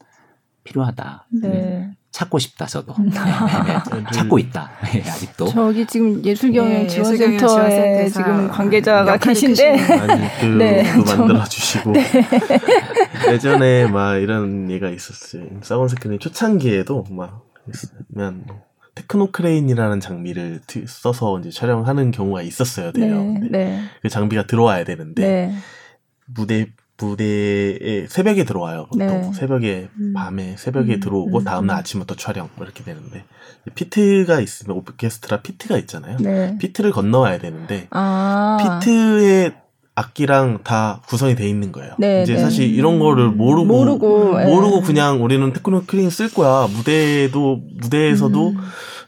필요하다. 0.66 1.28
네. 1.42 1.48
네. 1.48 1.92
찾고 2.12 2.40
싶다 2.40 2.66
저도. 2.66 2.96
네, 2.98 3.10
네, 3.10 4.04
찾고 4.14 4.40
있다. 4.40 4.72
아직도. 4.82 5.48
저기 5.48 5.86
지금 5.86 6.24
예술경영 6.24 6.88
지원센터에 6.88 8.08
지금 8.08 8.48
관계자가 8.48 9.18
계신데. 9.18 9.76
네, 10.58 10.84
만들어 10.94 11.44
주시고. 11.44 11.92
네. 11.92 12.06
예전에 13.32 13.88
막 13.88 14.16
이런 14.16 14.72
예가 14.72 14.90
있었어요. 14.90 15.44
SAC 15.62 15.79
on 15.79 15.90
Screen 15.90 16.20
초창기에도 16.20 17.06
막면 17.10 18.46
Technocrane이라는 18.96 20.00
장비를 20.00 20.62
써서 20.88 21.40
이제 21.40 21.52
촬영하는 21.52 22.12
경우가 22.12 22.42
있었어요 22.44 22.94
돼요 22.94 23.36
그 24.02 24.08
장비가 24.08 24.48
들어와야 24.48 24.86
되는데 24.86 25.54
무대 26.26 26.68
무대에 26.98 28.08
새벽에 28.08 28.46
들어와요. 28.46 28.86
보통 28.86 29.08
네. 29.08 29.32
새벽에 29.34 29.90
음. 30.00 30.14
밤에 30.14 30.56
새벽에 30.58 30.96
음. 30.96 31.00
들어오고 31.00 31.40
음. 31.40 31.44
다음날 31.44 31.76
음. 31.76 31.80
아침부터 31.80 32.16
촬영 32.16 32.50
뭐 32.56 32.66
이렇게 32.66 32.84
되는데 32.84 33.26
pit가 33.74 34.40
있으면 34.40 34.78
오케스트라 34.78 35.42
pit가 35.42 35.78
있잖아요. 35.80 36.18
네. 36.20 36.58
pit를 36.58 36.92
건너와야 36.92 37.40
되는데 37.40 37.88
아. 37.92 38.80
피트의 38.82 39.54
악기랑 39.96 40.60
다 40.64 41.02
구성이 41.08 41.36
돼 41.36 41.48
있는 41.48 41.72
거예요. 41.72 41.96
네, 41.98 42.24
이제 42.24 42.34
네. 42.34 42.40
사실 42.40 42.70
이런 42.70 43.00
거를 43.00 43.30
모르고 43.30 43.66
모르고, 43.66 44.42
예. 44.42 44.46
모르고 44.46 44.82
그냥 44.82 45.24
우리는 45.24 45.54
테크노 45.54 45.84
크린 45.88 46.10
쓸 46.10 46.30
거야. 46.30 46.68
무대도 46.68 47.62
무대에서도 47.82 48.50
음. 48.50 48.58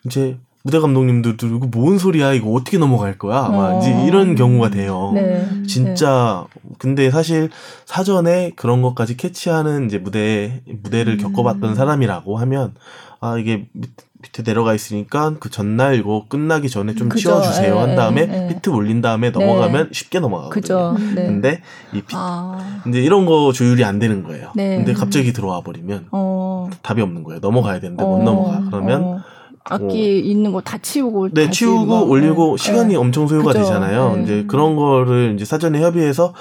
이제 0.06 0.38
무대 0.68 0.80
감독님들도 0.80 1.48
이거 1.48 1.68
뭔 1.72 1.98
소리야 1.98 2.34
이거 2.34 2.52
어떻게 2.52 2.78
넘어갈 2.78 3.18
거야 3.18 3.40
어. 3.40 3.52
막 3.52 3.78
이제 3.80 3.90
이런 4.06 4.36
경우가 4.36 4.70
돼요. 4.70 5.12
네. 5.16 5.48
진짜 5.66 6.46
네. 6.54 6.62
근데 6.78 7.10
사실 7.10 7.50
사전에 7.86 8.52
그런 8.58 8.82
것까지 8.82 9.16
캐치하는 9.16 9.86
이제 9.86 9.98
무대 9.98 10.62
무대를 10.66 11.14
음. 11.14 11.18
겪어봤던 11.20 11.76
사람이라고 11.76 12.36
하면 12.40 12.74
아 13.22 13.38
이게 13.38 13.70
밑에 14.22 14.44
내려가 14.44 14.74
있으니까 14.74 15.36
그 15.40 15.50
전날 15.50 15.96
이거 15.96 16.26
끝나기 16.28 16.70
전에 16.70 16.96
좀 16.96 17.08
그죠. 17.08 17.30
치워주세요 17.30 17.74
예, 17.74 17.80
한 17.80 17.96
다음에 17.96 18.24
에, 18.24 18.28
예, 18.30 18.44
예. 18.44 18.48
피트 18.50 18.70
올린 18.70 19.00
다음에 19.00 19.32
네. 19.32 19.40
넘어가면 19.40 19.92
쉽게 19.94 20.20
넘어가거든요. 20.20 20.62
그죠. 20.62 20.98
네. 21.16 21.28
근데 21.28 21.62
이 21.94 22.02
피, 22.02 22.14
아. 22.14 22.82
이제 22.90 23.00
이런 23.02 23.26
거 23.26 23.54
조율이 23.54 23.86
안 23.86 24.00
되는 24.00 24.24
거예요. 24.24 24.52
네. 24.54 24.76
근데 24.76 24.92
갑자기 24.92 25.32
들어와 25.32 25.62
버리면 25.62 26.08
어. 26.12 26.70
답이 26.82 27.02
없는 27.02 27.24
거예요. 27.24 27.40
넘어가야 27.40 27.80
되는데 27.80 28.04
어. 28.04 28.08
못 28.08 28.24
넘어가. 28.24 28.64
그러면 28.70 29.04
어. 29.04 29.37
악기 29.70 30.02
어. 30.02 30.30
있는 30.30 30.52
거 30.52 30.62
다 30.62 30.78
치우고 30.78 31.30
네 31.30 31.50
치우고 31.50 31.86
뭐, 31.86 32.02
올리고 32.04 32.58
네. 32.58 32.64
시간이 32.64 32.90
네. 32.90 32.96
엄청 32.96 33.28
소요가 33.28 33.54
그죠. 33.54 33.60
되잖아요. 33.60 34.16
네. 34.18 34.24
이제 34.24 34.46
그런 34.48 34.76
거를 34.76 35.34
이제 35.36 35.46
사전에 35.46 35.82
협의해서 35.82 36.34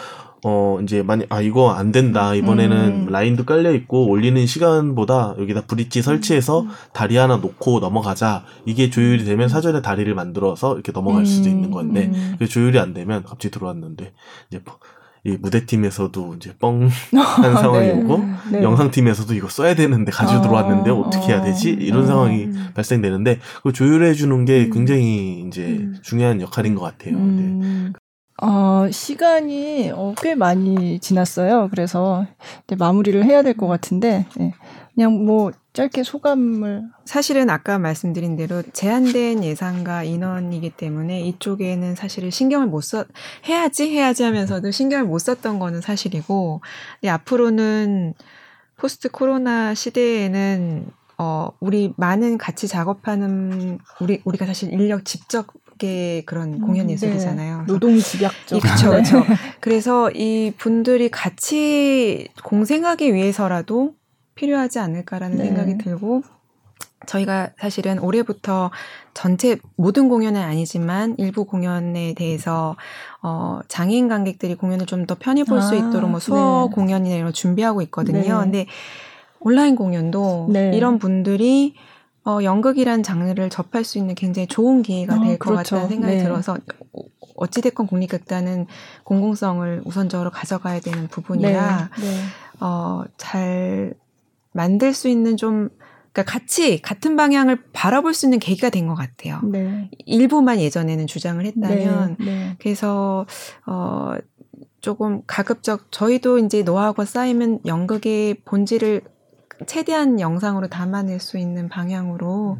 어 0.45 0.79
이제 0.83 1.03
많이 1.03 1.24
아 1.29 1.41
이거 1.41 1.70
안 1.70 1.93
된다 1.93 2.35
이번에는 2.35 2.77
음. 2.77 3.07
라인도 3.11 3.45
깔려 3.45 3.72
있고 3.72 4.07
올리는 4.09 4.45
시간보다 4.47 5.35
여기다 5.39 5.62
브릿지 5.62 6.03
설치해서 6.03 6.61
음. 6.62 6.70
다리 6.93 7.16
하나 7.16 7.37
놓고 7.37 7.81
넘어가자 7.81 8.45
이게 8.64 8.91
조율이 8.91 9.24
되면 9.24 9.49
사전에 9.49 9.81
다리를 9.83 10.12
만들어서 10.14 10.74
이렇게 10.74 10.93
넘어갈 10.93 11.24
수도 11.27 11.49
있는 11.49 11.70
건데 11.70 12.11
음. 12.41 12.47
조율이 12.47 12.79
안 12.79 12.95
되면 12.95 13.22
갑자기 13.24 13.51
들어왔는데 13.51 14.12
이제 14.51 14.61
뭐 14.64 14.77
이 15.24 15.36
무대팀에서도 15.40 16.34
이제 16.36 16.54
뻥한 16.58 16.90
상황이 17.60 17.88
네. 17.88 17.92
오고 17.92 18.24
네. 18.52 18.62
영상팀에서도 18.62 19.34
이거 19.34 19.48
써야 19.48 19.74
되는데 19.74 20.12
가지고 20.12 20.38
어, 20.38 20.42
들어왔는데 20.42 20.90
어떻게 20.90 21.28
해야 21.32 21.42
되지 21.42 21.70
이런 21.70 22.04
어, 22.04 22.06
상황이 22.06 22.44
음. 22.44 22.68
발생되는데 22.74 23.40
그 23.62 23.72
조율해 23.72 24.14
주는 24.14 24.44
게 24.44 24.64
음. 24.66 24.70
굉장히 24.70 25.44
이제 25.48 25.62
음. 25.64 25.96
중요한 26.02 26.40
역할인 26.40 26.74
것 26.74 26.82
같아요. 26.82 27.16
음. 27.16 27.92
네. 27.92 27.98
어, 28.42 28.86
시간이 28.90 29.90
어, 29.94 30.14
꽤 30.20 30.34
많이 30.34 30.98
지났어요. 31.00 31.68
그래서 31.70 32.26
이제 32.66 32.76
마무리를 32.76 33.24
해야 33.24 33.42
될 33.42 33.54
것 33.56 33.66
같은데 33.66 34.26
네. 34.36 34.52
그냥 34.97 35.26
뭐 35.26 35.53
짧게 35.74 36.05
소감을 36.05 36.84
사실은 37.05 37.51
아까 37.51 37.78
말씀드린 37.78 38.34
대로 38.34 38.62
제한된 38.72 39.44
예산과 39.44 40.05
인원이기 40.05 40.70
때문에 40.70 41.20
이쪽에는 41.20 41.94
사실은 41.94 42.30
신경을 42.30 42.66
못 42.66 42.82
써 42.82 43.05
해야지 43.47 43.90
해야지 43.90 44.22
하면서도 44.22 44.70
신경을 44.70 45.05
못 45.05 45.18
썼던 45.18 45.59
거는 45.59 45.82
사실이고 45.82 46.62
근데 47.01 47.11
앞으로는 47.11 48.14
포스트 48.76 49.11
코로나 49.11 49.74
시대에는 49.74 50.86
어 51.18 51.51
우리 51.61 51.92
많은 51.97 52.38
같이 52.38 52.66
작업하는 52.66 53.78
우리 54.01 54.22
우리가 54.24 54.47
사실 54.47 54.72
인력 54.72 55.05
집적의 55.05 56.24
그런 56.24 56.55
음, 56.55 56.61
공연 56.61 56.90
예술이잖아요. 56.90 57.59
네. 57.59 57.66
노동 57.66 57.99
집약적. 57.99 58.62
그렇죠, 58.62 58.90
그렇죠. 58.90 59.24
그래서 59.61 60.11
이 60.11 60.53
분들이 60.57 61.11
같이 61.11 62.28
공생하기 62.44 63.12
위해서라도 63.12 63.94
필요하지 64.37 64.78
않을까라는 64.78 65.39
네. 65.39 65.45
생각이 65.47 65.78
들고 65.78 66.22
저희가 67.07 67.51
사실은 67.59 67.99
올해부터 67.99 68.70
전체 69.14 69.59
모든 69.76 70.09
공연은 70.09 70.41
아니지만 70.41 71.14
일부 71.18 71.45
공연에 71.45 72.14
대해서 72.14 72.76
어 73.22 73.61
장애인 73.68 74.09
관객들이 74.09 74.55
공연을 74.55 74.87
좀 74.87 75.07
더 75.07 75.16
편히 75.18 75.45
볼수 75.45 75.74
아, 75.74 75.76
있도록 75.76 76.11
뭐 76.11 76.20
수어 76.20 76.68
네. 76.68 76.74
공연이나 76.74 77.14
이런 77.14 77.26
걸 77.26 77.32
준비하고 77.32 77.82
있거든요. 77.82 78.39
네. 78.39 78.45
근데 78.45 78.66
온라인 79.41 79.76
공연도 79.76 80.49
네. 80.51 80.72
이런 80.74 80.99
분들이 80.99 81.74
어 82.24 82.39
연극이란 82.43 83.03
장르를 83.05 83.51
접할 83.51 83.84
수 83.84 83.99
있는 83.99 84.14
굉장히 84.16 84.49
좋은 84.49 84.82
기회가 84.82 85.20
될것 85.20 85.47
어, 85.49 85.55
그렇죠. 85.55 85.76
같다는 85.76 85.89
생각이 85.89 86.16
네. 86.16 86.22
들어서 86.24 86.57
어찌됐건 87.37 87.87
국립극단은 87.87 88.66
공공성을 89.05 89.82
우선적으로 89.84 90.30
가져가야 90.30 90.80
되는 90.80 91.07
부분이라 91.09 91.91
네. 92.01 92.07
네. 92.07 92.66
어잘 92.66 93.95
만들 94.57 94.92
수 94.94 95.09
있는 95.09 95.36
좀 95.36 95.68
그러니까 96.12 96.32
같이 96.32 96.80
같은 96.80 97.14
방향을 97.16 97.59
바라볼 97.72 98.14
수 98.14 98.24
있는 98.26 98.38
계기가 98.38 98.70
된 98.70 98.88
것 98.88 98.94
같아요. 98.94 99.40
네. 99.44 99.90
일부만 100.07 100.61
예전에는 100.61 101.07
주장을 101.07 101.44
했다면 101.44 102.16
네, 102.18 102.24
네. 102.24 102.57
그래서 102.59 103.26
어 103.66 104.14
조금 104.80 105.22
가급적 105.26 105.90
저희도 105.92 106.38
이제 106.38 106.62
노하우가 106.62 107.04
쌓이면 107.04 107.61
연극의 107.66 108.36
본질을 108.44 109.02
최대한 109.66 110.20
영상으로 110.20 110.68
담아낼 110.68 111.18
수 111.20 111.38
있는 111.38 111.68
방향으로 111.68 112.59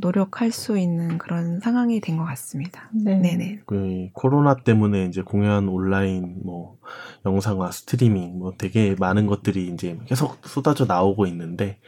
노력할 0.00 0.52
수 0.52 0.78
있는 0.78 1.18
그런 1.18 1.60
상황이 1.60 2.00
된 2.00 2.18
것 2.18 2.24
같습니다. 2.24 2.88
네. 2.92 3.16
네네. 3.16 3.60
그 3.66 4.08
코로나 4.12 4.56
때문에 4.56 5.06
이제 5.06 5.22
공연 5.22 5.68
온라인 5.68 6.40
뭐 6.44 6.78
영상화 7.26 7.70
스트리밍 7.70 8.38
뭐 8.38 8.54
되게 8.58 8.94
많은 8.98 9.26
것들이 9.26 9.68
이제 9.68 9.98
계속 10.06 10.38
쏟아져 10.46 10.84
나오고 10.86 11.26
있는데 11.26 11.78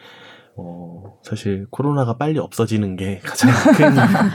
어, 0.62 1.18
사실 1.22 1.66
코로나가 1.70 2.16
빨리 2.16 2.38
없어지는 2.38 2.96
게 2.96 3.20
가장 3.24 3.50
큰 3.76 3.94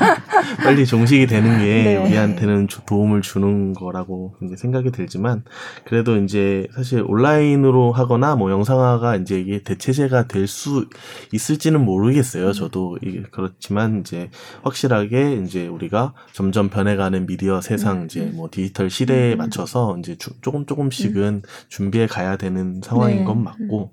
빨리 0.64 0.86
종식이 0.86 1.28
되는 1.28 1.60
게 1.60 1.84
네. 1.84 1.98
우리한테는 1.98 2.68
도움을 2.88 3.22
주는 3.22 3.74
거라고 3.74 4.36
이제 4.44 4.56
생각이 4.56 4.92
들지만 4.92 5.44
그래도 5.86 6.18
이제 6.18 6.68
사실 6.74 7.04
온라인으로 7.06 7.92
하거나 7.92 8.36
뭐 8.36 8.50
영상화가 8.52 9.18
이제 9.18 9.40
이게 9.40 9.62
대체제가 9.62 10.28
될 10.28 10.46
수 10.56 10.88
있을지는 11.32 11.84
모르겠어요. 11.84 12.54
저도 12.54 12.98
이게 13.02 13.24
그렇지만 13.32 14.00
이제 14.00 14.30
확실하게 14.64 15.42
이제 15.46 15.68
우리가 15.68 16.14
점점 16.34 16.70
변해가는 16.70 17.26
미디어 17.26 17.62
세상 17.62 18.06
이제 18.06 18.22
뭐 18.34 18.48
디지털 18.52 18.90
시대에 18.90 19.34
음. 19.34 19.40
맞춰서 19.40 19.98
이제 20.00 20.16
주, 20.18 20.32
조금 20.42 20.66
조금씩은 20.66 21.22
음. 21.24 21.42
준비해 21.68 22.08
가야 22.08 22.38
되는 22.38 22.80
상황인 22.84 23.20
네. 23.20 23.24
건 23.26 23.44
맞고 23.44 23.92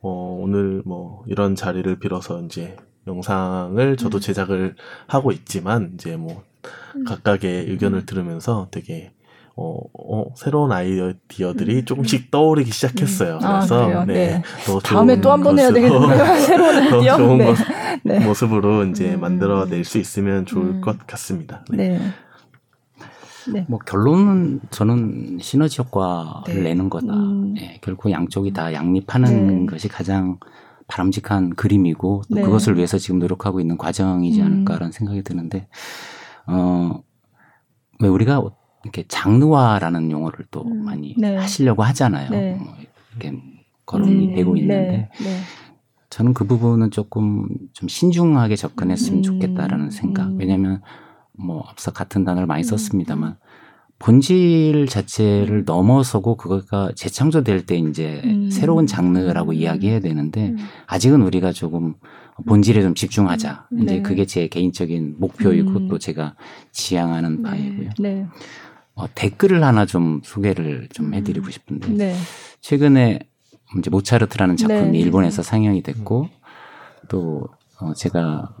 어, 0.00 0.38
오늘 0.40 0.82
뭐 0.84 1.22
이런 1.26 1.54
자리를 1.54 1.98
빌어서 1.98 2.40
이제 2.42 2.76
영상을 3.06 3.96
저도 3.96 4.18
음. 4.18 4.20
제작을 4.20 4.74
하고 5.06 5.32
있지만 5.32 5.92
이제 5.94 6.16
뭐 6.16 6.42
음. 6.96 7.04
각각의 7.04 7.66
의견을 7.70 8.00
음. 8.00 8.06
들으면서 8.06 8.68
되게 8.70 9.12
어, 9.60 9.76
어, 9.92 10.26
새로운 10.36 10.70
아이디어들이 10.70 11.76
음. 11.80 11.84
조금씩 11.84 12.30
떠오르기 12.30 12.70
시작했어요. 12.70 13.38
음. 13.38 13.44
아, 13.44 13.58
그래서 13.58 14.04
네, 14.04 14.14
네. 14.14 14.42
더 14.66 14.78
다음에 14.78 15.20
또 15.20 15.30
한 15.30 15.42
번 15.42 15.58
해야 15.58 15.72
되겠네요. 15.72 16.00
새로운 16.46 16.76
아이디어. 16.76 17.16
더 17.16 17.16
좋은 17.16 17.38
네. 17.38 17.44
것, 17.46 17.56
네. 18.04 18.20
모습으로 18.20 18.84
이제 18.84 19.14
음. 19.14 19.20
만들어낼 19.20 19.84
수 19.84 19.98
있으면 19.98 20.46
좋을 20.46 20.80
것 20.80 21.04
같습니다. 21.08 21.64
네. 21.70 21.98
네. 23.52 23.60
네. 23.60 23.66
뭐 23.68 23.78
결론은 23.78 24.60
저는 24.70 25.38
시너지 25.40 25.80
효과를 25.80 26.54
네. 26.54 26.62
내는 26.62 26.90
거다. 26.90 27.12
음. 27.12 27.54
예, 27.58 27.78
결국 27.82 28.10
양쪽이 28.10 28.52
다 28.52 28.72
양립하는 28.72 29.46
네. 29.46 29.66
것이 29.66 29.88
가장 29.88 30.38
바람직한 30.86 31.50
그림이고 31.50 32.22
네. 32.30 32.42
그것을 32.42 32.76
위해서 32.76 32.98
지금 32.98 33.18
노력하고 33.18 33.60
있는 33.60 33.76
과정이지 33.76 34.40
음. 34.40 34.46
않을까라는 34.46 34.92
생각이 34.92 35.22
드는데 35.22 35.68
어, 36.46 37.02
왜 38.00 38.08
우리가 38.08 38.42
이렇게 38.84 39.04
장르화라는 39.06 40.10
용어를 40.10 40.46
또 40.50 40.64
음. 40.64 40.84
많이 40.84 41.14
네. 41.18 41.36
하시려고 41.36 41.82
하잖아요. 41.82 42.30
네. 42.30 42.54
뭐 42.54 42.74
이렇게 43.10 43.38
거론이 43.84 44.28
음. 44.28 44.34
되고 44.34 44.56
있는데 44.56 45.10
네. 45.20 45.38
저는 46.10 46.32
그 46.32 46.46
부분은 46.46 46.90
조금 46.90 47.48
좀 47.72 47.88
신중하게 47.88 48.56
접근했으면 48.56 49.18
음. 49.18 49.22
좋겠다라는 49.22 49.90
생각. 49.90 50.32
왜냐하면 50.36 50.80
뭐 51.38 51.64
앞서 51.68 51.90
같은 51.92 52.24
단어를 52.24 52.46
많이 52.46 52.62
음. 52.62 52.64
썼습니다만 52.64 53.36
본질 53.98 54.86
자체를 54.88 55.64
넘어서고 55.64 56.36
그거가 56.36 56.92
재창조될 56.94 57.66
때 57.66 57.76
이제 57.76 58.20
음. 58.24 58.50
새로운 58.50 58.86
장르라고 58.86 59.50
음. 59.50 59.54
이야기해야 59.54 60.00
되는데 60.00 60.50
음. 60.50 60.56
아직은 60.86 61.22
우리가 61.22 61.52
조금 61.52 61.94
본질에 62.46 62.82
좀 62.82 62.94
집중하자. 62.94 63.66
음. 63.72 63.82
이제 63.82 63.96
네. 63.96 64.02
그게 64.02 64.24
제 64.24 64.46
개인적인 64.46 65.16
목표이고 65.18 65.70
음. 65.70 65.88
또 65.88 65.98
제가 65.98 66.36
지향하는 66.70 67.42
네. 67.42 67.50
바이고요. 67.50 67.90
네. 67.98 68.26
어, 68.94 69.06
댓글을 69.14 69.64
하나 69.64 69.86
좀 69.86 70.20
소개를 70.24 70.88
좀 70.92 71.14
해드리고 71.14 71.50
싶은데 71.50 71.88
네. 71.88 72.16
최근에 72.60 73.20
이제 73.78 73.90
모차르트라는 73.90 74.56
작품이 74.56 74.92
네. 74.92 74.98
일본에서 74.98 75.42
상영이 75.42 75.82
됐고 75.82 76.28
또 77.08 77.48
어, 77.80 77.92
제가 77.94 78.54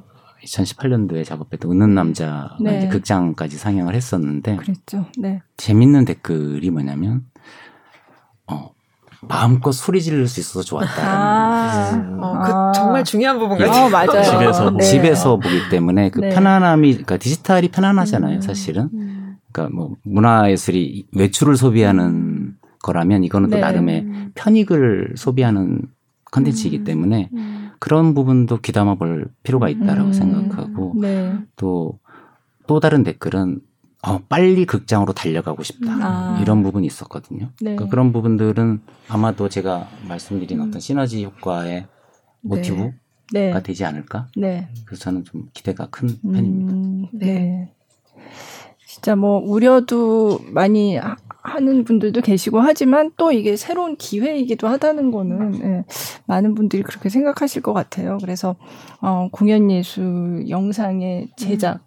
2018년도에 0.44 1.24
작업했던 1.24 1.70
웃는 1.70 1.94
남자가 1.94 2.56
네. 2.60 2.78
이제 2.78 2.88
극장까지 2.88 3.56
상영을 3.56 3.94
했었는데 3.94 4.56
그랬죠. 4.56 5.06
네. 5.18 5.42
재밌는 5.56 6.04
댓글이 6.04 6.70
뭐냐면 6.70 7.24
어 8.46 8.70
마음껏 9.22 9.72
소리 9.72 10.00
지를 10.00 10.28
수 10.28 10.40
있어서 10.40 10.62
좋았다. 10.62 11.02
아, 11.02 11.90
음. 11.94 12.22
어, 12.22 12.32
그 12.44 12.52
아. 12.52 12.72
정말 12.72 13.04
중요한 13.04 13.38
부분 13.38 13.58
같아요. 13.58 13.86
어, 13.86 13.88
맞아요. 13.88 14.22
집에서 14.22 14.70
네. 14.70 14.84
집에서 14.84 15.36
보기 15.36 15.68
때문에 15.70 16.10
그 16.10 16.20
네. 16.20 16.28
편안함이 16.28 16.92
그러니까 16.92 17.16
디지털이 17.16 17.68
편안하잖아요, 17.68 18.36
음. 18.36 18.40
사실은. 18.40 18.88
음. 18.94 19.36
그러니까 19.50 19.74
뭐 19.74 19.96
문화 20.04 20.50
예술이 20.50 21.08
외출을 21.16 21.56
소비하는 21.56 22.04
음. 22.04 22.54
거라면 22.80 23.24
이거는 23.24 23.50
또 23.50 23.56
네. 23.56 23.60
나름의 23.60 24.06
편익을 24.34 25.14
소비하는 25.16 25.82
컨텐츠이기 26.30 26.78
음. 26.78 26.84
때문에 26.84 27.30
음. 27.32 27.67
그런 27.78 28.14
부분도 28.14 28.58
귀담아 28.58 28.96
볼 28.96 29.28
필요가 29.42 29.68
있다라고 29.68 30.08
음. 30.08 30.12
생각하고 30.12 30.94
네. 31.00 31.38
또, 31.56 31.98
또 32.66 32.80
다른 32.80 33.04
댓글은 33.04 33.60
어, 34.06 34.18
빨리 34.28 34.64
극장으로 34.64 35.12
달려가고 35.12 35.62
싶다. 35.62 35.90
아. 35.90 36.38
이런 36.40 36.62
부분이 36.62 36.86
있었거든요. 36.86 37.46
네. 37.60 37.74
그러니까 37.74 37.88
그런 37.88 38.12
부분들은 38.12 38.80
아마도 39.08 39.48
제가 39.48 39.88
말씀드린 40.06 40.60
음. 40.60 40.68
어떤 40.68 40.80
시너지 40.80 41.24
효과의 41.24 41.86
모티브가 42.42 42.90
네. 43.32 43.52
네. 43.52 43.62
되지 43.62 43.84
않을까. 43.84 44.28
네. 44.36 44.68
그래서 44.84 45.04
저는 45.04 45.24
좀 45.24 45.48
기대가 45.52 45.88
큰 45.90 46.08
편입니다. 46.22 46.72
음, 46.72 47.06
네. 47.12 47.72
진짜 48.86 49.16
뭐 49.16 49.38
우려도 49.38 50.40
많이 50.46 50.98
하는 51.48 51.84
분들도 51.84 52.20
계시고 52.20 52.60
하지만 52.60 53.10
또 53.16 53.32
이게 53.32 53.56
새로운 53.56 53.96
기회이기도 53.96 54.68
하다는 54.68 55.10
거는 55.10 55.60
예, 55.62 55.84
많은 56.26 56.54
분들이 56.54 56.82
그렇게 56.82 57.08
생각하실 57.08 57.62
것 57.62 57.72
같아요. 57.72 58.18
그래서 58.20 58.56
어, 59.00 59.28
공연 59.32 59.70
예술 59.70 60.48
영상의 60.48 61.30
제작 61.36 61.74
음. 61.74 61.78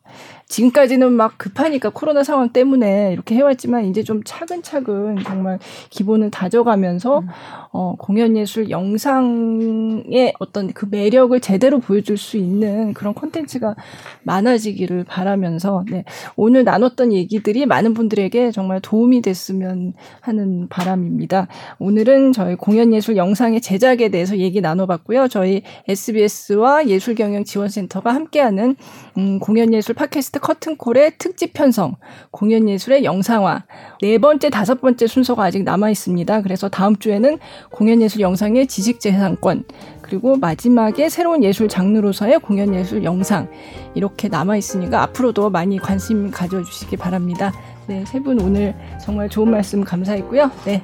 지금까지는 0.51 1.13
막 1.13 1.37
급하니까 1.37 1.89
코로나 1.89 2.23
상황 2.23 2.49
때문에 2.49 3.13
이렇게 3.13 3.35
해왔지만 3.35 3.85
이제 3.85 4.03
좀 4.03 4.21
차근차근 4.25 5.23
정말 5.23 5.59
기본을 5.89 6.29
다져가면서 6.29 7.19
음. 7.19 7.27
어, 7.71 7.95
공연 7.97 8.35
예술 8.35 8.69
영상의 8.69 10.33
어떤 10.39 10.73
그 10.73 10.85
매력을 10.91 11.39
제대로 11.39 11.79
보여줄 11.79 12.17
수 12.17 12.35
있는 12.35 12.93
그런 12.93 13.13
콘텐츠가 13.13 13.75
많아지기를 14.23 15.05
바라면서 15.05 15.85
네, 15.89 16.03
오늘 16.35 16.65
나눴던 16.65 17.13
얘기들이 17.13 17.65
많은 17.65 17.93
분들에게 17.93 18.51
정말 18.51 18.81
도움이 18.81 19.21
됐으면 19.21 19.93
하는 20.19 20.67
바람입니다. 20.67 21.47
오늘은 21.79 22.33
저희 22.33 22.55
공연 22.55 22.93
예술 22.93 23.15
영상의 23.15 23.61
제작에 23.61 24.09
대해서 24.09 24.37
얘기 24.37 24.59
나눠봤고요. 24.59 25.29
저희 25.29 25.61
SBS와 25.87 26.87
예술경영지원센터가 26.87 28.13
함께하는 28.13 28.75
음, 29.17 29.39
공연 29.39 29.73
예술 29.73 29.95
팟캐스트 29.95 30.40
커튼콜의 30.41 31.13
특집 31.17 31.53
편성, 31.53 31.95
공연 32.31 32.67
예술의 32.67 33.03
영상화, 33.03 33.63
네 34.01 34.17
번째, 34.17 34.49
다섯 34.49 34.81
번째 34.81 35.07
순서가 35.07 35.43
아직 35.43 35.63
남아 35.63 35.89
있습니다. 35.91 36.41
그래서 36.41 36.67
다음 36.67 36.97
주에는 36.97 37.37
공연 37.71 38.01
예술 38.01 38.21
영상의 38.21 38.67
지식 38.67 38.99
재산권, 38.99 39.63
그리고 40.01 40.35
마지막에 40.35 41.07
새로운 41.07 41.43
예술 41.43 41.69
장르로서의 41.69 42.39
공연 42.39 42.75
예술 42.75 43.03
영상 43.03 43.47
이렇게 43.95 44.27
남아 44.27 44.57
있으니까 44.57 45.03
앞으로도 45.03 45.49
많이 45.49 45.79
관심 45.79 46.31
가져주시기 46.31 46.97
바랍니다. 46.97 47.53
네, 47.87 48.03
세 48.05 48.19
분 48.19 48.39
오늘 48.39 48.75
정말 49.03 49.29
좋은 49.29 49.49
말씀 49.49 49.83
감사했고요. 49.83 50.51
네, 50.65 50.81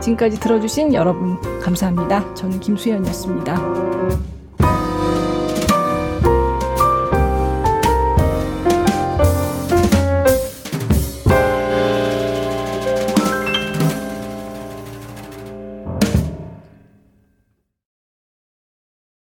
지금까지 0.00 0.38
들어주신 0.38 0.94
여러분 0.94 1.40
감사합니다. 1.60 2.34
저는 2.34 2.60
김수현이었습니다. 2.60 4.35